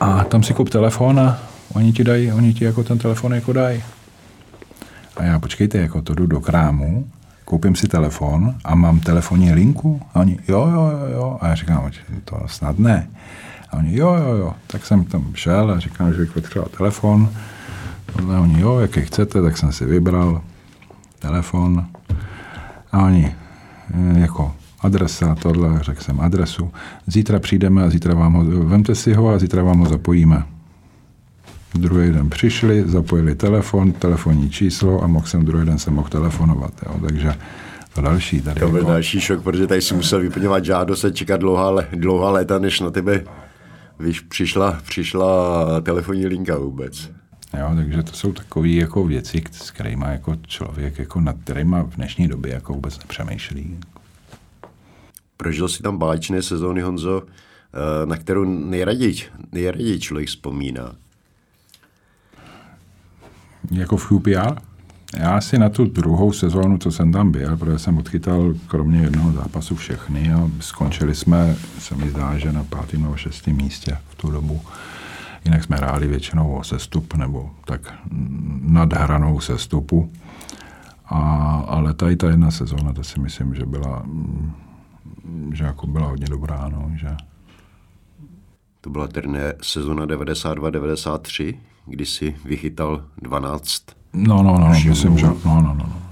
a 0.00 0.24
tam 0.24 0.42
si 0.42 0.54
kup 0.54 0.70
telefon 0.70 1.20
a 1.20 1.38
oni 1.72 1.92
ti 1.92 2.04
dají, 2.04 2.32
oni 2.32 2.54
ti 2.54 2.64
jako 2.64 2.84
ten 2.84 2.98
telefon 2.98 3.34
jako 3.34 3.52
dají. 3.52 3.82
A 5.16 5.24
já, 5.24 5.38
počkejte, 5.38 5.78
jako 5.78 6.02
to 6.02 6.14
jdu 6.14 6.26
do 6.26 6.40
krámu, 6.40 7.08
koupím 7.44 7.76
si 7.76 7.88
telefon 7.88 8.54
a 8.64 8.74
mám 8.74 9.00
telefonní 9.00 9.52
linku? 9.52 10.00
A 10.14 10.20
oni, 10.20 10.38
jo, 10.48 10.68
jo, 10.72 10.90
jo, 10.92 11.12
jo. 11.12 11.38
A 11.40 11.48
já 11.48 11.54
říkám, 11.54 11.90
to 12.24 12.40
snad 12.46 12.78
ne. 12.78 13.08
A 13.70 13.76
oni, 13.76 13.96
jo, 13.96 14.14
jo, 14.14 14.34
jo. 14.36 14.54
Tak 14.66 14.86
jsem 14.86 15.04
tam 15.04 15.26
šel 15.34 15.70
a 15.70 15.78
říkám, 15.78 16.12
že 16.12 16.18
bych 16.18 16.32
potřeboval 16.32 16.70
telefon. 16.78 17.30
A 18.34 18.40
oni, 18.40 18.60
jo, 18.60 18.78
jaký 18.78 19.00
chcete, 19.00 19.42
tak 19.42 19.58
jsem 19.58 19.72
si 19.72 19.84
vybral 19.84 20.42
telefon. 21.18 21.86
A 22.92 23.04
oni, 23.04 23.34
jako, 24.14 24.54
adresa, 24.80 25.34
tohle, 25.34 25.78
řekl 25.82 26.02
jsem 26.02 26.20
adresu. 26.20 26.70
Zítra 27.06 27.38
přijdeme 27.38 27.82
a 27.82 27.90
zítra 27.90 28.14
vám 28.14 28.32
ho, 28.32 28.44
vemte 28.44 28.94
si 28.94 29.14
ho 29.14 29.28
a 29.28 29.38
zítra 29.38 29.62
vám 29.62 29.78
ho 29.78 29.88
zapojíme. 29.88 30.42
Druhý 31.74 32.12
den 32.12 32.30
přišli, 32.30 32.84
zapojili 32.86 33.34
telefon, 33.34 33.92
telefonní 33.92 34.50
číslo 34.50 35.02
a 35.02 35.06
mohl 35.06 35.26
jsem 35.26 35.44
druhý 35.44 35.66
den 35.66 35.78
se 35.78 35.90
mohl 35.90 36.08
telefonovat. 36.08 36.72
Jo. 36.86 37.00
Takže 37.06 37.34
to 37.94 38.00
další. 38.00 38.40
Tady 38.40 38.60
to 38.60 38.68
byl 38.68 38.76
jako... 38.78 38.90
další 38.90 39.20
šok, 39.20 39.42
protože 39.42 39.66
tady 39.66 39.82
si 39.82 39.94
musel 39.94 40.20
vyplňovat 40.20 40.64
žádost 40.64 41.04
a 41.04 41.10
čekat 41.10 41.40
dlouhá, 41.40 41.82
dlouhá 41.92 42.30
léta, 42.30 42.58
než 42.58 42.80
na 42.80 42.90
tebe 42.90 43.24
víš, 44.00 44.20
přišla, 44.20 44.80
přišla 44.88 45.64
telefonní 45.80 46.26
linka 46.26 46.58
vůbec. 46.58 47.10
Jo, 47.58 47.72
takže 47.76 48.02
to 48.02 48.12
jsou 48.12 48.32
takové 48.32 48.68
jako 48.68 49.04
věci, 49.04 49.42
s 49.52 49.70
kterými 49.70 50.04
jako 50.08 50.36
člověk 50.46 50.98
jako 50.98 51.20
nad 51.20 51.36
kterými 51.44 51.76
v 51.82 51.96
dnešní 51.96 52.28
době 52.28 52.52
jako 52.52 52.72
vůbec 52.72 52.98
nepřemýšlí. 52.98 53.78
Prožil 55.36 55.68
si 55.68 55.82
tam 55.82 55.98
báječné 55.98 56.42
sezóny, 56.42 56.80
Honzo, 56.80 57.22
eh, 57.22 58.06
na 58.06 58.16
kterou 58.16 58.44
nejraději, 58.44 59.16
nejraději 59.52 60.00
člověk 60.00 60.28
vzpomíná. 60.28 60.92
Jako 63.70 63.96
v 63.96 64.08
QPR? 64.08 64.54
Já 65.16 65.40
si 65.40 65.58
na 65.58 65.68
tu 65.68 65.84
druhou 65.84 66.32
sezónu, 66.32 66.78
co 66.78 66.90
jsem 66.90 67.12
tam 67.12 67.32
byl, 67.32 67.56
protože 67.56 67.78
jsem 67.78 67.98
odchytal 67.98 68.54
kromě 68.66 69.00
jednoho 69.00 69.32
zápasu 69.32 69.76
všechny 69.76 70.32
a 70.32 70.50
skončili 70.60 71.14
jsme, 71.14 71.56
se 71.78 71.94
mi 71.94 72.10
zdá, 72.10 72.38
že 72.38 72.52
na 72.52 72.64
pátém 72.64 73.02
nebo 73.02 73.16
šestém 73.16 73.56
místě 73.56 73.98
v 74.08 74.14
tu 74.14 74.30
dobu. 74.30 74.60
Jinak 75.44 75.64
jsme 75.64 75.76
hráli 75.76 76.06
většinou 76.06 76.54
o 76.54 76.64
sestup 76.64 77.14
nebo 77.14 77.50
tak 77.64 77.94
nad 78.60 78.92
hranou 78.92 79.40
sestupu. 79.40 80.12
A, 81.06 81.18
ale 81.68 81.94
tady 81.94 82.16
ta 82.16 82.30
jedna 82.30 82.50
sezóna, 82.50 82.92
to 82.92 83.04
si 83.04 83.20
myslím, 83.20 83.54
že 83.54 83.66
byla 83.66 84.02
že 85.52 85.64
jako 85.64 85.86
byla 85.86 86.06
hodně 86.06 86.26
dobrá, 86.26 86.68
no, 86.68 86.92
že... 86.96 87.16
To 88.80 88.90
byla 88.90 89.08
tedy 89.08 89.28
sezona 89.62 90.06
92-93, 90.06 91.56
kdy 91.88 92.06
si 92.06 92.36
vychytal 92.44 93.04
12. 93.22 93.84
No, 94.12 94.42
no, 94.42 94.52
no, 94.52 94.58
no 94.58 94.68
myslím, 94.68 95.18
že 95.18 95.26
no, 95.26 95.36
no, 95.44 95.60
no, 95.60 95.74
no. 95.74 96.02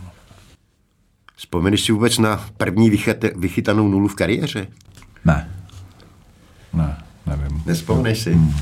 Vzpomeneš 1.36 1.84
si 1.84 1.92
vůbec 1.92 2.18
na 2.18 2.48
první 2.56 2.90
vychyt, 2.90 3.24
vychytanou 3.36 3.88
nulu 3.88 4.08
v 4.08 4.14
kariéře? 4.14 4.66
Ne. 5.24 5.50
Ne, 6.72 6.96
nevím. 7.26 7.62
Nespomneš 7.66 8.18
si? 8.18 8.32
Hmm. 8.32 8.54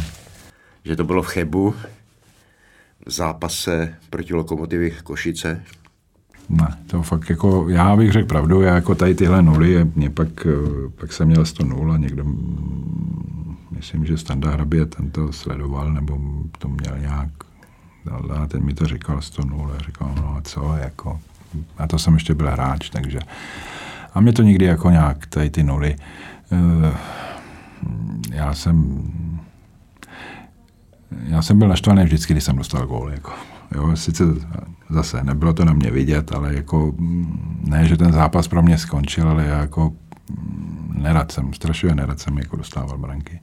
Že 0.85 0.97
to 0.97 1.05
bylo 1.05 1.23
v 1.23 1.27
Chebu, 1.27 1.75
v 3.07 3.11
zápase 3.11 3.95
proti 4.11 4.35
Lokomotivy 4.35 4.91
Košice? 4.91 5.65
Ne, 6.49 6.69
to 6.87 7.03
fakt 7.03 7.31
jako, 7.31 7.69
já 7.69 7.97
bych 7.97 8.13
řekl 8.13 8.29
pravdu, 8.29 8.63
já 8.63 8.75
jako 8.75 8.95
tady 8.95 9.15
tyhle 9.15 9.43
nuly, 9.43 9.91
mě 9.95 10.11
pak, 10.11 10.47
eh, 10.47 10.89
pak 11.01 11.13
jsem 11.13 11.29
měl 11.29 11.45
100 11.45 11.65
nul 11.65 11.93
a 11.93 11.97
někdo, 11.97 12.25
myslím, 13.71 14.07
že 14.07 14.19
Standa 14.19 14.51
Hrabě 14.51 14.87
ten 14.87 15.11
to 15.11 15.33
sledoval, 15.33 15.93
nebo 15.93 16.19
to 16.59 16.69
měl 16.69 16.99
nějak, 16.99 17.31
a 18.31 18.47
ten 18.47 18.65
mi 18.65 18.75
to 18.75 18.87
říkal 18.87 19.23
100 19.23 19.45
nul, 19.45 19.71
a 19.77 19.83
říkal, 19.83 20.13
no 20.17 20.37
a 20.37 20.41
co, 20.41 20.77
jako, 20.77 21.21
a 21.79 21.87
to 21.87 21.99
jsem 21.99 22.15
ještě 22.15 22.35
byl 22.35 22.51
hráč, 22.51 22.91
takže, 22.91 23.19
a 24.15 24.21
mě 24.21 24.33
to 24.33 24.43
nikdy 24.43 24.65
jako 24.65 24.91
nějak, 24.91 25.27
tady 25.27 25.51
ty 25.51 25.63
nuly, 25.63 25.97
eh, 26.53 26.97
já 28.33 28.55
jsem, 28.55 29.03
já 31.27 31.43
jsem 31.43 31.59
byl 31.59 31.69
naštvaný 31.69 32.05
vždycky, 32.05 32.33
když 32.33 32.45
jsem 32.45 32.57
dostal 32.57 32.87
gól, 32.87 33.11
jako. 33.11 33.54
Jo, 33.75 33.97
sice 33.97 34.25
zase 34.91 35.25
nebylo 35.25 35.53
to 35.53 35.65
na 35.65 35.73
mě 35.73 35.91
vidět, 35.91 36.33
ale 36.33 36.55
jako 36.55 36.93
ne, 37.61 37.89
že 37.89 37.97
ten 37.97 38.13
zápas 38.13 38.49
pro 38.49 38.63
mě 38.63 38.79
skončil, 38.79 39.29
ale 39.29 39.45
já 39.45 39.59
jako 39.59 39.93
nerad 40.95 41.33
jsem, 41.33 41.53
strašně 41.53 41.95
nerad 41.95 42.21
jsem 42.21 42.39
jako 42.39 42.57
dostával 42.57 42.99
branky. 42.99 43.41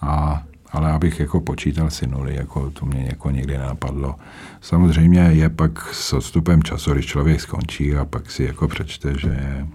A, 0.00 0.42
ale 0.72 0.92
abych 0.92 1.20
jako 1.20 1.40
počítal 1.40 1.90
si 1.90 2.06
nuly, 2.06 2.34
jako 2.34 2.70
to 2.70 2.86
mě 2.86 3.06
jako 3.06 3.30
nikdy 3.30 3.58
nenapadlo. 3.58 4.14
Samozřejmě 4.60 5.20
je 5.20 5.48
pak 5.48 5.94
s 5.94 6.12
odstupem 6.12 6.62
času, 6.62 6.92
když 6.92 7.06
člověk 7.06 7.40
skončí 7.40 7.94
a 7.96 8.04
pak 8.04 8.30
si 8.30 8.44
jako 8.44 8.68
přečte, 8.68 9.18
že 9.18 9.28
je 9.28 9.66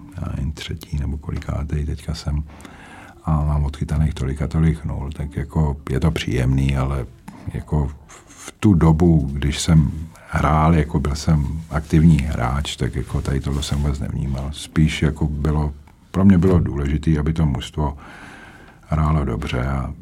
třetí 0.54 0.98
nebo 0.98 1.18
kolikátý 1.18 1.86
teďka 1.86 2.14
jsem 2.14 2.44
a 3.24 3.44
mám 3.44 3.64
odchytaných 3.64 4.14
tolika 4.14 4.48
tolik 4.48 4.84
nul, 4.84 5.10
tak 5.12 5.36
jako 5.36 5.76
je 5.90 6.00
to 6.00 6.10
příjemný, 6.10 6.76
ale 6.76 7.06
jako 7.54 7.90
v 8.46 8.52
tu 8.60 8.74
dobu, 8.74 9.30
když 9.32 9.60
jsem 9.60 9.90
hrál, 10.28 10.74
jako 10.74 11.00
byl 11.00 11.14
jsem 11.14 11.62
aktivní 11.70 12.18
hráč, 12.18 12.76
tak 12.76 12.96
jako 12.96 13.20
tady 13.20 13.40
tohle 13.40 13.62
jsem 13.62 13.78
vůbec 13.78 14.00
nevnímal. 14.00 14.50
Spíš 14.52 15.02
jako 15.02 15.26
bylo, 15.26 15.72
pro 16.10 16.24
mě 16.24 16.38
bylo 16.38 16.58
důležité, 16.58 17.18
aby 17.18 17.32
to 17.32 17.46
mužstvo 17.46 17.96
hrálo 18.86 19.24
dobře 19.24 19.66
a 19.66 19.94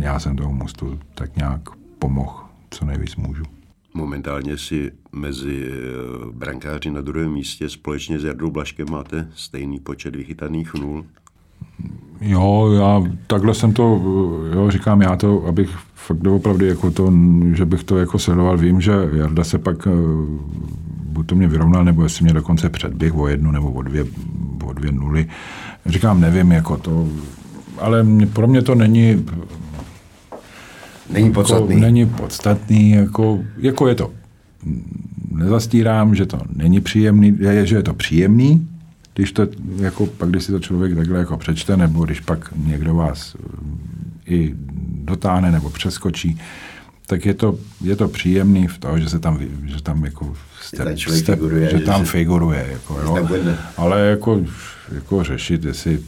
já 0.00 0.20
jsem 0.20 0.36
tomu 0.36 0.54
mužstvu 0.54 0.98
tak 1.14 1.36
nějak 1.36 1.60
pomohl, 1.98 2.44
co 2.70 2.84
nejvíc 2.84 3.16
můžu. 3.16 3.42
Momentálně 3.94 4.58
si 4.58 4.92
mezi 5.12 5.68
eh, 5.68 6.32
brankáři 6.32 6.90
na 6.90 7.00
druhém 7.00 7.32
místě 7.32 7.68
společně 7.68 8.18
s 8.18 8.24
Jardou 8.24 8.50
Blaškem 8.50 8.90
máte 8.90 9.28
stejný 9.34 9.80
počet 9.80 10.16
vychytaných 10.16 10.74
nul. 10.74 11.06
Jo, 12.20 12.72
já 12.78 13.02
takhle 13.26 13.54
jsem 13.54 13.72
to, 13.72 14.00
jo, 14.54 14.70
říkám 14.70 15.02
já 15.02 15.16
to, 15.16 15.46
abych 15.46 15.70
fakt 15.94 16.18
doopravdy 16.18 16.66
jako 16.66 16.90
to, 16.90 17.12
že 17.54 17.64
bych 17.64 17.84
to 17.84 17.98
jako 17.98 18.18
sledoval, 18.18 18.58
vím, 18.58 18.80
že 18.80 18.92
Jarda 19.12 19.44
se 19.44 19.58
pak 19.58 19.86
eh, 19.86 19.90
buď 21.02 21.26
to 21.26 21.34
mě 21.34 21.48
vyrovnal, 21.48 21.84
nebo 21.84 22.02
jestli 22.02 22.24
mě 22.24 22.32
dokonce 22.32 22.68
předběh 22.68 23.16
o 23.16 23.28
jednu 23.28 23.50
nebo 23.50 23.72
o 23.72 23.82
dvě, 23.82 24.04
o 24.64 24.72
dvě 24.72 24.92
nuly. 24.92 25.26
Říkám, 25.86 26.20
nevím, 26.20 26.52
jako 26.52 26.76
to, 26.76 27.08
ale 27.78 28.02
mě, 28.02 28.26
pro 28.26 28.46
mě 28.46 28.62
to 28.62 28.74
není 28.74 29.24
Není 31.10 31.32
podstatný. 31.32 31.74
Jako, 31.74 31.80
není 31.80 32.06
podstatný, 32.06 32.90
jako, 32.90 33.38
jako 33.58 33.88
je 33.88 33.94
to. 33.94 34.10
Nezastírám, 35.30 36.14
že 36.14 36.26
to 36.26 36.38
není 36.56 36.80
příjemný, 36.80 37.36
je, 37.40 37.66
že 37.66 37.76
je 37.76 37.82
to 37.82 37.94
příjemný, 37.94 38.68
když 39.16 39.32
to, 39.32 39.46
jako, 39.76 40.06
pak 40.06 40.28
když 40.28 40.44
si 40.44 40.52
to 40.52 40.60
člověk 40.60 40.96
takhle 40.96 41.18
jako 41.18 41.36
přečte, 41.36 41.76
nebo 41.76 42.04
když 42.04 42.20
pak 42.20 42.52
někdo 42.56 42.94
vás 42.94 43.36
eh, 43.36 44.34
i 44.34 44.54
dotáhne 45.04 45.52
nebo 45.52 45.70
přeskočí, 45.70 46.40
tak 47.06 47.26
je 47.26 47.34
to, 47.34 47.58
je 47.80 47.96
to 47.96 48.08
příjemný 48.08 48.66
v 48.66 48.78
toho, 48.78 48.98
že 48.98 49.08
se 49.08 49.18
tam, 49.18 49.40
že 49.64 49.82
tam 49.82 50.04
jako 50.04 50.34
step, 50.60 50.98
step, 50.98 51.38
figuruje, 51.38 51.70
že, 51.70 51.78
že 51.78 51.84
tam 51.84 52.06
se, 52.06 52.12
figuruje. 52.12 52.68
Jako, 52.72 53.00
jo. 53.00 53.28
Ale 53.76 54.00
jako, 54.00 54.40
jako 54.94 55.24
řešit, 55.24 55.64
jestli 55.64 56.02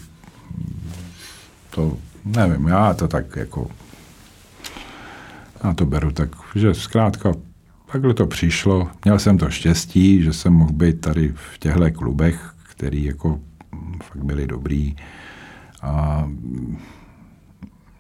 to, 1.71 1.97
nevím, 2.25 2.69
já 2.69 2.95
to 2.95 3.09
tak 3.09 3.37
jako 3.37 3.71
A 5.61 5.75
to 5.75 5.87
beru 5.87 6.11
tak, 6.11 6.29
že 6.55 6.75
zkrátka 6.75 7.33
takhle 7.93 8.15
to 8.15 8.27
přišlo. 8.27 8.89
Měl 9.05 9.19
jsem 9.19 9.39
to 9.39 9.51
štěstí, 9.51 10.23
že 10.23 10.33
jsem 10.33 10.53
mohl 10.53 10.73
být 10.73 11.01
tady 11.01 11.35
v 11.53 11.59
těchto 11.59 11.91
klubech, 11.91 12.55
který 12.79 13.05
jako 13.05 13.41
fakt 14.03 14.25
byli 14.25 14.47
dobrý. 14.47 14.97
A 15.83 16.25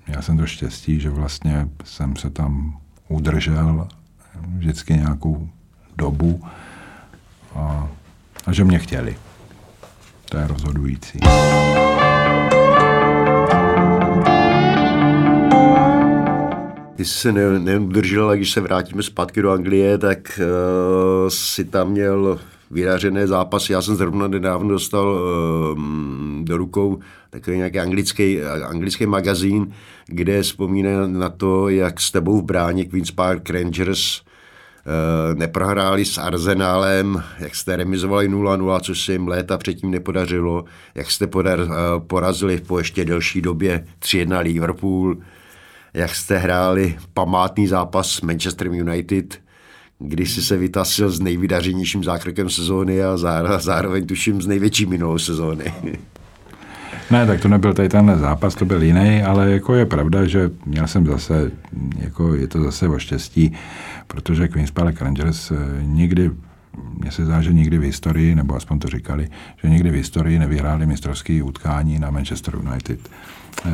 já 0.06 0.22
jsem 0.22 0.38
to 0.38 0.46
štěstí, 0.46 1.00
že 1.00 1.10
vlastně 1.10 1.68
jsem 1.84 2.16
se 2.16 2.30
tam 2.30 2.78
udržel 3.08 3.88
vždycky 4.56 4.94
nějakou 4.94 5.48
dobu 5.96 6.44
a, 7.54 7.88
a 8.46 8.52
že 8.52 8.64
mě 8.64 8.78
chtěli. 8.78 9.16
To 10.24 10.36
je 10.36 10.46
rozhodující. 10.46 11.18
Ty 16.96 17.04
jsi 17.04 17.14
se 17.14 17.32
ne, 17.32 17.58
neudržel, 17.58 18.24
ale 18.24 18.36
když 18.36 18.50
se 18.52 18.60
vrátíme 18.60 19.02
zpátky 19.02 19.42
do 19.42 19.50
Anglie, 19.50 19.98
tak 19.98 20.40
uh, 20.40 21.28
si 21.28 21.64
tam 21.64 21.90
měl 21.90 22.38
vydařené 22.70 23.26
zápasy. 23.26 23.72
Já 23.72 23.82
jsem 23.82 23.96
zrovna 23.96 24.28
nedávno 24.28 24.68
dostal 24.68 25.08
uh, 25.08 25.78
do 26.44 26.56
rukou 26.56 26.98
takový 27.30 27.56
nějaký 27.56 27.78
anglický, 27.78 28.42
anglický 28.42 29.06
magazín, 29.06 29.72
kde 30.06 30.42
vzpomíná 30.42 31.06
na 31.06 31.28
to, 31.28 31.68
jak 31.68 32.00
s 32.00 32.10
tebou 32.10 32.40
v 32.40 32.44
bráně 32.44 32.84
Queen's 32.84 33.10
Park 33.10 33.50
Rangers 33.50 34.20
uh, 34.20 35.38
neprohráli 35.38 36.04
s 36.04 36.18
Arsenálem, 36.18 37.22
jak 37.38 37.54
jste 37.54 37.76
remizovali 37.76 38.30
0-0, 38.30 38.80
což 38.80 39.04
se 39.04 39.12
jim 39.12 39.28
léta 39.28 39.58
předtím 39.58 39.90
nepodařilo, 39.90 40.64
jak 40.94 41.10
jste 41.10 41.26
podar, 41.26 41.60
porazili 42.06 42.60
po 42.60 42.78
ještě 42.78 43.04
delší 43.04 43.40
době 43.40 43.84
3-1 44.00 44.42
Liverpool, 44.42 45.16
jak 45.94 46.14
jste 46.14 46.38
hráli 46.38 46.98
památný 47.14 47.66
zápas 47.66 48.10
s 48.10 48.20
Manchester 48.20 48.66
United, 48.66 49.47
kdy 49.98 50.26
si 50.26 50.42
se 50.42 50.56
vytasil 50.56 51.10
s 51.10 51.20
nejvydařenějším 51.20 52.04
zákrokem 52.04 52.50
sezóny 52.50 53.02
a 53.02 53.16
zároveň 53.58 54.06
tuším 54.06 54.42
s 54.42 54.46
největší 54.46 54.86
minulou 54.86 55.18
sezóny. 55.18 55.72
Ne, 57.10 57.26
tak 57.26 57.40
to 57.40 57.48
nebyl 57.48 57.74
tady 57.74 57.88
tenhle 57.88 58.18
zápas, 58.18 58.54
to 58.54 58.64
byl 58.64 58.82
jiný, 58.82 59.22
ale 59.22 59.50
jako 59.50 59.74
je 59.74 59.86
pravda, 59.86 60.24
že 60.24 60.50
měl 60.66 60.86
jsem 60.86 61.06
zase, 61.06 61.50
jako 61.98 62.34
je 62.34 62.46
to 62.46 62.62
zase 62.62 62.88
o 62.88 62.98
štěstí, 62.98 63.52
protože 64.06 64.48
Queen's 64.48 64.70
Park 64.70 65.02
Rangers 65.02 65.50
eh, 65.50 65.56
nikdy, 65.82 66.30
mně 67.00 67.12
se 67.12 67.24
zdá, 67.24 67.42
že 67.42 67.52
nikdy 67.52 67.78
v 67.78 67.82
historii, 67.82 68.34
nebo 68.34 68.56
aspoň 68.56 68.78
to 68.78 68.88
říkali, 68.88 69.28
že 69.62 69.68
nikdy 69.68 69.90
v 69.90 69.94
historii 69.94 70.38
nevyhráli 70.38 70.86
mistrovské 70.86 71.42
utkání 71.42 71.98
na 71.98 72.10
Manchester 72.10 72.54
United. 72.56 73.00
Eh, 73.66 73.70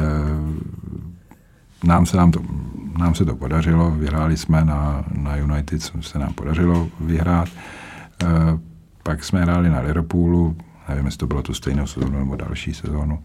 nám 1.87 2.07
se, 2.07 2.16
nám, 2.16 2.30
to, 2.30 2.41
nám 2.99 3.14
se 3.14 3.24
to 3.24 3.37
podařilo, 3.37 3.91
vyhráli 3.91 4.37
jsme 4.37 4.64
na, 4.64 5.05
na 5.12 5.37
United, 5.37 5.82
se 6.01 6.18
nám 6.18 6.32
podařilo 6.32 6.89
vyhrát. 7.01 7.49
E, 7.49 8.26
pak 9.03 9.24
jsme 9.24 9.43
hráli 9.43 9.70
na 9.70 9.80
Liverpoolu, 9.80 10.57
nevím, 10.89 11.07
jestli 11.07 11.18
to 11.18 11.26
bylo 11.26 11.43
tu 11.43 11.55
stejnou 11.55 11.87
sezónu 11.87 12.18
nebo 12.18 12.37
další 12.37 12.74
sezónu. 12.74 13.18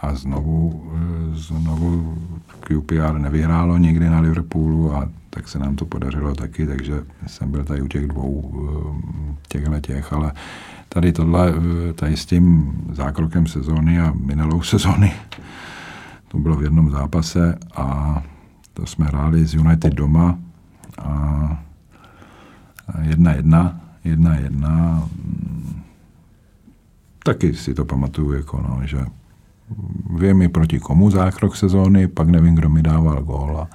A 0.00 0.14
znovu, 0.14 0.92
e, 0.94 1.36
znovu 1.36 2.18
QPR 2.60 3.18
nevyhrálo 3.18 3.78
nikdy 3.78 4.10
na 4.10 4.20
Liverpoolu 4.20 4.94
a 4.94 5.08
tak 5.30 5.48
se 5.48 5.58
nám 5.58 5.76
to 5.76 5.84
podařilo 5.84 6.34
taky, 6.34 6.66
takže 6.66 7.02
jsem 7.26 7.50
byl 7.50 7.64
tady 7.64 7.82
u 7.82 7.88
těch 7.88 8.06
dvou 8.06 8.52
e, 8.54 9.36
těchhle 9.48 9.80
těch, 9.80 10.12
ale 10.12 10.32
tady 10.88 11.12
tohle, 11.12 11.54
tady 11.94 12.16
s 12.16 12.26
tím 12.26 12.72
zákrokem 12.92 13.46
sezóny 13.46 14.00
a 14.00 14.12
minulou 14.16 14.62
sezóny 14.62 15.12
to 16.28 16.38
bylo 16.38 16.56
v 16.56 16.62
jednom 16.62 16.90
zápase 16.90 17.58
a 17.76 18.18
to 18.74 18.86
jsme 18.86 19.06
hráli 19.06 19.46
z 19.46 19.54
United 19.54 19.94
doma 19.94 20.38
a 20.98 21.58
jedna 23.02 23.32
jedna, 23.32 23.80
jedna 24.04 24.36
jedna. 24.36 25.08
Taky 27.24 27.54
si 27.54 27.74
to 27.74 27.84
pamatuju, 27.84 28.32
jako 28.32 28.62
no, 28.68 28.86
že 28.86 28.98
vím 30.18 30.42
i 30.42 30.48
proti 30.48 30.78
komu 30.78 31.10
zákrok 31.10 31.56
sezóny, 31.56 32.08
pak 32.08 32.28
nevím, 32.28 32.54
kdo 32.54 32.68
mi 32.68 32.82
dával 32.82 33.22
gól, 33.22 33.58
a, 33.60 33.68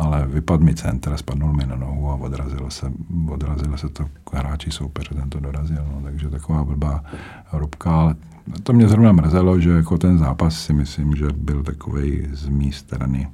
ale 0.00 0.26
vypadl 0.26 0.64
mi 0.64 0.74
centra, 0.74 1.16
spadnul 1.16 1.52
mi 1.52 1.66
na 1.66 1.76
nohu 1.76 2.10
a 2.10 2.14
odrazilo 2.14 2.70
se, 2.70 2.92
odrazilo 3.28 3.78
se 3.78 3.88
to 3.88 4.04
hráči 4.32 4.70
soupeře, 4.70 5.14
ten 5.14 5.30
to 5.30 5.40
dorazil. 5.40 5.84
No, 5.94 6.00
takže 6.04 6.30
taková 6.30 6.64
blbá 6.64 7.04
rubka, 7.52 7.90
ale 7.90 8.14
to 8.62 8.72
mě 8.72 8.88
zrovna 8.88 9.12
mrzelo, 9.12 9.60
že 9.60 9.70
jako 9.70 9.98
ten 9.98 10.18
zápas 10.18 10.64
si 10.64 10.72
myslím, 10.72 11.16
že 11.16 11.26
byl 11.36 11.62
takový 11.62 12.28
z 12.32 12.48
mé 12.48 12.72
strany 12.72 13.28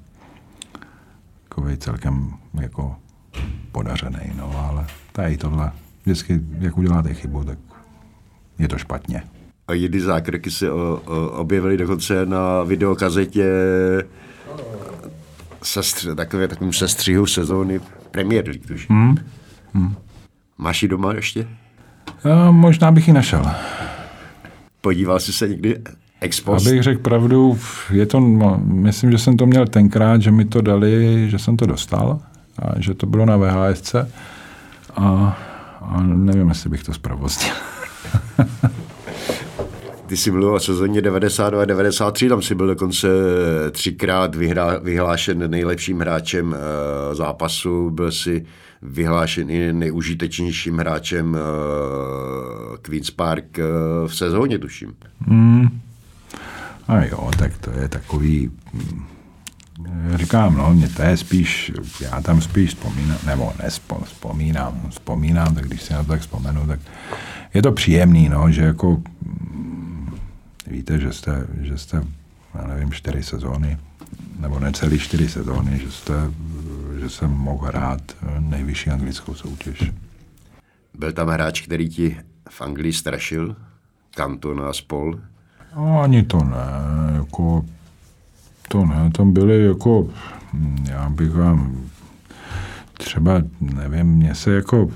takový 1.49 1.77
celkem 1.77 2.31
jako 2.61 2.97
podařený, 3.73 4.33
no, 4.37 4.69
ale 4.69 4.87
tady 5.12 5.37
tohle, 5.37 5.73
vždycky, 6.03 6.41
jak 6.59 6.79
uděláte 6.79 7.14
chybu, 7.14 7.45
tak 7.45 7.59
je 8.59 8.69
to 8.69 8.79
špatně. 8.79 9.23
A 9.69 9.73
jiný 9.73 10.01
zákroky 10.01 10.51
se 10.51 10.73
objevily 11.33 11.77
dokonce 11.77 12.27
na 12.27 12.62
videokazetě 12.62 13.51
sestř, 15.63 16.07
takové, 16.17 16.49
takovým 16.49 16.73
sestřihu 16.73 17.27
sezóny 17.27 17.81
Premier 18.11 18.49
League, 18.49 18.81
Hmm. 18.89 19.17
Hmm. 19.75 19.95
Máš 20.59 20.83
ji 20.83 20.89
doma 20.89 21.15
ještě? 21.15 21.49
A, 22.33 22.51
možná 22.51 22.91
bych 22.93 23.09
ji 23.09 23.15
našel. 23.15 23.47
Podíval 24.81 25.21
jsi 25.21 25.33
se 25.33 25.49
někdy 25.49 25.83
ex 26.21 26.41
post? 26.41 26.67
Abych 26.67 26.83
řekl 26.83 27.03
pravdu, 27.03 27.59
je 27.91 28.07
to, 28.07 28.21
myslím, 28.65 29.13
že 29.13 29.19
jsem 29.19 29.37
to 29.37 29.47
měl 29.47 29.67
tenkrát, 29.67 30.23
že 30.23 30.31
mi 30.31 30.45
to 30.45 30.61
dali, 30.61 31.27
že 31.31 31.39
jsem 31.39 31.57
to 31.57 31.67
dostal 31.67 32.21
a 32.59 32.81
že 32.81 32.95
to 32.95 33.07
bylo 33.07 33.27
na 33.27 33.37
VHSC 33.37 33.95
a, 34.97 35.39
a 35.81 36.03
nevím, 36.03 36.49
jestli 36.49 36.71
bych 36.71 36.83
to 36.83 36.95
zprovoznil. 36.95 37.55
Ty 40.07 40.17
jsi 40.17 40.31
mluvil 40.31 40.55
o 40.55 40.61
sezóně 40.61 41.03
92 41.03 41.63
a 41.63 41.65
93, 41.65 42.29
tam 42.29 42.43
si 42.43 42.55
byl 42.55 42.67
dokonce 42.67 43.09
třikrát 43.71 44.35
vyhrá, 44.35 44.79
vyhlášen 44.79 45.51
nejlepším 45.51 46.01
hráčem 46.01 46.47
uh, 46.47 47.15
zápasu, 47.15 47.91
byl 47.91 48.13
si 48.13 48.47
vyhlášen 48.83 49.51
i 49.51 49.73
nejužitečnějším 49.73 50.79
hráčem 50.79 51.35
uh, 51.35 52.77
Queen's 52.83 53.11
Park 53.11 53.45
uh, 53.59 54.09
v 54.09 54.17
sezóně, 54.17 54.59
tuším. 54.59 54.95
Hmm. 55.21 55.81
A 56.89 57.05
jo, 57.05 57.31
tak 57.39 57.59
to 57.59 57.71
je 57.71 57.89
takový... 57.89 58.51
Hm, 58.75 59.05
říkám, 60.15 60.57
no, 60.57 60.75
mě 60.75 60.89
to 60.89 61.03
je 61.03 61.17
spíš, 61.17 61.73
já 62.01 62.23
tam 62.23 62.41
spíš 62.41 62.69
vzpomínám, 62.69 63.19
nebo 63.27 63.53
nespomínám, 63.63 64.81
vzpomínám, 64.91 65.55
tak 65.55 65.67
když 65.67 65.83
si 65.83 65.93
na 65.93 66.03
to 66.03 66.09
tak 66.09 66.21
vzpomenu, 66.21 66.67
tak 66.67 66.81
je 67.55 67.63
to 67.63 67.73
příjemný, 67.73 68.29
no, 68.29 68.51
že 68.51 68.63
jako 68.63 69.03
víte, 70.67 70.99
že 70.99 71.12
jste, 71.12 71.47
že 71.61 71.79
jste, 71.79 72.03
já 72.55 72.67
nevím, 72.67 72.93
čtyři 72.93 73.23
sezóny, 73.23 73.79
nebo 74.41 74.59
necelý 74.61 74.99
čtyři 74.99 75.29
sezóny, 75.29 75.79
že 75.79 75.91
jste 75.91 76.14
že 77.01 77.11
jsem 77.11 77.31
mohl 77.31 77.67
hrát 77.67 78.03
nejvyšší 78.39 78.91
anglickou 78.91 79.35
soutěž. 79.35 79.93
Byl 80.99 81.12
tam 81.12 81.29
hráč, 81.29 81.61
který 81.61 81.89
ti 81.89 82.17
v 82.49 82.61
Anglii 82.61 82.93
strašil? 82.93 83.57
Cantona 84.11 84.69
a 84.69 84.73
spol? 84.73 85.21
No, 85.77 86.01
ani 86.01 86.23
to 86.23 86.45
ne, 86.45 86.67
jako 87.14 87.64
to 88.69 88.87
ne, 88.87 89.11
tam 89.11 89.33
byly 89.33 89.64
jako, 89.64 90.11
já 90.89 91.11
bych 91.11 91.31
vám 91.31 91.89
třeba, 92.93 93.43
nevím, 93.61 94.07
mě 94.07 94.35
se 94.35 94.53
jako, 94.53 94.91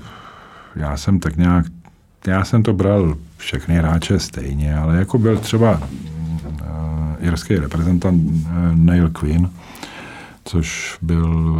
já 0.75 0.97
jsem 0.97 1.19
tak 1.19 1.35
nějak, 1.35 1.65
já 2.27 2.45
jsem 2.45 2.63
to 2.63 2.73
bral 2.73 3.15
všechny 3.37 3.75
hráče 3.75 4.19
stejně, 4.19 4.75
ale 4.75 4.97
jako 4.97 5.17
byl 5.17 5.37
třeba 5.37 5.81
uh, 5.81 5.87
irský 7.19 7.55
reprezentant 7.55 8.21
uh, 8.23 8.47
Neil 8.75 9.09
Quinn, 9.09 9.49
což 10.45 10.97
byl 11.01 11.59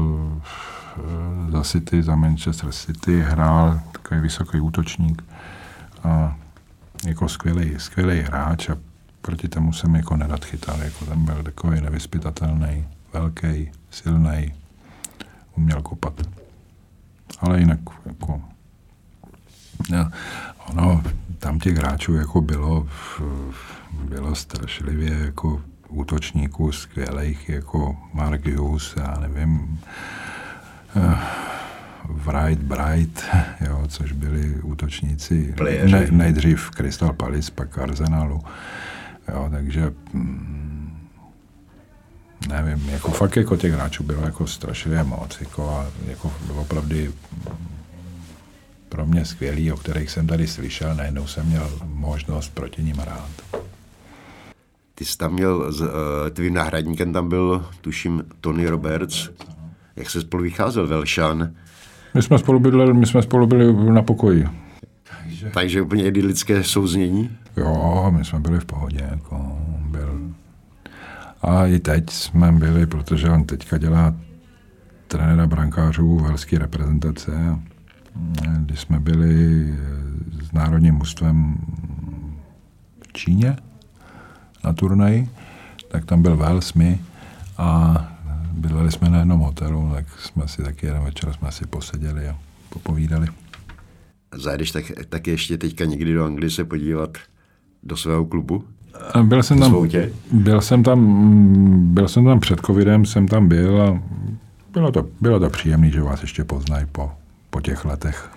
eh, 0.98 1.52
za 1.52 1.62
City, 1.64 2.04
za 2.04 2.16
Manchester 2.16 2.72
City, 2.72 3.22
hrál 3.22 3.80
takový 3.92 4.22
vysoký 4.22 4.60
útočník 4.60 5.24
a 6.04 6.36
jako 7.08 7.30
skvělý, 7.30 7.74
skvělý 7.78 8.20
hráč 8.20 8.70
a 8.70 8.78
proti 9.22 9.48
tomu 9.48 9.74
jsem 9.74 9.96
jako 9.96 10.18
nerad 10.18 10.46
chytal, 10.46 10.82
jako 10.82 11.06
ten 11.06 11.26
byl 11.26 11.44
takový 11.44 11.82
nevyspytatelný, 11.82 12.86
velký, 13.14 13.72
silný, 13.92 14.54
uměl 15.58 15.82
kopat. 15.82 16.14
Ale 17.40 17.60
jinak 17.60 17.80
jako 18.06 18.42
ono, 20.70 21.04
tam 21.40 21.60
těch 21.60 21.78
hráčů 21.78 22.16
jako 22.16 22.42
bylo, 22.42 22.88
bylo 24.10 24.36
strašlivě 24.36 25.18
jako 25.26 25.62
útočníků 25.90 26.72
skvělých, 26.72 27.50
jako 27.50 27.98
Mark 28.14 28.46
Hughes, 28.46 28.94
já 28.98 29.18
nevím, 29.20 29.80
uh, 30.96 31.14
Wright, 32.10 32.64
Bright, 32.64 33.26
jo, 33.68 33.84
což 33.88 34.12
byli 34.12 34.56
útočníci 34.64 35.56
ne, 35.92 36.08
nejdřív 36.12 36.70
Crystal 36.72 37.14
Palace, 37.14 37.52
pak 37.52 37.78
Arsenalu. 37.78 38.42
Jo, 39.28 39.48
takže 39.52 39.94
mm, 40.14 41.08
nevím, 42.48 42.90
jako 42.90 43.12
fakt 43.12 43.36
jako 43.36 43.56
těch 43.58 43.74
hráčů 43.74 44.04
bylo 44.04 44.22
jako 44.22 44.48
strašlivě 44.48 45.04
moc, 45.04 45.42
jako 45.42 45.70
a 45.70 45.86
jako 46.08 46.34
opravdu 46.56 46.96
pro 48.92 49.06
mě 49.06 49.26
skvělý, 49.26 49.72
o 49.72 49.78
kterých 49.78 50.12
jsem 50.12 50.28
tady 50.28 50.48
slyšel, 50.48 50.96
najednou 50.96 51.28
jsem 51.28 51.46
měl 51.46 51.70
možnost 51.84 52.50
proti 52.54 52.84
ním 52.84 52.98
hrát. 52.98 53.30
Ty 54.96 55.06
jsi 55.06 55.18
tam 55.18 55.34
měl, 55.34 55.58
uh, 55.58 55.88
tvým 56.30 56.54
náhradníkem 56.54 57.14
tam 57.14 57.30
byl, 57.30 57.66
tuším, 57.82 58.24
Tony 58.42 58.68
Roberts. 58.68 59.30
Jak 59.96 60.10
se 60.10 60.22
spolu 60.22 60.44
vycházel, 60.44 60.88
Velšan? 60.88 61.52
My 62.14 62.22
jsme 62.22 62.38
spolu 62.38 62.60
byli, 62.60 62.94
my 62.94 63.06
jsme 63.06 63.22
spolu 63.22 63.48
byli 63.48 63.92
na 63.92 64.02
pokoji. 64.02 64.48
Takže, 65.22 65.50
Takže 65.54 65.82
úplně 65.82 66.06
idyllické 66.08 66.64
souznění? 66.64 67.38
Jo, 67.58 68.12
my 68.18 68.26
jsme 68.26 68.40
byli 68.40 68.60
v 68.60 68.66
pohodě. 68.66 69.08
Jako 69.12 69.58
byl. 69.80 70.20
A 71.42 71.66
i 71.66 71.80
teď 71.80 72.10
jsme 72.10 72.52
byli, 72.52 72.86
protože 72.86 73.30
on 73.30 73.44
teďka 73.44 73.78
dělá 73.78 74.16
trenéra 75.08 75.48
brankářů 75.48 76.20
velské 76.20 76.60
reprezentace. 76.60 77.60
Když 78.58 78.80
jsme 78.80 79.00
byli 79.00 79.66
s 80.44 80.52
národním 80.52 80.96
mužstvem 80.96 81.58
v 83.08 83.14
Číně 83.14 83.56
na 84.64 84.74
turnaji, 84.74 85.30
tak 85.88 86.06
tam 86.06 86.22
byl 86.22 86.38
Wales, 86.38 86.74
my 86.74 87.00
a 87.58 87.96
bydleli 88.52 88.92
jsme 88.92 89.10
na 89.10 89.20
jednom 89.20 89.40
hotelu, 89.40 89.92
tak 89.94 90.06
jsme 90.20 90.48
si 90.48 90.64
taky 90.64 90.86
jeden 90.86 91.04
večer 91.04 91.34
jsme 91.34 91.52
si 91.52 91.68
poseděli 91.68 92.28
a 92.28 92.38
popovídali. 92.70 93.28
Zajdeš 94.36 94.72
tak, 94.72 94.92
tak 95.10 95.28
ještě 95.28 95.58
teďka 95.58 95.86
někdy 95.86 96.14
do 96.14 96.26
Anglie 96.26 96.50
se 96.50 96.66
podívat 96.66 97.18
do 97.84 97.98
svého 97.98 98.26
klubu? 98.26 98.64
Byl 99.24 99.44
jsem, 99.44 99.60
tam, 99.60 99.88
byl 100.32 100.62
jsem 100.62 100.84
tam, 100.84 101.94
byl 101.94 102.08
jsem 102.08 102.26
tam 102.26 102.40
před 102.40 102.60
covidem, 102.66 103.06
jsem 103.06 103.28
tam 103.28 103.48
byl 103.48 103.82
a 103.82 104.04
bylo 104.74 104.92
to, 104.92 105.08
bylo 105.22 105.40
to 105.40 105.50
příjemné, 105.50 105.90
že 105.90 106.02
vás 106.02 106.22
ještě 106.22 106.44
poznají 106.44 106.86
po, 106.92 107.12
po 107.52 107.62
těch 107.62 107.86
letech. 107.86 108.30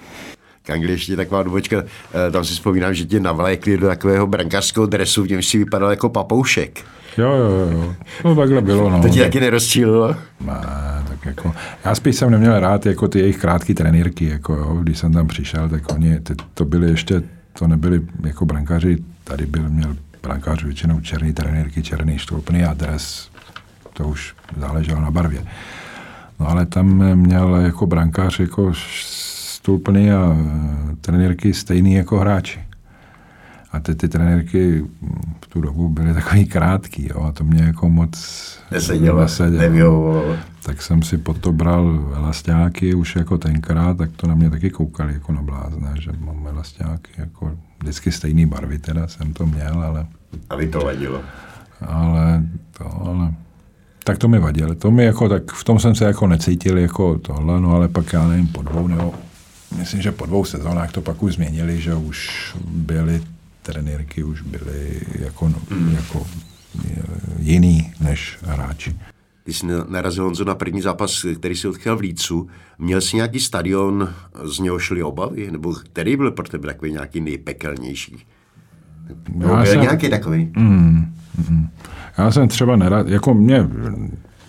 K 0.63 0.71
Anglii 0.71 0.93
ještě 0.93 1.17
taková 1.17 1.43
dobočka, 1.43 1.83
eh, 1.83 2.31
tam 2.31 2.45
si 2.45 2.53
vzpomínám, 2.53 2.95
že 2.95 3.05
tě 3.05 3.21
navlékli 3.21 3.77
do 3.77 3.87
takového 3.87 4.27
brankářského 4.27 4.87
dresu, 4.87 5.23
v 5.23 5.29
něm 5.29 5.43
si 5.43 5.59
vypadal 5.59 5.91
jako 5.91 6.09
papoušek. 6.09 6.85
Jo, 7.19 7.33
jo, 7.33 7.71
jo. 7.73 7.95
To 8.23 8.35
takhle 8.35 8.61
bylo, 8.61 8.91
no. 8.91 9.03
To 9.03 9.09
ti 9.09 9.21
taky 9.21 9.41
nerozčílilo? 9.41 10.17
Ne, 10.41 10.61
tak 11.09 11.27
jako, 11.27 11.55
já 11.85 11.95
spíš 11.95 12.17
jsem 12.17 12.31
neměl 12.31 12.61
rád 12.61 12.87
jako 12.87 13.09
ty 13.09 13.19
jejich 13.19 13.39
krátké 13.39 13.75
trenýrky, 13.75 14.25
jako 14.25 14.55
jo, 14.55 14.79
když 14.83 14.99
jsem 14.99 15.13
tam 15.13 15.29
přišel, 15.29 15.69
tak 15.69 15.93
oni, 15.93 16.21
ty, 16.21 16.35
to 16.55 16.65
byly 16.65 16.91
ještě, 16.91 17.23
to 17.53 17.67
nebyli 17.67 18.01
jako 18.25 18.47
brankáři, 18.47 18.99
tady 19.25 19.47
byl, 19.47 19.69
měl 19.69 19.97
brankář 20.23 20.65
většinou 20.65 21.01
černý 21.01 21.33
trenýrky, 21.33 21.83
černý 21.83 22.19
štolpný 22.19 22.65
a 22.65 22.75
dres, 22.75 23.29
to 23.93 24.05
už 24.05 24.35
záleželo 24.57 25.01
na 25.01 25.11
barvě. 25.11 25.45
No 26.41 26.49
ale 26.49 26.67
tam 26.67 27.17
měl 27.17 27.57
jako 27.57 27.87
brankář 27.87 28.41
jako 28.41 28.73
stůlplný 28.75 30.13
a 30.13 30.37
e, 30.37 30.97
trenérky 31.01 31.55
stejný 31.55 31.95
jako 31.95 32.19
hráči. 32.19 32.61
A 33.73 33.81
ty, 33.81 33.95
ty 33.95 34.09
trenérky 34.09 34.85
v 35.45 35.47
tu 35.49 35.61
dobu 35.61 35.89
byly 35.89 36.15
takový 36.15 36.47
krátký, 36.47 37.09
jo, 37.11 37.23
a 37.23 37.33
to 37.33 37.45
mě 37.45 37.63
jako 37.63 37.89
moc 37.89 38.13
nesedělo, 38.71 39.21
nesedělo. 39.21 40.37
Tak 40.63 40.83
jsem 40.83 41.03
si 41.03 41.19
pod 41.19 41.39
to 41.39 41.53
bral 41.53 42.13
elastáky 42.17 42.95
už 42.95 43.17
jako 43.17 43.39
tenkrát, 43.39 43.97
tak 43.97 44.11
to 44.17 44.27
na 44.27 44.35
mě 44.35 44.51
taky 44.51 44.71
koukali 44.71 45.13
jako 45.13 45.33
na 45.33 45.43
blázne, 45.43 45.95
že 46.01 46.11
mám 46.19 46.47
elastáky 46.47 47.11
jako 47.19 47.53
vždycky 47.83 48.13
stejný 48.13 48.47
barvy, 48.47 48.79
teda 48.79 49.09
jsem 49.09 49.33
to 49.33 49.47
měl, 49.47 49.83
ale... 49.83 50.07
A 50.51 50.57
vy 50.57 50.69
to 50.69 50.81
vadilo. 50.81 51.21
Ale 51.81 52.43
to, 52.79 53.03
ale 53.07 53.35
tak 54.05 54.19
to 54.19 54.29
mi 54.29 54.39
vadilo. 54.39 54.75
To 54.75 54.91
mi 54.91 55.05
jako, 55.05 55.29
tak 55.29 55.53
v 55.53 55.65
tom 55.65 55.79
jsem 55.79 55.95
se 55.95 56.05
jako 56.05 56.27
necítil 56.27 56.79
jako 56.79 57.19
tohle, 57.19 57.61
no 57.61 57.71
ale 57.71 57.89
pak 57.89 58.13
já 58.13 58.29
nevím, 58.29 58.49
po 58.49 58.63
dvou 58.63 58.89
nebo 58.89 59.15
myslím, 59.79 60.03
že 60.03 60.13
po 60.13 60.27
dvou 60.27 60.45
sezónách 60.45 60.93
to 60.93 61.01
pak 61.01 61.23
už 61.23 61.35
změnili, 61.35 61.81
že 61.81 61.95
už 61.95 62.51
byly 62.65 63.23
trenérky, 63.63 64.23
už 64.25 64.43
byly 64.43 65.01
jako, 65.19 65.53
mm. 65.71 65.95
jako 65.95 66.27
jiný 67.39 67.93
než 68.01 68.39
hráči. 68.43 68.97
Když 69.45 69.59
jsi 69.59 69.67
narazil 69.89 70.25
Honzo 70.25 70.45
na 70.45 70.55
první 70.55 70.81
zápas, 70.83 71.27
který 71.39 71.57
si 71.57 71.69
odchyl 71.69 71.97
v 71.97 72.01
Lícu, 72.01 72.49
měl 72.79 73.01
jsi 73.01 73.17
nějaký 73.17 73.41
stadion, 73.41 74.15
z 74.45 74.59
něho 74.59 74.79
šly 74.79 75.03
obavy? 75.03 75.51
Nebo 75.51 75.73
který 75.73 76.17
byl 76.17 76.31
pro 76.31 76.49
tebe 76.49 76.67
takový 76.67 76.93
nějaký 76.93 77.21
nejpekelnější? 77.21 78.27
Nebo 79.09 79.55
byl 79.57 79.67
jsem, 79.67 79.81
nějaký 79.81 80.11
takový? 80.11 80.53
Mm, 80.57 81.15
mm, 81.51 81.69
já 82.19 82.31
jsem 82.31 82.49
třeba 82.49 82.77
nerad, 82.77 83.09
jako 83.09 83.35
mě, 83.35 83.69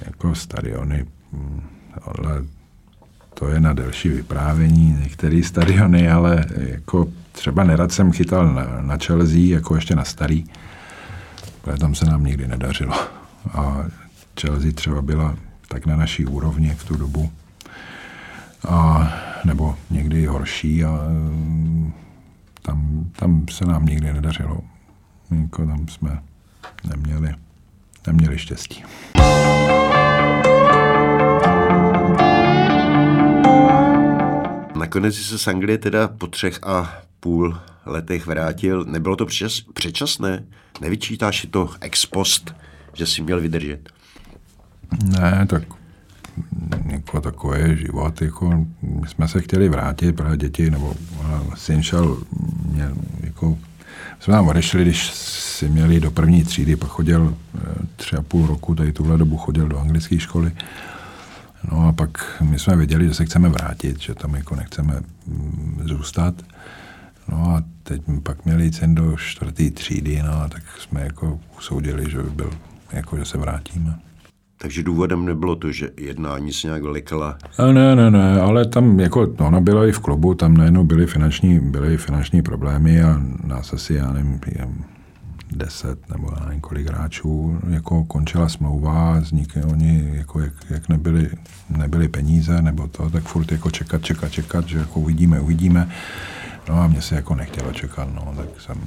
jako 0.05 0.36
stadiony, 0.36 1.05
mm, 1.31 1.61
ale 2.01 2.43
to 3.33 3.47
je 3.47 3.59
na 3.59 3.73
delší 3.73 4.09
vyprávění, 4.09 4.97
některé 4.99 5.43
stadiony, 5.43 6.09
ale 6.09 6.45
jako 6.57 7.07
třeba 7.31 7.63
nerad 7.63 7.91
jsem 7.91 8.11
chytal 8.11 8.53
na, 8.53 8.81
na 8.81 8.97
Chelsea, 8.97 9.39
jako 9.39 9.75
ještě 9.75 9.95
na 9.95 10.03
starý, 10.03 10.45
protože 11.61 11.77
tam 11.77 11.95
se 11.95 12.05
nám 12.05 12.23
nikdy 12.23 12.47
nedařilo. 12.47 12.95
A 13.53 13.86
Chelsea 14.41 14.71
třeba 14.71 15.01
byla 15.01 15.36
tak 15.67 15.86
na 15.86 15.95
naší 15.95 16.25
úrovni 16.25 16.69
v 16.69 16.83
tu 16.83 16.97
dobu, 16.97 17.31
a, 18.67 19.13
nebo 19.45 19.75
někdy 19.89 20.25
horší 20.25 20.83
a 20.83 20.99
tam, 22.61 23.05
tam 23.15 23.45
se 23.51 23.65
nám 23.65 23.86
nikdy 23.86 24.13
nedařilo. 24.13 24.59
Jako 25.41 25.65
tam 25.65 25.88
jsme 25.88 26.19
neměli, 26.89 27.36
neměli 28.07 28.38
štěstí. 28.38 28.83
Nakonec 34.79 35.15
se 35.15 35.38
z 35.38 35.47
Anglie 35.47 35.77
teda 35.77 36.07
po 36.07 36.27
třech 36.27 36.59
a 36.63 36.93
půl 37.19 37.57
letech 37.86 38.25
vrátil. 38.25 38.86
Nebylo 38.86 39.15
to 39.15 39.25
předčas, 39.25 39.61
předčasné? 39.73 40.43
Nevyčítáš 40.81 41.41
si 41.41 41.47
to 41.47 41.69
ex 41.81 42.05
post, 42.05 42.55
že 42.93 43.05
jsi 43.05 43.21
měl 43.21 43.41
vydržet? 43.41 43.89
Ne, 45.03 45.45
tak 45.49 45.63
jako 46.86 47.21
takové 47.21 47.75
život, 47.77 48.21
jako 48.21 48.65
my 48.81 49.07
jsme 49.07 49.27
se 49.27 49.41
chtěli 49.41 49.69
vrátit, 49.69 50.15
právě 50.15 50.38
děti, 50.38 50.71
nebo 50.71 50.95
syn 51.55 51.83
šel, 51.83 52.17
mě, 52.65 52.89
jako, 53.21 53.57
jsme 54.19 54.33
tam 54.33 54.47
odešli, 54.47 54.81
když 54.81 55.11
si 55.56 55.70
měli 55.70 55.99
do 55.99 56.12
první 56.12 56.43
třídy, 56.43 56.76
pak 56.76 56.89
chodil 56.89 57.38
eh, 57.56 57.60
tři 57.95 58.16
a 58.16 58.22
půl 58.22 58.47
roku, 58.47 58.76
tady 58.76 58.93
tuhle 58.93 59.18
dobu 59.18 59.38
chodil 59.38 59.68
do 59.68 59.80
anglické 59.80 60.20
školy 60.20 60.51
No 61.72 61.88
a 61.88 61.91
pak 61.91 62.41
my 62.41 62.60
jsme 62.60 62.76
věděli, 62.76 63.08
že 63.08 63.14
se 63.14 63.26
chceme 63.26 63.49
vrátit, 63.49 64.01
že 64.01 64.16
tam 64.16 64.36
jako 64.36 64.56
nechceme 64.56 65.01
mm, 65.28 65.82
zůstat. 65.84 66.36
No 67.30 67.38
a 67.38 67.64
teď 67.84 68.01
pak 68.24 68.45
měli 68.45 68.72
cen 68.72 68.95
do 68.95 69.18
čtvrté 69.18 69.72
třídy, 69.72 70.22
no 70.26 70.41
a 70.41 70.47
tak 70.49 70.64
jsme 70.80 71.01
jako 71.01 71.39
usoudili, 71.58 72.12
že 72.12 72.18
by 72.18 72.30
byl, 72.30 72.51
jako 72.91 73.18
že 73.18 73.26
se 73.26 73.38
vrátíme. 73.38 73.95
Takže 74.58 74.84
důvodem 74.84 75.26
nebylo 75.26 75.56
to, 75.56 75.72
že 75.72 75.89
jednání 75.97 76.53
se 76.53 76.68
nějak 76.68 76.84
lekala? 76.84 77.38
Ne, 77.74 77.95
ne, 77.95 78.12
ne, 78.12 78.41
ale 78.41 78.66
tam 78.66 78.99
jako 78.99 79.34
ono 79.38 79.62
bylo 79.62 79.88
i 79.88 79.91
v 79.91 79.99
klubu, 79.99 80.34
tam 80.34 80.58
najednou 80.58 80.84
byly 80.84 81.06
finanční, 81.06 81.60
byly 81.60 81.97
finanční 81.97 82.41
problémy 82.41 83.03
a 83.03 83.22
nás 83.43 83.74
asi, 83.74 83.93
já 83.93 84.12
nevím, 84.12 84.39
deset 85.51 86.09
nebo 86.09 86.31
já 86.39 86.45
nevím 86.45 86.61
kolik 86.61 86.87
hráčů, 86.87 87.59
jako 87.69 88.03
končila 88.03 88.49
smlouva, 88.49 89.19
vznikly 89.19 89.63
oni, 89.63 90.11
jako 90.13 90.39
jak, 90.39 90.53
jak 90.69 90.89
nebyly, 90.89 91.29
nebyly 91.69 92.07
peníze 92.07 92.61
nebo 92.61 92.87
to, 92.87 93.09
tak 93.09 93.23
furt 93.23 93.51
jako 93.51 93.71
čekat, 93.71 94.03
čekat, 94.03 94.31
čekat, 94.31 94.67
že 94.67 94.77
jako 94.77 94.99
uvidíme, 94.99 95.39
uvidíme. 95.39 95.89
No 96.69 96.81
a 96.81 96.87
mě 96.87 97.01
se 97.01 97.15
jako 97.15 97.35
nechtělo 97.35 97.73
čekat, 97.73 98.09
no, 98.13 98.33
tak 98.37 98.61
jsem, 98.61 98.81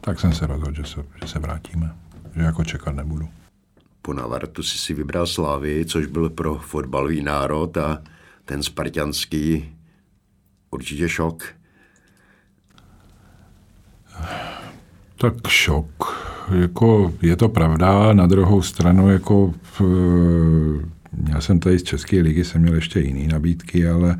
tak 0.00 0.20
jsem 0.20 0.32
se 0.32 0.46
rozhodl, 0.46 0.74
že 0.74 0.84
se, 0.84 1.04
že 1.22 1.28
se 1.28 1.38
vrátíme, 1.38 1.94
že 2.36 2.42
jako 2.42 2.64
čekat 2.64 2.94
nebudu. 2.94 3.28
Po 4.02 4.14
návratu 4.14 4.62
si 4.62 4.78
si 4.78 4.94
vybral 4.94 5.26
Slávy, 5.26 5.84
což 5.84 6.06
byl 6.06 6.30
pro 6.30 6.54
fotbalový 6.54 7.22
národ 7.22 7.76
a 7.76 8.02
ten 8.44 8.62
spartianský 8.62 9.74
určitě 10.70 11.08
šok. 11.08 11.44
Tak 15.20 15.34
šok. 15.48 16.18
Jako 16.60 17.12
je 17.22 17.36
to 17.36 17.48
pravda, 17.48 18.12
na 18.12 18.26
druhou 18.26 18.62
stranu 18.62 19.10
jako 19.10 19.54
já 21.28 21.40
jsem 21.40 21.60
tady 21.60 21.78
z 21.78 21.82
České 21.82 22.20
ligy, 22.20 22.44
jsem 22.44 22.62
měl 22.62 22.74
ještě 22.74 23.00
jiné 23.00 23.32
nabídky, 23.32 23.88
ale 23.88 24.16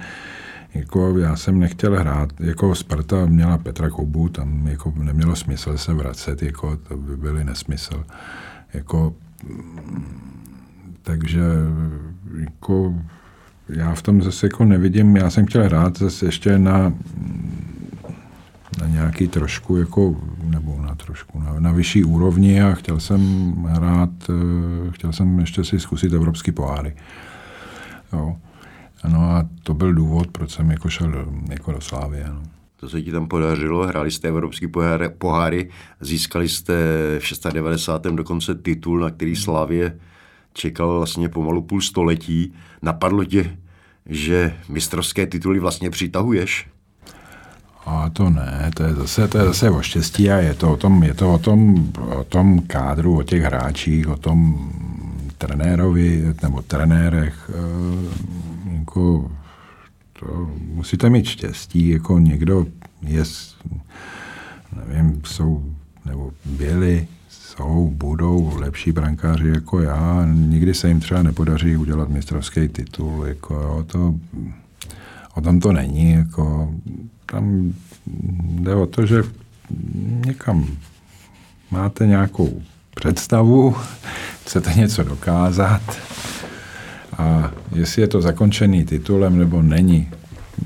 jako 0.74 1.18
já 1.18 1.36
jsem 1.36 1.58
nechtěl 1.58 1.98
hrát, 1.98 2.32
jako 2.40 2.74
Sparta 2.74 3.26
měla 3.26 3.58
Petra 3.58 3.90
Koubu, 3.90 4.28
tam 4.28 4.66
jako 4.66 4.92
nemělo 4.96 5.36
smysl 5.36 5.76
se 5.76 5.94
vracet, 5.94 6.42
jako 6.42 6.76
to 6.76 6.96
by 6.96 7.16
byly 7.16 7.44
nesmysl. 7.44 8.04
Jako, 8.74 9.14
takže 11.02 11.42
jako 12.40 12.94
já 13.68 13.94
v 13.94 14.02
tom 14.02 14.22
zase 14.22 14.46
jako 14.46 14.64
nevidím, 14.64 15.16
já 15.16 15.30
jsem 15.30 15.46
chtěl 15.46 15.64
hrát 15.64 15.98
zase 15.98 16.26
ještě 16.26 16.58
na 16.58 16.92
na 18.80 18.86
nějaký 18.86 19.28
trošku, 19.28 19.76
jako, 19.76 20.16
nebo 20.44 20.82
na 20.82 20.94
trošku, 20.94 21.40
na, 21.40 21.60
na 21.60 21.72
vyšší 21.72 22.04
úrovni 22.04 22.62
a 22.62 22.74
chtěl 22.74 23.00
jsem 23.00 23.52
hrát, 23.68 24.10
eh, 24.30 24.90
chtěl 24.90 25.12
jsem 25.12 25.38
ještě 25.38 25.64
si 25.64 25.80
zkusit 25.80 26.12
evropský 26.12 26.52
poháry. 26.52 26.96
Jo. 28.12 28.36
No 29.08 29.20
a 29.20 29.48
to 29.62 29.74
byl 29.74 29.94
důvod, 29.94 30.30
proč 30.30 30.50
jsem 30.50 30.70
jako 30.70 30.88
šel 30.88 31.10
do, 31.10 31.26
jako 31.50 31.72
do 31.72 31.80
Slávy. 31.80 32.24
No. 32.26 32.42
To 32.76 32.88
se 32.88 33.02
ti 33.02 33.12
tam 33.12 33.28
podařilo, 33.28 33.86
hráli 33.86 34.10
jste 34.10 34.28
evropský 34.28 34.66
poháry, 34.66 35.08
poháry 35.08 35.70
získali 36.00 36.48
jste 36.48 36.74
v 37.18 37.52
96. 37.52 38.14
dokonce 38.14 38.54
titul, 38.54 39.00
na 39.00 39.10
který 39.10 39.36
Slávě 39.36 39.98
čekal 40.52 40.96
vlastně 40.96 41.28
pomalu 41.28 41.62
půl 41.62 41.80
století. 41.80 42.52
Napadlo 42.82 43.24
tě, 43.24 43.56
že 44.06 44.56
mistrovské 44.68 45.26
tituly 45.26 45.58
vlastně 45.58 45.90
přitahuješ? 45.90 46.66
A 47.88 48.10
to 48.10 48.30
ne, 48.30 48.70
to 48.74 48.82
je 48.82 48.94
zase, 48.94 49.28
to 49.28 49.38
je 49.38 49.44
zase 49.44 49.70
o 49.70 49.82
štěstí 49.82 50.30
a 50.30 50.36
je 50.36 50.54
to 50.54 50.72
o 50.72 50.76
tom, 50.76 51.02
je 51.02 51.14
to 51.14 51.34
o 51.34 51.38
tom, 51.38 51.88
o 52.16 52.24
tom 52.24 52.58
kádru, 52.58 53.18
o 53.18 53.22
těch 53.22 53.42
hráčích, 53.42 54.08
o 54.08 54.16
tom 54.16 54.70
trenérovi 55.38 56.34
nebo 56.42 56.62
trenérech. 56.62 57.50
Eh, 57.54 58.78
jako, 58.78 59.30
to 60.20 60.50
musíte 60.74 61.10
mít 61.10 61.26
štěstí, 61.26 61.88
jako 61.88 62.18
někdo 62.18 62.66
je, 63.02 63.24
nevím, 64.88 65.22
jsou, 65.24 65.64
nebo 66.04 66.30
byli, 66.44 67.08
jsou, 67.28 67.92
budou 67.94 68.52
lepší 68.56 68.92
brankáři 68.92 69.48
jako 69.48 69.80
já. 69.80 70.26
Nikdy 70.32 70.74
se 70.74 70.88
jim 70.88 71.00
třeba 71.00 71.22
nepodaří 71.22 71.76
udělat 71.76 72.08
mistrovský 72.08 72.68
titul. 72.68 73.26
Jako, 73.26 73.54
jo, 73.54 73.84
to, 73.86 74.14
o 75.34 75.40
tom 75.40 75.60
to 75.60 75.72
není. 75.72 76.12
Jako, 76.12 76.74
tam 77.32 77.74
jde 78.60 78.74
o 78.74 78.86
to, 78.86 79.06
že 79.06 79.22
někam 80.26 80.66
máte 81.70 82.06
nějakou 82.06 82.62
představu, 82.94 83.76
chcete 84.42 84.74
něco 84.74 85.02
dokázat 85.02 85.82
a 87.18 87.50
jestli 87.74 88.02
je 88.02 88.08
to 88.08 88.20
zakončený 88.20 88.84
titulem 88.84 89.38
nebo 89.38 89.62
není, 89.62 90.10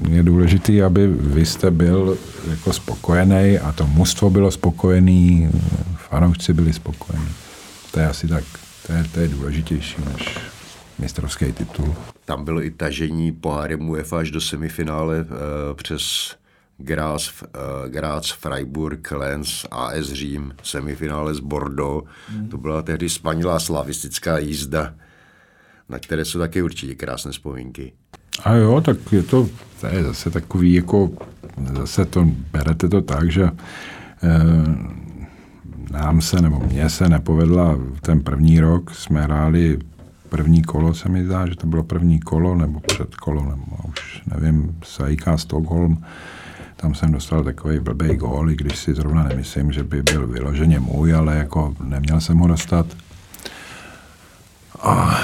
je 0.08 0.22
důležité, 0.22 0.82
aby 0.82 1.06
vy 1.06 1.46
jste 1.46 1.70
byl 1.70 2.18
jako 2.50 2.72
spokojený 2.72 3.58
a 3.58 3.72
to 3.72 3.86
mužstvo 3.86 4.30
bylo 4.30 4.50
spokojený, 4.50 5.50
fanoušci 5.96 6.52
byli 6.52 6.72
spokojení. 6.72 7.28
To 7.90 8.00
je 8.00 8.08
asi 8.08 8.28
tak, 8.28 8.44
to 8.86 8.92
je, 8.92 9.04
to 9.14 9.20
je 9.20 9.28
důležitější 9.28 9.96
než 10.12 10.38
mistrovský 10.98 11.52
titul. 11.52 11.94
Tam 12.24 12.44
bylo 12.44 12.62
i 12.62 12.70
tažení 12.70 13.32
pohárem 13.32 13.90
UEFA 13.90 14.18
až 14.18 14.30
do 14.30 14.40
semifinále 14.40 15.18
e, 15.20 15.24
přes 15.74 16.34
Graz, 16.82 17.42
uh, 17.42 17.88
Graz, 17.88 18.30
Freiburg, 18.30 19.12
Lenz, 19.12 19.66
AS 19.70 20.06
Řím, 20.06 20.54
semifinále 20.62 21.34
z 21.34 21.40
Bordeaux. 21.40 22.08
Mm. 22.36 22.48
To 22.48 22.58
byla 22.58 22.82
tehdy 22.82 23.08
spanilá 23.08 23.60
slavistická 23.60 24.38
jízda, 24.38 24.94
na 25.88 25.98
které 25.98 26.24
jsou 26.24 26.38
také 26.38 26.62
určitě 26.62 26.94
krásné 26.94 27.32
vzpomínky. 27.32 27.92
A 28.44 28.54
jo, 28.54 28.80
tak 28.80 28.96
je 29.12 29.22
to, 29.22 29.48
to 29.80 29.86
je 29.86 30.02
zase 30.02 30.30
takový, 30.30 30.74
jako 30.74 31.10
zase 31.78 32.04
to, 32.04 32.28
berete 32.52 32.88
to 32.88 33.00
tak, 33.00 33.30
že 33.30 33.44
eh, 33.44 33.58
nám 35.92 36.20
se, 36.20 36.42
nebo 36.42 36.60
mně 36.60 36.90
se 36.90 37.08
nepovedla 37.08 37.78
ten 38.00 38.20
první 38.20 38.60
rok, 38.60 38.94
jsme 38.94 39.22
hráli 39.22 39.78
první 40.28 40.62
kolo, 40.62 40.94
se 40.94 41.08
mi 41.08 41.24
zdá, 41.24 41.46
že 41.46 41.56
to 41.56 41.66
bylo 41.66 41.82
první 41.82 42.20
kolo, 42.20 42.54
nebo 42.54 42.80
před 42.80 43.14
kolo, 43.14 43.44
nebo 43.44 43.76
už 43.88 44.22
nevím, 44.26 44.76
Sajka 44.84 45.36
Stockholm, 45.38 46.04
tam 46.82 46.94
jsem 46.94 47.12
dostal 47.12 47.44
takový 47.44 47.78
blbý 47.78 48.16
gól, 48.16 48.50
i 48.50 48.56
když 48.56 48.78
si 48.78 48.94
zrovna 48.94 49.22
nemyslím, 49.22 49.72
že 49.72 49.82
by 49.82 50.02
byl 50.02 50.26
vyloženě 50.26 50.80
můj, 50.80 51.14
ale 51.14 51.36
jako 51.36 51.74
neměl 51.84 52.20
jsem 52.20 52.38
ho 52.38 52.46
dostat. 52.46 52.86
A 54.80 55.20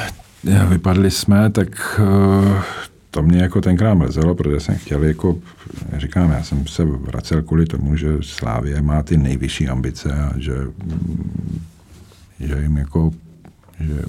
vypadli 0.68 1.10
jsme, 1.10 1.50
tak 1.50 2.00
eh, 2.00 2.62
to 3.10 3.22
mě 3.22 3.42
jako 3.42 3.60
tenkrát 3.60 3.94
mrzelo, 3.94 4.34
protože 4.34 4.60
jsem 4.60 4.76
chtěl 4.76 5.04
jako, 5.04 5.38
říkám, 5.96 6.30
já 6.30 6.42
jsem 6.42 6.66
se 6.66 6.84
vracel 6.84 7.42
kvůli 7.42 7.66
tomu, 7.66 7.96
že 7.96 8.08
Slávě 8.20 8.82
má 8.82 9.02
ty 9.02 9.16
nejvyšší 9.16 9.68
ambice 9.68 10.12
a 10.12 10.32
že, 10.36 10.54
že 12.40 12.62
jim 12.62 12.76
jako, 12.76 13.10
že 13.80 14.02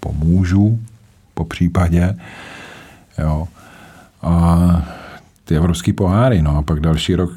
pomůžu 0.00 0.80
po 1.34 1.44
případě, 1.44 2.16
jo. 3.18 3.48
A 4.22 5.01
ty 5.44 5.56
evropský 5.56 5.92
poháry, 5.92 6.42
no 6.42 6.56
a 6.56 6.62
pak 6.62 6.80
další 6.80 7.14
rok 7.14 7.32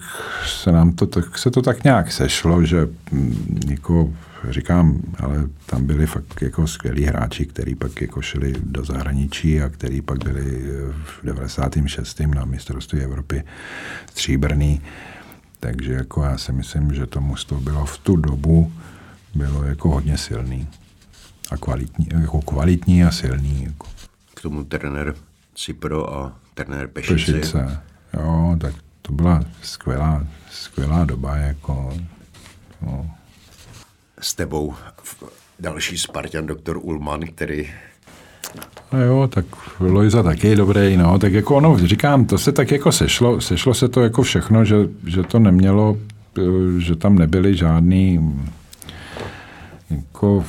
se 0.45 0.71
nám 0.71 0.91
to, 0.91 1.07
tak 1.07 1.37
se 1.37 1.51
to 1.51 1.61
tak 1.61 1.83
nějak 1.83 2.11
sešlo, 2.11 2.63
že 2.63 2.87
mm, 3.11 3.59
jako 3.69 4.13
říkám, 4.49 5.01
ale 5.19 5.43
tam 5.65 5.85
byli 5.85 6.07
fakt 6.07 6.41
jako 6.41 6.67
skvělí 6.67 7.05
hráči, 7.05 7.45
kteří 7.45 7.75
pak 7.75 8.01
jako 8.01 8.21
šli 8.21 8.53
do 8.63 8.85
zahraničí 8.85 9.61
a 9.61 9.69
kteří 9.69 10.01
pak 10.01 10.23
byli 10.23 10.43
v 11.03 11.19
96. 11.23 12.19
na 12.19 12.45
mistrovství 12.45 12.99
Evropy 12.99 13.43
stříbrný. 14.09 14.81
Takže 15.59 15.93
jako 15.93 16.23
já 16.23 16.37
si 16.37 16.51
myslím, 16.51 16.93
že 16.93 17.05
to 17.05 17.21
mužstvo 17.21 17.59
bylo 17.59 17.85
v 17.85 17.97
tu 17.97 18.15
dobu 18.15 18.71
bylo 19.35 19.63
jako 19.63 19.89
hodně 19.89 20.17
silný 20.17 20.67
a 21.51 21.57
kvalitní, 21.57 22.07
jako 22.21 22.41
kvalitní 22.41 23.03
a 23.03 23.11
silný. 23.11 23.63
Jako. 23.63 23.87
K 24.33 24.41
tomu 24.41 24.63
trenér 24.63 25.15
Cipro 25.55 26.13
a 26.13 26.39
trenér 26.53 26.87
Pešice. 26.87 27.33
Pešice. 27.33 27.79
Jo, 28.19 28.57
tak 28.61 28.73
to 29.01 29.13
byla 29.13 29.43
skvělá, 29.61 30.27
skvělá 30.51 31.05
doba. 31.05 31.37
Jako, 31.37 31.93
no. 32.81 33.11
S 34.19 34.33
tebou 34.33 34.73
další 35.59 35.97
Spartan, 35.97 36.45
doktor 36.45 36.77
Ulman, 36.77 37.21
který 37.21 37.69
a 38.91 38.97
jo, 38.97 39.29
tak 39.33 39.45
Lojza 39.79 40.23
taky 40.23 40.47
je 40.47 40.55
dobrý, 40.55 40.97
no, 40.97 41.19
tak 41.19 41.33
jako 41.33 41.55
ono, 41.55 41.77
říkám, 41.77 42.25
to 42.25 42.37
se 42.37 42.51
tak 42.51 42.71
jako 42.71 42.91
sešlo, 42.91 43.41
sešlo 43.41 43.73
se 43.73 43.87
to 43.87 44.01
jako 44.01 44.21
všechno, 44.21 44.65
že, 44.65 44.75
že 45.07 45.23
to 45.23 45.39
nemělo, 45.39 45.97
že 46.77 46.95
tam 46.95 47.17
nebyly 47.17 47.55
žádný 47.57 48.35
jako 49.89 50.45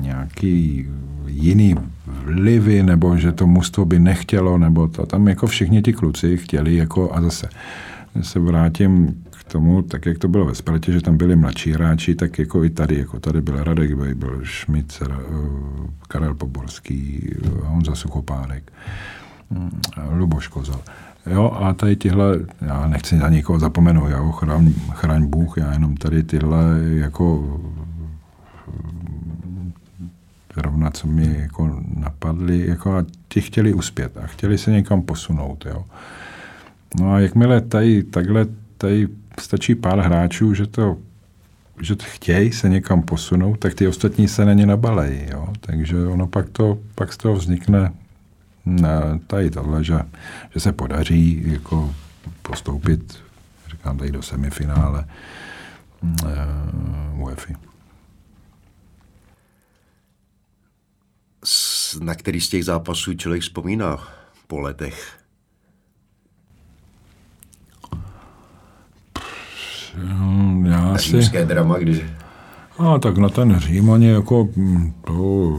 nějaký 0.00 0.86
jiný 1.26 1.76
vlivy, 2.06 2.82
nebo 2.82 3.16
že 3.16 3.32
to 3.32 3.46
mužstvo 3.46 3.84
by 3.84 3.98
nechtělo, 3.98 4.58
nebo 4.58 4.88
to 4.88 5.06
tam 5.06 5.28
jako 5.28 5.46
všichni 5.46 5.82
ti 5.82 5.92
kluci 5.92 6.36
chtěli, 6.36 6.76
jako 6.76 7.14
a 7.14 7.20
zase 7.20 7.48
se 8.20 8.38
vrátím 8.38 9.24
k 9.30 9.44
tomu, 9.52 9.82
tak 9.82 10.06
jak 10.06 10.18
to 10.18 10.28
bylo 10.28 10.44
ve 10.44 10.54
Spartě, 10.54 10.92
že 10.92 11.00
tam 11.00 11.16
byli 11.16 11.36
mladší 11.36 11.72
hráči, 11.72 12.14
tak 12.14 12.38
jako 12.38 12.64
i 12.64 12.70
tady, 12.70 12.98
jako 12.98 13.20
tady 13.20 13.40
byl 13.40 13.64
Radek 13.64 13.94
byl, 13.94 14.14
byl 14.14 14.40
Šmit, 14.42 15.02
eh, 15.02 15.14
Karel 16.08 16.34
Poborský, 16.34 17.30
eh, 17.44 17.48
Honza 17.64 17.94
Suchopárek, 17.94 18.72
hm, 19.50 19.80
Luboš 20.10 20.48
Kozal. 20.48 20.80
Jo, 21.26 21.58
a 21.60 21.72
tady 21.72 21.96
tyhle, 21.96 22.38
já 22.60 22.86
nechci 22.86 23.16
na 23.16 23.28
někoho 23.28 23.58
zapomenout, 23.58 24.08
já 24.08 24.30
chraň, 24.32 24.72
chraň 24.90 25.26
Bůh, 25.26 25.58
já 25.58 25.72
jenom 25.72 25.96
tady 25.96 26.22
tyhle 26.22 26.80
jako 26.82 27.60
zrovna 30.54 30.90
co 30.90 31.06
mi 31.06 31.36
jako 31.38 31.80
napadly, 31.96 32.66
jako 32.68 32.96
a 32.96 33.04
ti 33.28 33.40
chtěli 33.40 33.74
uspět 33.74 34.16
a 34.16 34.26
chtěli 34.26 34.58
se 34.58 34.70
někam 34.70 35.02
posunout. 35.02 35.66
Jo. 35.66 35.84
No 37.00 37.12
a 37.12 37.20
jakmile 37.20 37.60
tady 37.60 38.02
takhle 38.02 38.46
tady 38.78 39.08
stačí 39.40 39.74
pár 39.74 39.98
hráčů, 39.98 40.54
že 40.54 40.66
to 40.66 40.98
že 41.80 41.96
chtějí 42.02 42.52
se 42.52 42.68
někam 42.68 43.02
posunout, 43.02 43.56
tak 43.56 43.74
ty 43.74 43.88
ostatní 43.88 44.28
se 44.28 44.44
na 44.44 44.52
ně 44.52 44.66
nabalejí. 44.66 45.20
Jo. 45.30 45.48
Takže 45.60 46.06
ono 46.06 46.26
pak, 46.26 46.50
to, 46.50 46.78
pak 46.94 47.12
z 47.12 47.16
toho 47.16 47.34
vznikne 47.34 47.92
na 48.66 49.18
tady 49.26 49.50
tohle, 49.50 49.84
že, 49.84 49.98
že 50.54 50.60
se 50.60 50.72
podaří 50.72 51.42
jako 51.46 51.94
postoupit, 52.42 53.18
říkám 53.70 53.98
tady 53.98 54.10
do 54.12 54.22
semifinále 54.22 55.04
uh, 56.02 57.22
UEFA. 57.22 57.71
Na 62.00 62.14
který 62.14 62.40
z 62.40 62.48
těch 62.48 62.64
zápasů 62.64 63.14
člověk 63.14 63.42
vzpomíná 63.42 64.08
po 64.46 64.60
letech? 64.60 65.18
Já 70.64 70.98
si... 70.98 71.10
Římské 71.10 71.44
drama, 71.44 71.78
když... 71.78 72.00
A 72.78 72.98
tak 72.98 73.18
na 73.18 73.28
ten 73.28 73.58
Řím 73.58 73.88
oni 73.88 74.08
jako 74.08 74.48
mm, 74.56 74.92
to 75.04 75.58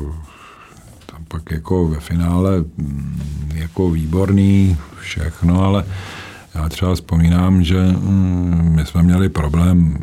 tam 1.05 1.25
pak 1.27 1.51
jako 1.51 1.87
ve 1.87 1.99
finále 1.99 2.57
mm, 2.77 3.51
jako 3.55 3.91
výborný 3.91 4.77
všechno, 4.99 5.63
ale 5.63 5.85
já 6.55 6.69
třeba 6.69 6.95
vzpomínám, 6.95 7.63
že 7.63 7.77
my 8.51 8.85
jsme 8.85 9.03
měli 9.03 9.29
problém 9.29 9.97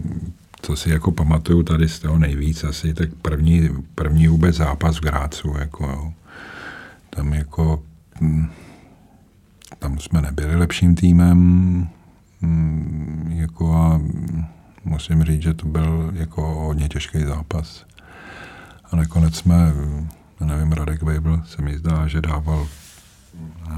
co 0.63 0.77
si 0.77 0.91
jako 0.91 1.13
pamatuju 1.13 1.63
tady 1.63 1.89
z 1.89 1.99
toho 1.99 2.19
nejvíc 2.19 2.65
asi, 2.65 2.95
tak 2.95 3.09
první, 3.23 3.69
první 3.95 4.29
vůbec 4.29 4.57
zápas 4.57 4.97
v 4.97 5.01
Grácu, 5.01 5.55
jako 5.59 5.85
jo. 5.85 6.13
Tam 7.11 7.33
jako, 7.33 7.83
hm, 8.21 8.51
tam 9.79 9.99
jsme 9.99 10.23
nebyli 10.23 10.57
lepším 10.57 10.95
týmem, 10.95 11.39
hm, 12.43 13.31
Jako 13.31 13.75
a 13.75 14.01
musím 14.85 15.25
říct, 15.25 15.43
že 15.43 15.55
to 15.55 15.67
byl 15.67 16.11
jako 16.15 16.43
hodně 16.43 16.89
těžký 16.89 17.25
zápas. 17.25 17.87
A 18.93 18.97
nakonec 18.97 19.37
jsme, 19.37 19.73
nevím, 20.41 20.73
Radek 20.73 21.03
Weibl 21.03 21.43
se 21.47 21.63
mi 21.63 21.79
zdá, 21.79 22.07
že 22.07 22.21
dával 22.21 22.67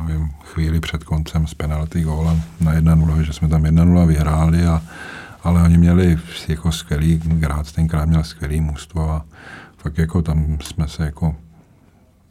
nevím, 0.07 0.31
chvíli 0.45 0.81
před 0.81 1.05
koncem 1.05 1.47
s 1.47 1.55
penalty 1.55 2.03
gólem 2.03 2.43
na 2.61 2.73
1-0, 2.75 3.21
že 3.21 3.33
jsme 3.33 3.49
tam 3.49 3.63
1-0 3.63 4.07
vyhráli, 4.07 4.67
a, 4.67 4.83
ale 5.43 5.63
oni 5.63 5.79
měli 5.79 6.19
jako 6.49 6.73
skvělý, 6.73 7.21
Grác 7.25 7.73
tenkrát 7.73 8.09
měl 8.09 8.25
skvělý 8.25 8.61
mužstvo 8.61 9.11
a 9.11 9.25
fakt 9.77 9.99
jako 9.99 10.23
tam 10.23 10.59
jsme 10.61 10.89
se 10.89 11.05
jako, 11.05 11.37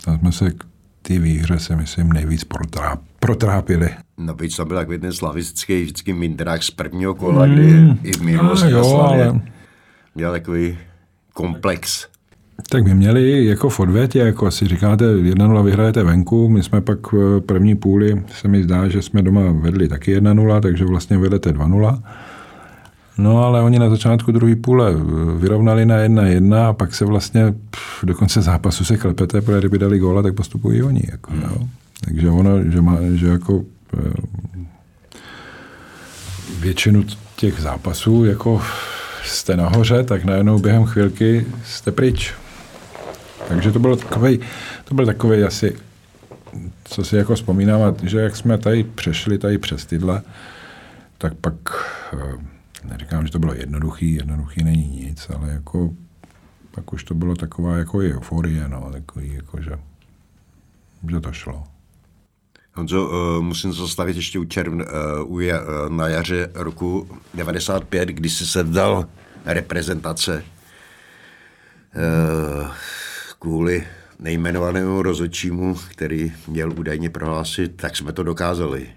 tam 0.06 0.20
jsme 0.20 0.32
se 0.32 0.52
k 0.52 0.64
ty 1.02 1.20
výhře 1.20 1.60
se 1.60 1.76
myslím 1.76 2.14
nejvíc 2.14 2.44
protráp, 2.44 3.00
protrápili. 3.20 3.90
No 4.18 4.34
byť 4.34 4.56
to 4.56 4.66
byl 4.66 4.78
takový 4.78 4.98
ten 5.00 5.14
slavistický 5.14 5.82
vždycky 5.82 6.14
mindrák 6.14 6.64
z 6.64 6.72
prvního 6.72 7.16
kola, 7.16 7.46
mm. 7.46 7.54
kdy 7.54 7.98
i 8.04 8.14
v 8.14 8.22
minulosti 8.22 8.72
jo, 8.72 8.98
ale... 8.98 9.42
měl 10.16 10.32
takový 10.32 10.78
komplex. 11.34 12.08
Tak 12.70 12.84
my 12.84 12.96
měli 12.96 13.46
jako 13.46 13.70
v 13.70 13.80
odvětě, 13.80 14.20
jako 14.20 14.52
si 14.52 14.68
říkáte, 14.68 15.06
1-0 15.06 15.64
vyhrajete 15.64 16.04
venku, 16.04 16.50
my 16.50 16.64
jsme 16.64 16.82
pak 16.82 17.12
v 17.12 17.40
první 17.40 17.76
půli, 17.76 18.24
se 18.28 18.48
mi 18.48 18.64
zdá, 18.64 18.88
že 18.88 19.02
jsme 19.02 19.22
doma 19.22 19.42
vedli 19.52 19.88
taky 19.88 20.20
1-0, 20.20 20.62
takže 20.62 20.86
vlastně 20.86 21.18
vedete 21.18 21.52
2-0. 21.52 22.02
No 23.18 23.44
ale 23.44 23.62
oni 23.62 23.80
na 23.80 23.90
začátku 23.90 24.32
druhé 24.32 24.56
půle 24.56 24.94
vyrovnali 25.38 25.86
na 25.86 25.98
1-1 25.98 26.56
a 26.56 26.74
pak 26.74 26.96
se 26.96 27.06
vlastně 27.06 27.54
pff, 27.70 28.06
do 28.06 28.16
konce 28.16 28.42
zápasu 28.42 28.86
se 28.86 28.98
klepete, 28.98 29.42
protože 29.42 29.60
kdyby 29.60 29.78
dali 29.78 30.00
góla, 30.00 30.22
tak 30.22 30.34
postupují 30.34 30.84
oni. 30.84 31.02
Jako, 31.12 31.32
hmm. 31.32 31.42
jo. 31.42 31.68
Takže 32.06 32.30
ono, 32.30 32.64
že, 32.64 32.82
má, 32.82 32.98
že 33.14 33.28
jako 33.28 33.64
eh, 33.98 34.14
většinu 36.60 37.04
těch 37.36 37.60
zápasů 37.60 38.26
jako 38.26 38.62
jste 39.24 39.58
nahoře, 39.58 40.04
tak 40.04 40.24
najednou 40.24 40.60
během 40.60 40.86
chvilky 40.86 41.46
jste 41.66 41.92
pryč. 41.92 42.34
Takže 43.48 43.72
to 43.72 43.80
bylo 43.80 43.96
takový, 43.96 44.40
to 44.86 44.96
byl 44.96 45.06
takový 45.06 45.44
asi, 45.44 45.76
co 46.84 47.04
si 47.04 47.16
jako 47.16 47.36
vzpomínám, 47.36 47.96
že 48.04 48.20
jak 48.20 48.36
jsme 48.36 48.58
tady 48.58 48.84
přešli 48.84 49.38
tady 49.38 49.58
přes 49.58 49.86
tyhle, 49.86 50.22
tak 51.18 51.34
pak, 51.34 51.54
eh, 52.14 52.51
neříkám, 52.84 53.26
že 53.26 53.32
to 53.32 53.40
bylo 53.40 53.54
jednoduchý, 53.54 54.14
jednoduchý 54.14 54.64
není 54.64 54.88
nic, 54.88 55.30
ale 55.30 55.52
jako 55.52 55.94
pak 56.72 56.94
už 56.94 57.04
to 57.04 57.14
bylo 57.14 57.36
taková 57.36 57.78
jako 57.78 57.98
euforie, 57.98 58.68
no, 58.68 58.92
takový 58.92 59.34
jako, 59.34 59.62
že, 59.62 59.72
že 61.10 61.20
to 61.20 61.32
šlo. 61.32 61.64
Honzo, 62.74 63.10
uh, 63.10 63.44
musím 63.44 63.74
zastavit 63.74 64.16
ještě 64.16 64.40
u 64.40 64.46
červn, 64.46 64.82
uh, 64.82 65.32
u, 65.32 65.36
uh, 65.36 65.42
na 65.90 66.08
jaře 66.08 66.50
roku 66.54 67.20
95, 67.34 68.10
kdy 68.10 68.30
jsi 68.30 68.46
se 68.48 68.64
vdal 68.64 69.06
reprezentace. 69.46 70.44
Uh, 71.96 72.68
kvůli 73.40 73.88
nejmenovanému 74.20 75.02
rozhodčímu, 75.02 75.76
který 75.90 76.34
měl 76.48 76.72
údajně 76.80 77.10
prohlásit, 77.10 77.76
tak 77.76 77.98
jsme 77.98 78.14
to 78.14 78.24
dokázali. 78.24 78.88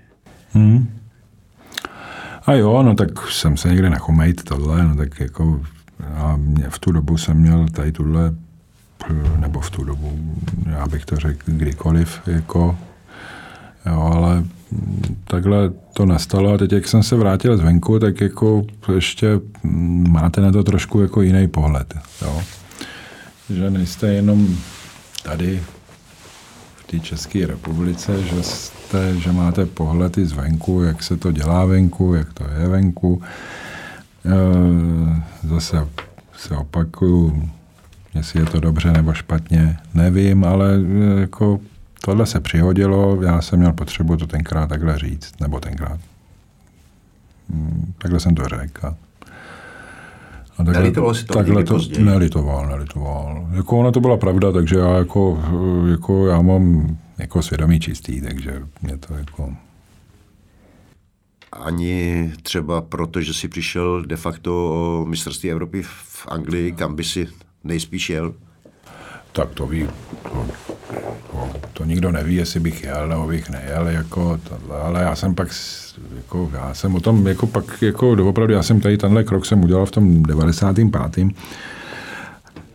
Hmm. 0.53 1.04
A 2.47 2.53
jo, 2.53 2.82
no 2.82 2.95
tak 2.95 3.30
jsem 3.30 3.57
se 3.57 3.68
někde 3.68 3.90
nachomejt 3.90 4.42
tohle, 4.42 4.84
no 4.84 4.97
tak 4.97 5.20
jako 5.20 5.61
a 6.14 6.36
mě 6.36 6.64
v 6.68 6.78
tu 6.78 6.92
dobu 6.92 7.18
jsem 7.18 7.36
měl 7.36 7.66
tady 7.68 7.92
tuhle, 7.92 8.34
nebo 9.36 9.61
v 9.61 9.70
tu 9.70 9.84
dobu, 9.84 10.36
já 10.66 10.86
bych 10.86 11.05
to 11.05 11.16
řekl 11.16 11.42
kdykoliv, 11.47 12.20
jako, 12.26 12.78
jo, 13.86 14.12
ale 14.14 14.45
takhle 15.24 15.70
to 15.92 16.07
nastalo 16.07 16.53
a 16.53 16.59
teď, 16.59 16.72
jak 16.72 16.88
jsem 16.88 17.03
se 17.03 17.16
vrátil 17.16 17.57
zvenku, 17.57 17.99
tak 17.99 18.20
jako 18.20 18.64
ještě 18.95 19.40
máte 20.09 20.40
na 20.40 20.53
to 20.53 20.64
trošku 20.64 21.01
jako 21.01 21.22
jiný 21.22 21.49
pohled, 21.49 21.95
jo. 22.22 22.42
Že 23.51 23.70
nejste 23.70 24.07
jenom 24.07 24.57
tady 25.22 25.62
té 26.87 27.01
České 27.01 27.47
republice, 27.47 28.22
že, 28.22 28.43
jste, 28.43 29.20
že 29.20 29.32
máte 29.32 29.66
pohledy 29.66 30.26
zvenku, 30.26 30.82
jak 30.82 31.03
se 31.03 31.16
to 31.16 31.32
dělá 31.32 31.64
venku, 31.64 32.14
jak 32.14 32.32
to 32.32 32.45
je 32.61 32.68
venku. 32.68 33.22
E, 34.24 35.49
zase 35.49 35.89
se 36.37 36.57
opakuju, 36.57 37.51
jestli 38.14 38.41
je 38.41 38.47
to 38.47 38.61
dobře 38.61 38.93
nebo 38.93 39.14
špatně, 39.14 39.78
nevím, 39.95 40.45
ale 40.45 40.74
e, 40.74 41.20
jako 41.20 41.61
tohle 42.05 42.26
se 42.26 42.41
přihodilo, 42.41 43.22
já 43.22 43.43
jsem 43.43 43.59
měl 43.59 43.72
potřebu 43.72 44.16
to 44.16 44.26
tenkrát 44.26 44.66
takhle 44.66 44.99
říct, 44.99 45.41
nebo 45.41 45.61
tenkrát. 45.61 46.01
Hmm, 47.51 47.95
takhle 47.99 48.20
jsem 48.20 48.35
to 48.35 48.49
řekl. 48.49 48.95
A 50.59 50.65
takhle, 50.65 51.15
si 51.15 51.25
to 51.25 51.35
takhle 51.35 51.65
to 51.65 51.75
později? 51.75 52.05
Nelitoval, 52.05 52.67
nelitoval. 52.67 53.49
Jako 53.53 53.79
ona 53.79 53.91
to 53.91 54.01
byla 54.01 54.17
pravda, 54.17 54.53
takže 54.53 54.77
já 54.77 54.97
jako, 54.97 55.43
jako 55.91 56.27
já 56.27 56.43
mám 56.43 56.97
jako 57.19 57.43
svědomí 57.43 57.81
čistý, 57.81 58.21
takže 58.21 58.63
mě 58.83 58.99
to 58.99 59.15
jako... 59.15 59.53
Ani 61.53 62.33
třeba 62.43 62.81
proto, 62.81 63.21
že 63.21 63.35
si 63.35 63.49
přišel 63.49 64.03
de 64.03 64.17
facto 64.17 64.71
o 64.75 65.05
mistrovství 65.05 65.51
Evropy 65.51 65.83
v 65.83 66.27
Anglii, 66.29 66.73
kam 66.73 66.97
by 66.97 67.05
si 67.05 67.29
nejspíš 67.65 68.11
jel? 68.11 68.35
Tak 69.33 69.51
to 69.51 69.67
ví, 69.67 69.89
to, 70.23 70.47
to, 71.30 71.49
to 71.72 71.85
nikdo 71.85 72.12
neví, 72.12 72.35
jestli 72.35 72.61
bych 72.61 72.85
jel 72.85 73.09
nebo 73.09 73.26
bych 73.26 73.51
nejel, 73.51 73.89
jako 73.89 74.41
tohle, 74.49 74.80
ale 74.80 75.03
já 75.03 75.16
jsem 75.16 75.35
pak, 75.35 75.49
jako, 76.16 76.51
já 76.53 76.74
jsem 76.74 76.95
o 76.95 77.01
tom, 77.01 77.26
jako 77.26 77.47
pak, 77.47 77.82
jako 77.82 78.14
doopravdy, 78.14 78.55
já 78.55 78.62
jsem 78.62 78.80
tady 78.80 78.99
tenhle 78.99 79.24
krok 79.24 79.47
jsem 79.47 79.64
udělal 79.64 79.87
v 79.87 79.91
tom 79.91 80.22
95. 80.22 81.28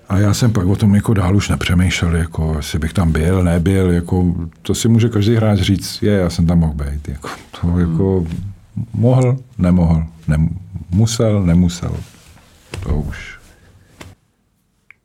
A 0.10 0.18
já 0.18 0.34
jsem 0.34 0.54
pak 0.54 0.66
o 0.66 0.76
tom 0.76 0.96
jako 0.96 1.14
dál 1.14 1.36
už 1.36 1.50
nepřemýšlel, 1.50 2.16
jako 2.16 2.54
jestli 2.58 2.80
bych 2.80 2.94
tam 2.94 3.12
byl, 3.12 3.44
nebyl, 3.44 3.92
jako 3.92 4.36
to 4.62 4.76
si 4.76 4.88
může 4.88 5.10
každý 5.10 5.36
hráč 5.36 5.60
říct, 5.60 6.02
je, 6.02 6.14
já 6.14 6.30
jsem 6.30 6.48
tam 6.48 6.60
mohl 6.60 6.74
být, 6.74 7.08
jako, 7.08 7.30
to 7.62 7.80
jako 7.80 8.26
mohl, 8.94 9.38
nemohl, 9.58 10.04
nem, 10.28 10.50
musel, 10.90 11.44
nemusel, 11.44 11.96
to 12.84 12.96
už 12.96 13.39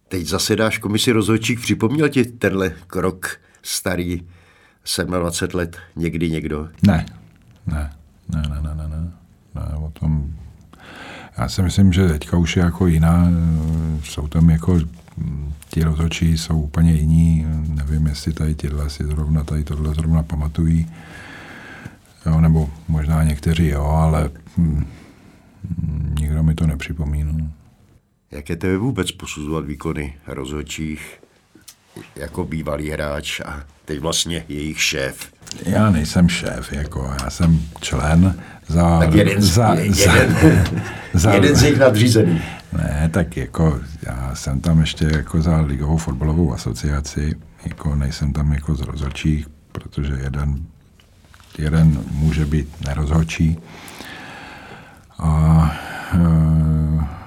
Teď 0.09 0.27
zasedáš 0.27 0.79
komisi 0.79 1.13
rozhodčích, 1.13 1.61
připomněl 1.61 2.09
ti 2.09 2.25
tenhle 2.25 2.73
krok 2.87 3.41
starý? 3.63 4.23
27 5.07 5.59
let 5.59 5.77
někdy 5.97 6.31
někdo? 6.31 6.69
Ne, 6.87 7.07
ne, 7.67 7.93
ne, 8.29 8.43
ne, 8.49 8.61
ne, 8.63 8.75
ne, 8.75 8.89
ne, 8.89 9.13
ne 9.55 9.77
o 9.77 9.91
tom 9.91 10.35
já 11.39 11.49
si 11.49 11.63
myslím, 11.63 11.93
že 11.93 12.09
teďka 12.09 12.37
už 12.37 12.57
je 12.57 12.63
jako 12.63 12.87
jiná, 12.87 13.29
jsou 14.03 14.29
tam 14.29 14.51
jako 14.51 14.81
ti 15.71 15.85
rozhodčí 15.85 16.39
jsou 16.39 16.61
úplně 16.61 16.93
jiní, 16.93 17.47
nevím, 17.69 18.07
jestli 18.07 18.33
tady 18.33 18.55
tyhle 18.55 18.91
si 18.91 19.05
zrovna 19.05 19.45
tady 19.45 19.65
tohle 19.65 19.95
zrovna 19.95 20.23
pamatují, 20.23 20.91
jo, 22.27 22.41
nebo 22.41 22.71
možná 22.89 23.25
někteří 23.25 23.69
jo, 23.69 23.85
ale 23.85 24.31
hm, 24.59 24.85
nikdo 26.21 26.43
mi 26.43 26.55
to 26.55 26.67
nepřipomíná. 26.67 27.33
Jak 28.35 28.49
je 28.49 28.57
to 28.57 28.81
vůbec 28.81 29.13
posuzovat 29.13 29.65
výkony 29.65 30.15
rozhodčích 30.27 31.21
jako 32.17 32.45
bývalý 32.45 32.91
hráč 32.91 33.41
a 33.41 33.65
teď 33.85 33.99
vlastně 33.99 34.45
jejich 34.49 34.83
šéf? 34.83 35.33
Já 35.63 35.91
nejsem 35.91 36.29
šéf, 36.29 36.73
jako 36.73 37.15
já 37.23 37.31
jsem 37.31 37.61
člen 37.81 38.41
za... 38.67 38.99
Tak 38.99 39.15
jeden, 39.15 39.43
za, 39.43 39.75
jeden, 39.75 39.95
za, 41.13 41.33
jeden 41.33 41.57
z 41.57 41.63
nich 41.63 41.79
nadřízený. 41.79 42.43
Ne, 42.73 43.11
tak 43.13 43.37
jako 43.37 43.81
já 44.03 44.35
jsem 44.35 44.61
tam 44.61 44.81
ještě 44.81 45.05
jako 45.05 45.43
za 45.43 45.61
ligovou 45.61 45.97
fotbalovou 45.97 46.53
asociaci, 46.53 47.35
jako 47.65 47.95
nejsem 47.95 48.33
tam 48.33 48.53
jako 48.53 48.75
z 48.75 48.81
rozhodčích, 48.81 49.47
protože 49.73 50.19
jeden, 50.23 50.67
jeden 51.59 52.05
může 52.11 52.47
být 52.47 52.87
nerozhodčí. 52.87 53.59
A 55.19 55.77
e, 56.13 57.24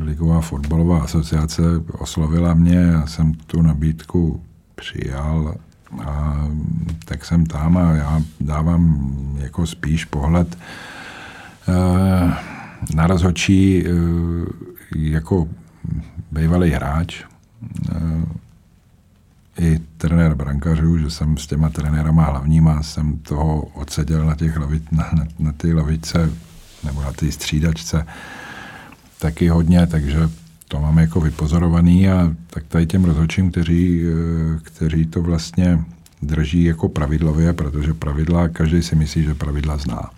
Ligová 0.00 0.40
fotbalová 0.40 1.02
asociace 1.02 1.62
oslovila 1.98 2.54
mě, 2.54 2.76
já 2.76 3.06
jsem 3.06 3.34
tu 3.34 3.62
nabídku 3.62 4.42
přijal 4.74 5.54
a 6.04 6.46
tak 7.04 7.24
jsem 7.24 7.46
tam 7.46 7.76
a 7.76 7.92
já 7.92 8.22
dávám 8.40 9.10
jako 9.36 9.66
spíš 9.66 10.04
pohled 10.04 10.58
eh, 11.68 12.34
na 12.94 13.06
rozhodčí 13.06 13.86
eh, 13.86 13.90
jako 14.96 15.48
bývalý 16.32 16.70
hráč 16.70 17.22
eh, 17.92 18.40
i 19.60 19.78
trenér 19.96 20.34
brankařů, 20.34 20.98
že 20.98 21.10
jsem 21.10 21.36
s 21.36 21.46
těma 21.46 21.68
trenérama 21.68 22.24
hlavníma 22.24 22.82
jsem 22.82 23.18
toho 23.18 23.62
odseděl 23.62 24.26
na 24.26 24.34
těch 24.34 24.56
lavic, 24.56 24.82
na, 24.90 25.10
na, 25.12 25.24
na 25.38 25.52
ty 25.52 25.74
lavice 25.74 26.30
nebo 26.84 27.02
na 27.02 27.12
té 27.12 27.32
střídačce 27.32 28.06
taky 29.20 29.48
hodně, 29.48 29.86
takže 29.86 30.28
to 30.68 30.80
máme 30.80 31.02
jako 31.02 31.20
vypozorovaný 31.20 32.08
a 32.08 32.30
tak 32.50 32.64
tady 32.68 32.86
těm 32.86 33.04
rozhodčím, 33.04 33.50
kteří, 33.50 34.02
eh, 34.04 34.58
kteří 34.62 35.06
to 35.06 35.22
vlastně 35.22 35.84
drží 36.22 36.64
jako 36.64 36.88
pravidlově, 36.88 37.52
protože 37.52 37.94
pravidla, 37.94 38.48
každý 38.48 38.82
si 38.82 38.96
myslí, 38.96 39.22
že 39.22 39.34
pravidla 39.34 39.76
zná. 39.76 40.10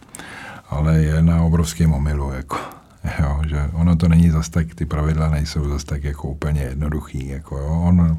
ale 0.70 0.98
je 0.98 1.22
na 1.22 1.42
obrovském 1.42 1.92
omylu. 1.92 2.32
Jako, 2.32 2.56
jo, 3.20 3.42
že 3.48 3.70
ono 3.72 3.96
to 3.96 4.08
není 4.08 4.30
zas 4.30 4.48
tak, 4.48 4.74
ty 4.74 4.86
pravidla 4.86 5.28
nejsou 5.28 5.68
zas 5.68 5.84
tak 5.84 6.04
jako 6.04 6.28
úplně 6.28 6.60
jednoduchý. 6.60 7.28
Jako, 7.28 7.58
jo. 7.58 7.82
On, 7.84 8.18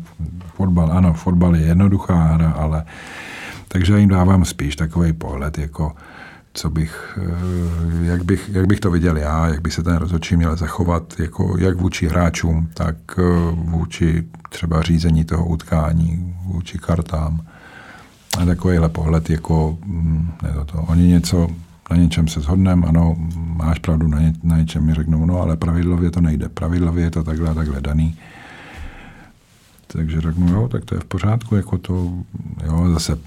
fotbal, 0.55 0.91
ano, 0.91 1.13
fotbal 1.13 1.55
je 1.55 1.61
jednoduchá 1.61 2.23
hra, 2.23 2.51
ale 2.51 2.83
takže 3.67 3.99
jim 3.99 4.09
dávám 4.09 4.45
spíš 4.45 4.75
takový 4.75 5.13
pohled, 5.13 5.57
jako 5.57 5.95
co 6.53 6.69
bych, 6.69 7.19
eh, 7.21 8.05
jak 8.05 8.23
bych, 8.23 8.49
jak 8.53 8.67
bych 8.67 8.79
to 8.79 8.91
viděl 8.91 9.17
já, 9.17 9.47
jak 9.47 9.61
by 9.61 9.71
se 9.71 9.83
ten 9.83 9.95
rozhodčí 9.95 10.35
měl 10.35 10.55
zachovat, 10.55 11.13
jako 11.19 11.55
jak 11.57 11.77
vůči 11.77 12.07
hráčům, 12.07 12.69
tak 12.73 12.95
eh, 13.17 13.21
vůči 13.51 14.23
třeba 14.49 14.81
řízení 14.81 15.25
toho 15.25 15.45
utkání, 15.45 16.35
vůči 16.45 16.77
kartám. 16.77 17.41
A 18.39 18.45
takovýhle 18.45 18.89
pohled, 18.89 19.29
jako 19.29 19.77
hm, 19.85 20.31
ne 20.43 20.53
to, 20.53 20.65
to. 20.65 20.77
oni 20.81 21.07
něco, 21.07 21.47
na 21.91 21.97
něčem 21.97 22.27
se 22.27 22.41
shodneme, 22.41 22.87
ano, 22.87 23.15
máš 23.35 23.79
pravdu, 23.79 24.07
na, 24.07 24.19
ně, 24.19 24.33
na 24.43 24.57
něčem 24.57 24.85
mi 24.85 24.93
řeknou, 24.93 25.25
no 25.25 25.41
ale 25.41 25.57
pravidlově 25.57 26.11
to 26.11 26.21
nejde, 26.21 26.49
pravidlově 26.49 27.03
je 27.03 27.11
to 27.11 27.23
takhle 27.23 27.55
takhle 27.55 27.81
daný. 27.81 28.17
Takže 29.93 30.21
řeknu, 30.21 30.53
jo, 30.53 30.67
tak 30.67 30.85
to 30.85 30.95
je 30.95 31.01
v 31.01 31.05
pořádku, 31.05 31.55
jako 31.55 31.77
to, 31.77 32.13
jo, 32.65 32.89
zase 32.93 33.17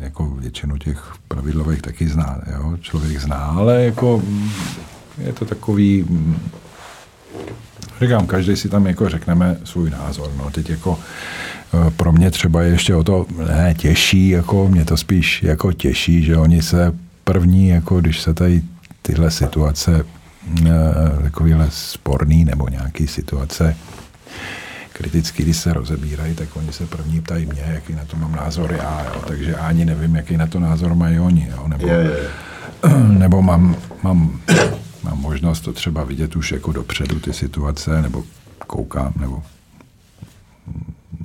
jako 0.00 0.26
většinu 0.26 0.78
těch 0.78 1.12
pravidlových 1.28 1.82
taky 1.82 2.08
zná, 2.08 2.40
jo, 2.52 2.76
člověk 2.80 3.20
zná, 3.20 3.36
ale 3.36 3.84
jako 3.84 4.22
je 5.18 5.32
to 5.32 5.44
takový, 5.44 6.06
říkám, 8.00 8.26
každý 8.26 8.56
si 8.56 8.68
tam 8.68 8.86
jako 8.86 9.08
řekneme 9.08 9.56
svůj 9.64 9.90
názor, 9.90 10.30
no, 10.38 10.50
teď 10.50 10.70
jako 10.70 10.98
e, 11.88 11.90
pro 11.90 12.12
mě 12.12 12.30
třeba 12.30 12.62
je 12.62 12.70
ještě 12.70 12.94
o 12.94 13.04
to 13.04 13.26
ne 13.46 13.74
těžší, 13.78 14.28
jako 14.28 14.68
mě 14.68 14.84
to 14.84 14.96
spíš 14.96 15.42
jako 15.42 15.72
těší, 15.72 16.22
že 16.22 16.36
oni 16.36 16.62
se 16.62 16.92
první, 17.24 17.68
jako 17.68 18.00
když 18.00 18.20
se 18.20 18.34
tady 18.34 18.62
tyhle 19.02 19.30
situace 19.30 20.04
e, 20.66 21.22
takovýhle 21.22 21.66
sporný 21.70 22.44
nebo 22.44 22.68
nějaký 22.68 23.06
situace 23.06 23.76
kriticky, 24.96 25.42
když 25.42 25.56
se 25.56 25.72
rozebírají, 25.72 26.34
tak 26.34 26.56
oni 26.56 26.72
se 26.72 26.86
první 26.86 27.20
ptají 27.20 27.46
mě, 27.46 27.62
jaký 27.66 27.94
na 27.94 28.04
to 28.04 28.16
mám 28.16 28.32
názor 28.32 28.72
já, 28.72 29.04
jo. 29.04 29.22
takže 29.26 29.56
ani 29.56 29.84
nevím, 29.84 30.16
jaký 30.16 30.36
na 30.36 30.46
to 30.46 30.60
názor 30.60 30.94
mají 30.94 31.20
oni, 31.20 31.48
jo. 31.50 31.68
Nebo, 31.68 31.88
je, 31.88 31.94
je. 31.94 32.28
nebo 33.18 33.42
mám, 33.42 33.76
mám, 34.02 34.40
mám 35.02 35.20
možnost 35.20 35.60
to 35.60 35.72
třeba 35.72 36.04
vidět 36.04 36.36
už 36.36 36.52
jako 36.52 36.72
dopředu 36.72 37.20
ty 37.20 37.32
situace, 37.32 38.02
nebo 38.02 38.24
koukám, 38.66 39.12
nebo 39.20 39.42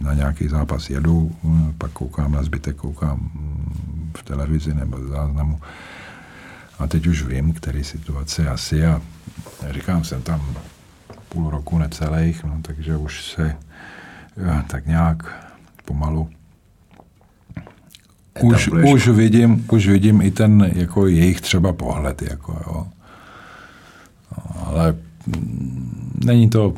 na 0.04 0.14
nějaký 0.14 0.48
zápas 0.48 0.90
jedu, 0.90 1.36
pak 1.78 1.92
koukám 1.92 2.32
na 2.32 2.44
zbytek, 2.44 2.76
koukám 2.76 3.32
v 4.18 4.24
televizi 4.24 4.74
nebo 4.74 4.98
v 4.98 5.08
záznamu. 5.08 5.60
A 6.80 6.88
teď 6.88 7.08
už 7.08 7.24
vím, 7.24 7.54
který 7.54 7.84
situace 7.84 8.50
asi 8.50 8.86
a 8.86 9.02
říkám, 9.72 10.04
jsem 10.04 10.22
tam 10.22 10.56
půl 11.34 11.50
roku 11.50 11.78
necelých, 11.78 12.44
no, 12.44 12.60
takže 12.62 12.98
už 12.98 13.26
se 13.26 13.56
eh, 14.38 14.64
tak 14.68 14.86
nějak 14.86 15.48
pomalu 15.86 16.30
už, 18.40 18.68
už, 18.68 19.08
vidím, 19.08 19.66
už 19.72 19.88
vidím 19.88 20.22
i 20.22 20.32
ten 20.32 20.72
jako 20.76 21.08
jejich 21.08 21.42
třeba 21.42 21.74
pohled. 21.74 22.22
Jako, 22.22 22.52
jo. 22.68 22.88
No, 24.38 24.68
ale 24.68 24.96
mm, 25.28 26.20
není 26.26 26.50
to, 26.50 26.74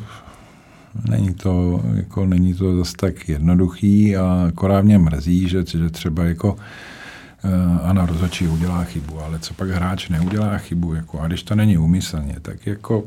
není 1.09 1.34
to, 1.34 1.84
jako, 1.95 2.25
není 2.25 2.53
to 2.53 2.77
zase 2.77 2.97
tak 2.97 3.30
jednoduchý 3.30 4.17
a 4.17 4.45
akorát 4.47 4.81
mě 4.81 4.97
mrzí, 4.97 5.49
že, 5.49 5.63
že 5.65 5.89
třeba 5.89 6.23
jako 6.23 6.53
uh, 6.53 7.89
Ana 7.89 8.05
rozhodčí 8.05 8.47
udělá 8.47 8.84
chybu, 8.84 9.19
ale 9.19 9.39
co 9.39 9.53
pak 9.53 9.69
hráč 9.69 10.09
neudělá 10.09 10.57
chybu, 10.57 10.93
jako, 10.93 11.19
a 11.19 11.27
když 11.27 11.43
to 11.43 11.55
není 11.55 11.77
úmyslně, 11.77 12.35
tak 12.41 12.67
jako 12.67 13.03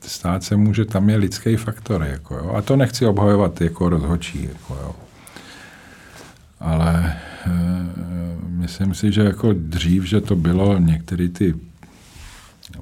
stát 0.00 0.42
se 0.44 0.56
může, 0.56 0.84
tam 0.84 1.10
je 1.10 1.16
lidský 1.16 1.56
faktor. 1.56 2.02
Jako, 2.02 2.34
jo. 2.34 2.54
A 2.56 2.62
to 2.62 2.76
nechci 2.76 3.06
obhajovat 3.06 3.60
jako 3.60 3.88
rozhočí. 3.88 4.44
Jako, 4.44 4.74
jo. 4.74 4.94
Ale 6.60 7.16
e, 7.46 7.50
myslím 8.48 8.94
si, 8.94 9.12
že 9.12 9.20
jako 9.20 9.52
dřív, 9.52 10.04
že 10.04 10.20
to 10.20 10.36
bylo 10.36 10.78
některé 10.78 11.28
ty 11.28 11.54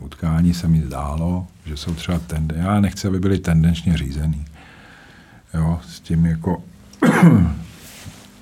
utkání 0.01 0.55
se 0.55 0.69
mi 0.69 0.82
zdálo, 0.82 1.47
že 1.66 1.77
jsou 1.77 1.95
třeba 1.95 2.19
tende, 2.19 2.57
já 2.59 2.81
nechci, 2.81 3.09
aby 3.09 3.20
byly 3.20 3.39
tendenčně 3.39 3.97
řízený. 3.97 4.45
Jo, 5.55 5.81
s 5.89 6.01
tím 6.01 6.27
jako 6.27 6.62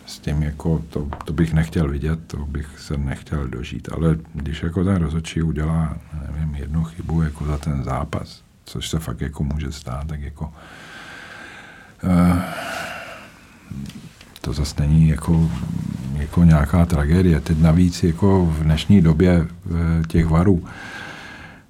s 0.07 0.19
tím 0.19 0.43
jako 0.43 0.85
to, 0.91 1.09
to, 1.25 1.33
bych 1.33 1.53
nechtěl 1.53 1.89
vidět, 1.89 2.27
to 2.27 2.37
bych 2.37 2.79
se 2.79 2.99
nechtěl 2.99 3.49
dožít, 3.49 3.89
ale 3.93 4.17
když 4.35 4.63
jako 4.63 4.85
ten 4.85 4.97
rozhodčí 4.97 5.43
udělá, 5.43 5.97
nevím, 6.33 6.55
jednu 6.55 6.85
chybu 6.85 7.23
jako 7.23 7.45
za 7.45 7.59
ten 7.59 7.85
zápas, 7.85 8.42
což 8.65 8.89
se 8.89 8.99
fakt 8.99 9.21
jako 9.21 9.45
může 9.45 9.73
stát, 9.73 10.07
tak 10.07 10.21
jako 10.21 10.53
uh, 12.05 12.39
to 14.41 14.53
zase 14.53 14.75
není 14.81 15.09
jako, 15.09 15.51
jako 16.15 16.45
nějaká 16.45 16.87
tragédie. 16.87 17.41
Teď 17.41 17.59
navíc 17.59 18.03
jako 18.03 18.47
v 18.47 18.63
dnešní 18.63 19.01
době 19.01 19.41
uh, 19.41 19.47
těch 20.09 20.27
varů, 20.27 20.65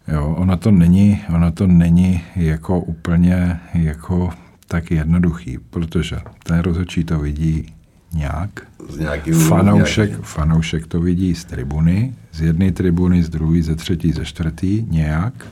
jo, 0.09 0.35
ona 0.39 0.56
to 0.56 0.70
není, 0.70 1.20
ona 1.35 1.51
to 1.51 1.66
není 1.66 2.24
jako 2.36 2.81
úplně 2.81 3.60
jako 3.74 4.31
tak 4.69 4.90
jednoduchý, 4.90 5.59
protože 5.59 6.16
ten 6.43 6.59
rozhodčí 6.59 7.05
to 7.05 7.19
vidí 7.19 7.73
nějak. 8.14 8.51
Z 8.89 9.48
fanoušek, 9.48 10.09
nějaký. 10.09 10.24
fanoušek 10.24 10.86
to 10.86 11.01
vidí 11.01 11.35
z 11.35 11.44
tribuny, 11.44 12.14
z 12.32 12.40
jedné 12.40 12.73
tribuny, 12.73 13.23
z 13.23 13.28
druhé, 13.28 13.62
ze 13.62 13.77
třetí, 13.77 14.12
ze 14.12 14.24
čtvrtý, 14.24 14.86
nějak 14.90 15.47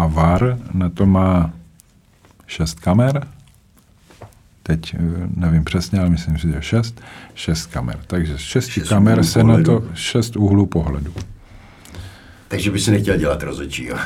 a 0.00 0.06
VAR 0.06 0.58
na 0.72 0.88
to 0.88 1.06
má 1.06 1.52
šest 2.46 2.80
kamer, 2.80 3.26
teď 4.62 4.94
eh, 4.94 4.98
nevím 5.36 5.64
přesně, 5.64 6.00
ale 6.00 6.10
myslím 6.10 6.38
si, 6.38 6.48
že 6.52 6.62
šest, 6.62 7.00
šest 7.34 7.66
kamer. 7.66 7.98
Takže 8.06 8.38
z 8.38 8.40
šesti 8.40 8.72
šest 8.72 8.88
kamer 8.88 9.24
se 9.24 9.40
pohledu. 9.40 9.72
na 9.72 9.80
to 9.80 9.86
šest 9.94 10.36
úhlů 10.36 10.66
pohledu. 10.66 11.14
Takže 12.48 12.70
by 12.70 12.80
si 12.80 12.90
nechtěl 12.90 13.16
dělat 13.16 13.42
rozhodčí, 13.42 13.84
jo? 13.84 13.96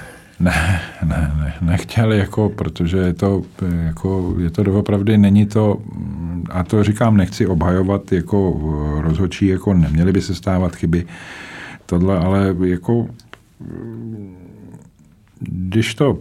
Ne, 0.40 0.80
ne, 1.02 1.32
ne, 1.38 1.54
nechtěl, 1.60 2.12
jako, 2.12 2.48
protože 2.48 2.98
je 2.98 3.14
to, 3.14 3.42
jako, 3.84 4.34
je 4.38 4.50
to 4.50 4.62
doopravdy, 4.62 5.18
není 5.18 5.46
to, 5.46 5.78
a 6.50 6.64
to 6.64 6.84
říkám, 6.84 7.16
nechci 7.16 7.46
obhajovat 7.46 8.12
jako 8.12 8.60
rozhodčí, 9.02 9.46
jako 9.46 9.74
neměly 9.74 10.12
by 10.12 10.20
se 10.20 10.34
stávat 10.34 10.76
chyby, 10.76 11.06
tohle, 11.86 12.18
ale 12.18 12.56
jako 12.64 13.08
když 15.48 15.94
to 15.94 16.18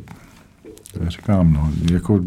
říkám, 1.07 1.53
no, 1.53 1.71
jako, 1.91 2.19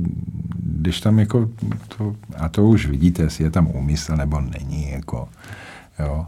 když 0.59 1.01
tam 1.01 1.19
jako 1.19 1.51
to, 1.97 2.17
a 2.37 2.49
to 2.49 2.65
už 2.65 2.87
vidíte, 2.87 3.23
jestli 3.23 3.45
je 3.45 3.51
tam 3.51 3.67
úmysl 3.67 4.17
nebo 4.17 4.41
není, 4.41 4.91
jako, 4.91 5.29
jo. 5.99 6.27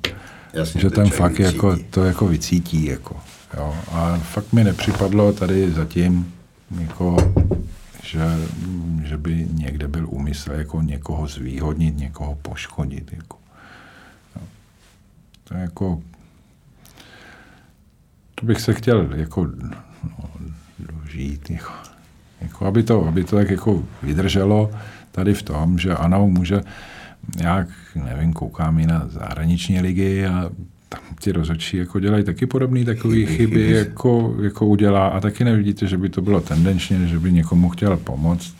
Jasně, 0.52 0.80
že 0.80 0.90
ten 0.90 1.10
fakt 1.10 1.38
vycítí. 1.38 1.56
jako, 1.56 1.76
to 1.90 2.04
jako 2.04 2.26
vycítí, 2.26 2.84
jako, 2.84 3.16
jo. 3.56 3.74
A 3.92 4.16
fakt 4.16 4.52
mi 4.52 4.64
nepřipadlo 4.64 5.32
tady 5.32 5.70
zatím, 5.70 6.34
jako, 6.80 7.34
že, 8.02 8.20
že 9.04 9.16
by 9.16 9.46
někde 9.52 9.88
byl 9.88 10.06
úmysl 10.10 10.52
jako 10.52 10.82
někoho 10.82 11.26
zvýhodnit, 11.26 11.96
někoho 11.96 12.34
poškodit, 12.34 13.12
jako. 13.12 13.36
Jo. 14.36 14.42
To 15.44 15.54
je 15.54 15.60
jako, 15.60 16.02
to 18.34 18.46
bych 18.46 18.60
se 18.60 18.74
chtěl 18.74 19.08
jako 19.14 19.46
no, 19.46 20.30
žít, 21.10 21.50
jako, 21.50 21.72
jako 22.40 22.66
aby, 22.66 22.82
to, 22.82 23.08
aby 23.08 23.24
to 23.24 23.36
tak 23.36 23.50
jako 23.50 23.82
vydrželo 24.02 24.70
tady 25.12 25.34
v 25.34 25.42
tom, 25.42 25.78
že 25.78 25.94
ano, 25.94 26.28
může, 26.28 26.60
jak, 27.40 27.68
nevím, 27.94 28.32
koukám 28.32 28.78
i 28.78 28.86
na 28.86 29.08
zahraniční 29.08 29.80
ligy 29.80 30.26
a 30.26 30.50
tam 30.88 31.00
ti 31.20 31.32
rozhodčí 31.32 31.76
jako 31.76 32.00
dělají 32.00 32.24
taky 32.24 32.46
podobné 32.46 32.84
takové 32.84 33.14
chyby, 33.14 33.36
chyby, 33.36 33.70
jako, 33.70 34.36
jako 34.42 34.66
udělá. 34.66 35.08
A 35.08 35.20
taky 35.20 35.44
nevidíte, 35.44 35.86
že 35.86 35.96
by 35.96 36.08
to 36.08 36.22
bylo 36.22 36.40
tendenčně, 36.40 37.06
že 37.06 37.18
by 37.18 37.32
někomu 37.32 37.68
chtěl 37.68 37.96
pomoct. 37.96 38.54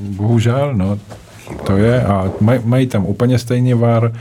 Bohužel, 0.00 0.74
no, 0.74 0.98
to 1.66 1.76
je. 1.76 2.04
A 2.04 2.32
maj, 2.40 2.60
mají 2.64 2.86
tam 2.86 3.06
úplně 3.06 3.38
stejně 3.38 3.74
var, 3.74 4.12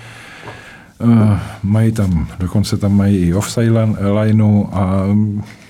uh, 0.99 1.40
mají 1.64 1.91
tam, 1.91 2.27
dokonce 2.40 2.77
tam 2.77 2.98
mají 2.98 3.18
i 3.18 3.34
offside 3.34 3.72
lineu 4.22 4.64
a 4.72 5.03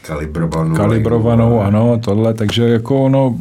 Kalibrovanou. 0.09 0.75
Kalibrovanou, 0.75 1.61
ano, 1.61 1.99
tohle, 2.03 2.33
takže 2.33 2.69
jako 2.69 3.09
no, 3.09 3.37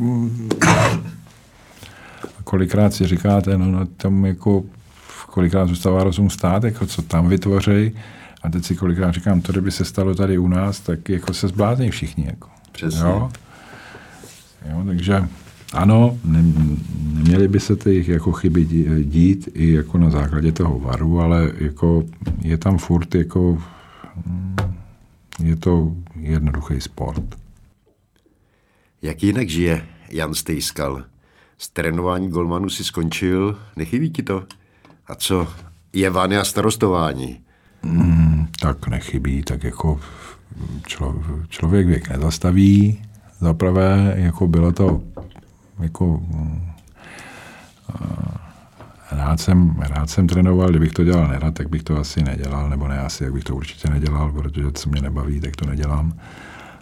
kolikrát 2.44 2.94
si 2.94 3.06
říkáte, 3.06 3.58
no, 3.58 3.66
no 3.66 3.86
tam 3.86 4.26
jako 4.26 4.62
kolikrát 5.26 5.68
zůstává 5.68 6.04
rozum 6.04 6.30
stát, 6.30 6.64
jako 6.64 6.86
co 6.86 7.02
tam 7.02 7.28
vytvoří. 7.28 7.92
A 8.42 8.50
teď 8.50 8.64
si 8.64 8.76
kolikrát 8.76 9.10
říkám, 9.14 9.40
to 9.40 9.52
kdyby 9.52 9.70
se 9.70 9.84
stalo 9.84 10.14
tady 10.14 10.38
u 10.38 10.48
nás, 10.48 10.80
tak 10.80 11.08
jako 11.08 11.34
se 11.34 11.48
zblázní 11.48 11.90
všichni. 11.90 12.24
Jako. 12.26 12.48
Přesně. 12.72 13.00
Jo? 13.00 13.30
Jo, 14.70 14.82
takže 14.86 15.28
ano, 15.72 16.18
ne, 16.24 16.42
neměly 17.14 17.48
by 17.48 17.60
se 17.60 17.76
ty 17.76 18.04
jako 18.08 18.32
chyby 18.32 18.64
dít 19.02 19.48
i 19.54 19.72
jako 19.72 19.98
na 19.98 20.10
základě 20.10 20.52
toho 20.52 20.78
varu, 20.78 21.20
ale 21.20 21.50
jako 21.58 22.04
je 22.42 22.58
tam 22.58 22.78
furt 22.78 23.14
jako 23.14 23.58
je 25.44 25.56
to 25.56 25.92
jednoduchý 26.20 26.80
sport. 26.80 27.22
Jak 29.02 29.22
jinak 29.22 29.48
žije 29.48 29.86
Jan 30.10 30.34
Stejskal? 30.34 31.04
Z 31.58 31.68
trénování 31.68 32.28
golmanu 32.28 32.68
si 32.68 32.84
skončil, 32.84 33.58
nechybí 33.76 34.10
ti 34.10 34.22
to? 34.22 34.44
A 35.06 35.14
co 35.14 35.48
je 35.92 36.10
a 36.10 36.44
starostování? 36.44 37.40
Mm, 37.82 38.46
tak 38.60 38.88
nechybí, 38.88 39.42
tak 39.42 39.64
jako 39.64 40.00
člo, 40.86 41.22
člověk 41.48 41.86
věk 41.86 42.08
nezastaví. 42.08 43.02
Zaprvé, 43.40 44.14
jako 44.16 44.46
bylo 44.46 44.72
to, 44.72 45.02
jako 45.78 46.22
rád 49.10 49.40
jsem, 49.40 49.74
rád 49.78 50.10
jsem 50.10 50.26
trénoval, 50.26 50.68
kdybych 50.68 50.92
to 50.92 51.04
dělal 51.04 51.28
nerad, 51.28 51.54
tak 51.54 51.68
bych 51.68 51.82
to 51.82 51.98
asi 51.98 52.22
nedělal, 52.22 52.70
nebo 52.70 52.88
ne 52.88 53.00
asi, 53.00 53.24
jak 53.24 53.32
bych 53.32 53.44
to 53.44 53.56
určitě 53.56 53.90
nedělal, 53.90 54.32
protože 54.32 54.72
co 54.72 54.90
mě 54.90 55.00
nebaví, 55.00 55.40
tak 55.40 55.56
to 55.56 55.66
nedělám. 55.66 56.12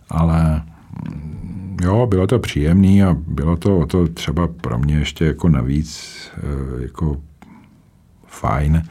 Ale 0.08 0.62
mm, 1.08 1.76
jo, 1.82 2.06
bylo 2.06 2.26
to 2.26 2.38
příjemné 2.38 3.04
a 3.04 3.16
bylo 3.26 3.56
to 3.56 3.78
o 3.78 3.86
to 3.86 4.08
třeba 4.08 4.48
pro 4.48 4.78
mě 4.78 4.94
ještě 4.94 5.26
jako 5.26 5.48
navíc 5.48 6.18
eh, 6.36 6.82
jako 6.82 7.16
fajn, 8.26 8.82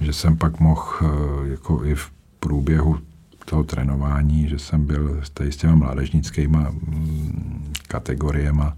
že 0.00 0.12
jsem 0.12 0.36
pak 0.36 0.60
mohl 0.60 0.82
eh, 1.02 1.48
jako 1.48 1.84
i 1.84 1.94
v 1.94 2.10
průběhu 2.40 2.98
toho 3.44 3.64
trénování, 3.64 4.48
že 4.48 4.58
jsem 4.58 4.86
byl 4.86 5.20
tady 5.34 5.52
s 5.52 5.56
těma 5.56 5.74
mládežnickýma 5.74 6.70
mm, 6.70 7.72
kategoriema 7.88 8.76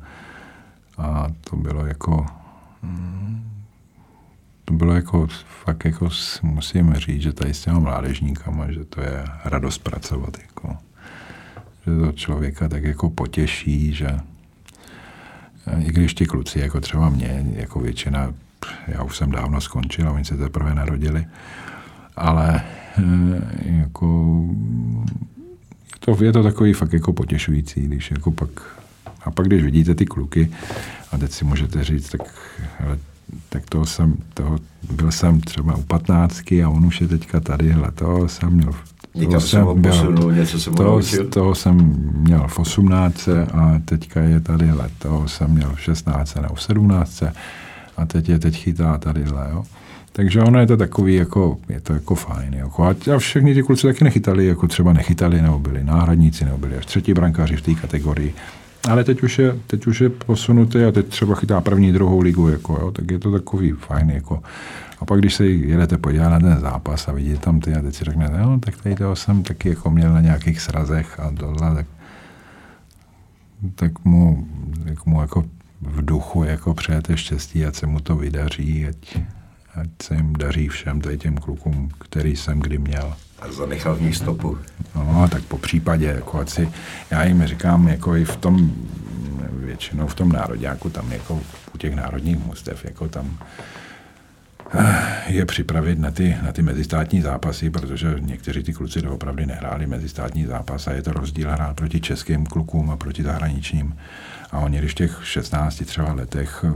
a 0.99 1.27
to 1.51 1.57
bylo 1.57 1.87
jako 1.87 2.27
mm, 2.83 3.57
to 4.69 4.74
bylo 4.74 4.95
jako, 4.95 5.27
fakt 5.65 5.85
jako 5.85 6.09
musím 6.43 6.95
říct, 6.95 7.23
že 7.23 7.32
tady 7.32 7.55
s 7.55 7.61
těma 7.61 7.78
mládežníkama, 7.78 8.73
že 8.73 8.85
to 8.85 9.01
je 9.01 9.24
radost 9.45 9.78
pracovat. 9.78 10.36
Jako, 10.43 10.77
že 11.86 12.07
to 12.07 12.12
člověka 12.12 12.69
tak 12.69 12.85
jako 12.85 13.11
potěší, 13.11 13.95
že 13.95 14.19
i 15.78 15.93
když 15.93 16.15
ti 16.15 16.27
kluci, 16.27 16.61
jako 16.61 16.81
třeba 16.81 17.09
mě, 17.09 17.47
jako 17.53 17.81
většina, 17.81 18.35
já 18.89 19.03
už 19.03 19.16
jsem 19.16 19.31
dávno 19.31 19.61
skončil 19.61 20.09
a 20.09 20.12
oni 20.12 20.24
se 20.24 20.36
teprve 20.36 20.74
narodili, 20.74 21.27
ale 22.16 22.62
eh, 22.99 23.03
jako 23.65 24.40
to, 26.01 26.24
je 26.24 26.32
to 26.32 26.43
takový 26.43 26.73
fakt 26.73 26.93
jako 26.93 27.12
potěšující, 27.12 27.81
když 27.81 28.11
jako 28.11 28.31
pak 28.31 28.51
a 29.24 29.31
pak, 29.31 29.47
když 29.47 29.62
vidíte 29.62 29.95
ty 29.95 30.07
kluky, 30.07 30.51
a 31.12 31.19
teď 31.19 31.32
si 31.32 31.45
můžete 31.45 31.85
říct, 31.85 32.11
tak 32.11 32.20
tak 33.48 33.62
toho 33.68 33.86
jsem, 33.86 34.14
toho, 34.34 34.59
byl 34.92 35.12
jsem 35.12 35.40
třeba 35.40 35.76
u 35.76 35.82
patnáctky 35.82 36.64
a 36.64 36.68
on 36.68 36.86
už 36.86 37.00
je 37.00 37.09
teďka 37.09 37.40
tady, 37.40 37.72
hele, 37.72 37.90
toho 37.90 38.28
jsem 38.28 38.50
měl 38.50 38.74
toho 39.26 39.40
jsem 39.40 39.64
byl, 39.64 39.92
posunul, 39.92 40.32
něco 40.32 40.60
jsem 40.60 40.74
toho, 40.74 41.00
toho 41.30 41.55
jsem 41.55 41.76
měl 42.12 42.48
v 42.48 42.59
18 42.59 43.28
a 43.28 43.80
teďka 43.84 44.20
je 44.20 44.40
tady 44.40 44.72
let. 44.72 44.92
Toho 44.98 45.28
jsem 45.28 45.50
měl 45.50 45.72
v 45.74 45.80
16 45.80 46.34
nebo 46.34 46.55
v 46.55 46.62
17 46.62 47.22
a 47.96 48.06
teď 48.06 48.28
je 48.28 48.38
teď 48.38 48.56
chytá 48.56 48.98
tady 48.98 49.24
jo. 49.50 49.64
Takže 50.12 50.40
ono 50.40 50.60
je 50.60 50.66
to 50.66 50.76
takový, 50.76 51.14
jako, 51.14 51.59
je 51.68 51.80
to 51.80 51.92
jako 51.92 52.14
fajn. 52.14 52.55
Jako. 52.55 52.84
A 53.14 53.18
všechny 53.18 53.55
ty 53.55 53.62
kluci 53.62 53.86
taky 53.86 54.05
nechytali, 54.05 54.46
jako 54.46 54.68
třeba 54.68 54.92
nechytali, 54.92 55.42
nebo 55.42 55.59
byli 55.59 55.84
náhradníci, 55.84 56.44
nebo 56.44 56.59
byli 56.59 56.76
až 56.76 56.86
třetí 56.86 57.14
brankáři 57.14 57.56
v 57.56 57.62
té 57.62 57.74
kategorii. 57.74 58.34
Ale 58.89 59.05
teď 59.05 59.23
už, 59.23 59.39
je, 59.39 59.56
teď 59.66 59.86
už 59.86 60.01
je 60.01 60.10
posunutý 60.10 60.85
a 60.85 60.93
teď 60.93 61.06
třeba 61.06 61.35
chytá 61.35 61.60
první, 61.60 61.93
druhou 61.93 62.20
ligu, 62.20 62.48
jako, 62.48 62.73
jo, 62.73 62.90
tak 62.90 63.10
je 63.10 63.19
to 63.19 63.32
takový 63.32 63.73
fajn. 63.73 64.10
Jako. 64.10 64.43
A 65.01 65.05
pak, 65.05 65.20
když 65.20 65.35
se 65.35 65.47
jedete 65.47 65.98
podívat 65.98 66.28
na 66.28 66.40
ten 66.40 66.60
zápas 66.60 67.09
a 67.09 67.12
vidíte 67.12 67.39
tam 67.39 67.60
ty 67.60 67.74
a 67.74 67.82
teď 67.82 67.94
si 67.94 68.05
řeknete, 68.05 68.39
no, 68.39 68.60
tak 68.60 68.77
tady 68.77 68.94
toho 68.94 69.16
jsem 69.16 69.43
taky 69.43 69.69
jako 69.69 69.90
měl 69.90 70.12
na 70.12 70.20
nějakých 70.20 70.60
srazech 70.60 71.20
a 71.20 71.31
tohle, 71.31 71.74
tak, 71.74 71.86
tak 73.74 74.05
mu, 74.05 74.47
tak 74.85 75.06
mu 75.06 75.20
jako 75.20 75.44
v 75.81 76.05
duchu 76.05 76.44
jako 76.44 76.74
přejete 76.74 77.16
štěstí, 77.16 77.65
ať 77.65 77.74
se 77.74 77.86
mu 77.86 78.01
to 78.01 78.16
vydaří, 78.16 78.86
ať, 78.86 79.19
ať 79.80 79.88
se 80.02 80.14
jim 80.14 80.32
daří 80.32 80.68
všem 80.68 81.00
tady 81.00 81.18
těm 81.18 81.36
klukům, 81.36 81.90
který 81.98 82.36
jsem 82.36 82.60
kdy 82.60 82.78
měl. 82.78 83.14
A 83.38 83.52
zanechal 83.52 83.94
v 83.94 84.02
nich 84.02 84.16
stopu. 84.16 84.59
No, 84.94 85.28
tak 85.30 85.42
po 85.42 85.59
případě, 85.59 86.06
jako 86.06 86.40
ať 86.40 86.48
si, 86.48 86.68
já 87.10 87.24
jim 87.24 87.46
říkám, 87.46 87.88
jako 87.88 88.16
i 88.16 88.24
v 88.24 88.36
tom, 88.36 88.72
většinou 89.52 90.06
v 90.06 90.14
tom 90.14 90.32
národňáku, 90.32 90.90
tam 90.90 91.12
jako 91.12 91.40
u 91.74 91.78
těch 91.78 91.94
národních 91.94 92.38
mustev, 92.46 92.84
jako 92.84 93.09
tam 93.09 93.38
je 95.27 95.47
připravit 95.47 95.99
na 95.99 96.11
ty, 96.11 96.36
na 96.43 96.53
ty 96.53 96.62
mezistátní 96.62 97.20
zápasy, 97.20 97.70
protože 97.70 98.16
někteří 98.20 98.62
ty 98.62 98.73
kluci 98.73 99.03
doopravdy 99.03 99.47
nehráli 99.47 99.86
mezistátní 99.86 100.47
zápas 100.47 100.86
a 100.86 100.93
je 100.93 101.03
to 101.03 101.12
rozdíl 101.12 101.51
hrát 101.51 101.77
proti 101.77 102.01
českým 102.01 102.47
klukům 102.47 102.90
a 102.90 102.97
proti 102.97 103.23
zahraničním. 103.23 103.97
A 104.51 104.59
oni, 104.59 104.78
když 104.78 104.93
v 104.93 104.95
těch 104.95 105.20
16 105.24 105.82
třeba 105.85 106.12
letech 106.12 106.65
eh, 106.69 106.73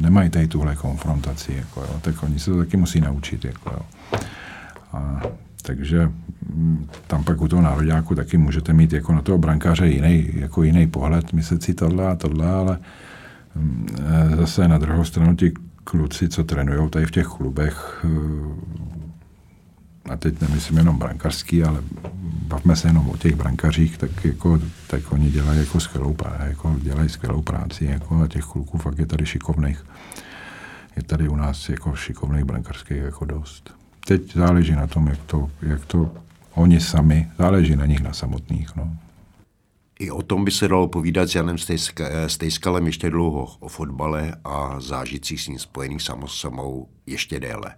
nemají 0.00 0.30
tady 0.30 0.48
tuhle 0.48 0.76
konfrontaci, 0.76 1.52
jako 1.52 1.80
jo, 1.80 2.00
tak 2.00 2.22
oni 2.22 2.38
se 2.38 2.50
to 2.50 2.58
taky 2.58 2.76
musí 2.76 3.00
naučit. 3.00 3.44
Jako 3.44 3.70
jo. 3.70 3.80
A 4.92 5.22
takže 5.62 6.10
mm, 6.54 6.88
tam 7.06 7.24
pak 7.24 7.40
u 7.40 7.48
toho 7.48 7.62
nároďáku 7.62 8.14
taky 8.14 8.38
můžete 8.38 8.72
mít 8.72 8.92
jako 8.92 9.12
na 9.12 9.22
toho 9.22 9.38
brankáře 9.38 9.88
jiný, 9.88 10.28
jako 10.34 10.62
jiný 10.62 10.86
pohled, 10.86 11.32
myslet 11.32 11.62
si 11.62 11.74
tohle 11.74 12.08
a 12.08 12.14
tohle, 12.14 12.50
ale 12.50 12.78
mm, 13.54 13.86
e, 14.32 14.36
zase 14.36 14.68
na 14.68 14.78
druhou 14.78 15.04
stranu 15.04 15.36
ti 15.36 15.52
kluci, 15.90 16.28
co 16.28 16.44
trénují 16.44 16.90
tady 16.90 17.06
v 17.06 17.10
těch 17.10 17.26
klubech, 17.26 18.04
e, 18.04 18.08
a 20.12 20.16
teď 20.16 20.40
nemyslím 20.40 20.78
jenom 20.78 20.98
brankářský, 20.98 21.64
ale 21.64 21.82
bavme 22.22 22.76
se 22.76 22.88
jenom 22.88 23.10
o 23.10 23.16
těch 23.16 23.36
brankařích, 23.36 23.98
tak, 23.98 24.24
jako, 24.24 24.60
tak 24.86 25.12
oni 25.12 25.30
dělají 25.30 25.60
jako 25.60 25.80
skvělou, 25.80 26.16
jako 26.38 26.76
dělají 26.82 27.08
skvělou 27.08 27.42
práci 27.42 27.84
jako, 27.84 28.22
a 28.22 28.28
těch 28.28 28.44
kluků 28.44 28.78
fakt 28.78 28.98
je 28.98 29.06
tady 29.06 29.26
šikovných. 29.26 29.86
Je 30.96 31.02
tady 31.02 31.28
u 31.28 31.36
nás 31.36 31.68
jako 31.68 31.94
šikovných 31.94 32.44
brankářských 32.44 32.96
jako 32.96 33.24
dost. 33.24 33.74
Teď 34.06 34.34
záleží 34.34 34.72
na 34.72 34.86
tom, 34.86 35.06
jak 35.06 35.18
to, 35.18 35.50
jak 35.62 35.84
to 35.84 36.12
oni 36.54 36.80
sami, 36.80 37.28
záleží 37.38 37.76
na 37.76 37.86
nich, 37.86 38.00
na 38.00 38.12
samotných. 38.12 38.76
No. 38.76 38.96
I 39.98 40.10
o 40.10 40.22
tom 40.22 40.44
by 40.44 40.50
se 40.50 40.68
dalo 40.68 40.88
povídat 40.88 41.28
s 41.28 41.34
Janem 41.34 41.56
Stejskalem 42.26 42.86
ještě 42.86 43.10
dlouho, 43.10 43.48
o 43.60 43.68
fotbale 43.68 44.34
a 44.44 44.80
zážitcích 44.80 45.40
s 45.40 45.48
ním 45.48 45.58
spojených 45.58 46.02
samou 46.26 46.88
ještě 47.06 47.40
déle. 47.40 47.74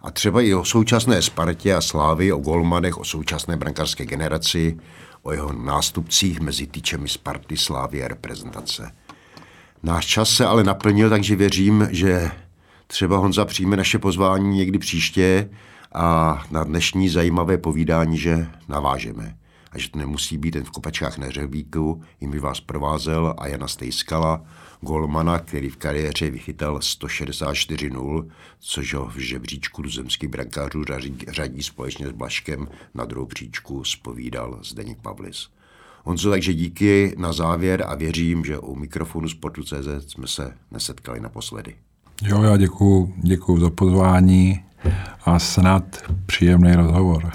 A 0.00 0.10
třeba 0.10 0.40
i 0.40 0.54
o 0.54 0.64
současné 0.64 1.22
Spartě 1.22 1.74
a 1.74 1.80
Slávy, 1.80 2.32
o 2.32 2.38
golmanech, 2.38 2.98
o 2.98 3.04
současné 3.04 3.56
brankářské 3.56 4.06
generaci, 4.06 4.78
o 5.22 5.32
jeho 5.32 5.52
nástupcích 5.52 6.40
mezi 6.40 6.66
týčemi 6.66 7.08
Sparty, 7.08 7.56
Slávy 7.56 8.04
a 8.04 8.08
reprezentace. 8.08 8.92
Náš 9.82 10.06
čas 10.06 10.30
se 10.30 10.46
ale 10.46 10.64
naplnil, 10.64 11.10
takže 11.10 11.36
věřím, 11.36 11.88
že 11.90 12.30
třeba 12.86 13.16
Honza 13.16 13.44
přijme 13.44 13.76
naše 13.76 13.98
pozvání 13.98 14.56
někdy 14.56 14.78
příště 14.78 15.50
a 15.92 16.42
na 16.50 16.64
dnešní 16.64 17.08
zajímavé 17.08 17.58
povídání, 17.58 18.18
že 18.18 18.46
navážeme. 18.68 19.37
A 19.72 19.78
že 19.78 19.90
to 19.90 19.98
nemusí 19.98 20.38
být 20.38 20.54
jen 20.54 20.64
v 20.64 20.70
kopačkách 20.70 21.18
na 21.18 21.30
řebíku, 21.30 22.02
jim 22.20 22.30
by 22.30 22.38
vás 22.38 22.60
provázel 22.60 23.34
a 23.38 23.46
Jana 23.46 23.68
Stejskala, 23.68 24.44
golmana, 24.80 25.38
který 25.38 25.68
v 25.68 25.76
kariéře 25.76 26.30
vychytal 26.30 26.78
164-0, 26.78 28.28
což 28.58 28.94
ho 28.94 29.06
v 29.06 29.16
žebříčku 29.16 29.82
tuzemských 29.82 30.28
brankářů 30.28 30.84
řadí, 30.84 31.18
řadí 31.28 31.62
společně 31.62 32.08
s 32.08 32.12
Blaškem 32.12 32.68
na 32.94 33.04
druhou 33.04 33.26
příčku 33.26 33.84
spovídal 33.84 34.58
Zdeněk 34.62 34.98
Pavlis. 34.98 35.48
Honzo, 36.04 36.30
takže 36.30 36.54
díky 36.54 37.14
na 37.18 37.32
závěr 37.32 37.84
a 37.86 37.94
věřím, 37.94 38.44
že 38.44 38.58
u 38.58 38.74
mikrofonu 38.74 39.28
Sportu.cz 39.28 40.12
jsme 40.12 40.26
se 40.26 40.54
nesetkali 40.70 41.20
naposledy. 41.20 41.74
Jo, 42.22 42.42
já 42.42 42.56
děkuji, 42.56 43.14
děkuji 43.16 43.60
za 43.60 43.70
pozvání 43.70 44.64
a 45.24 45.38
snad 45.38 45.84
příjemný 46.26 46.74
rozhovor. 46.74 47.32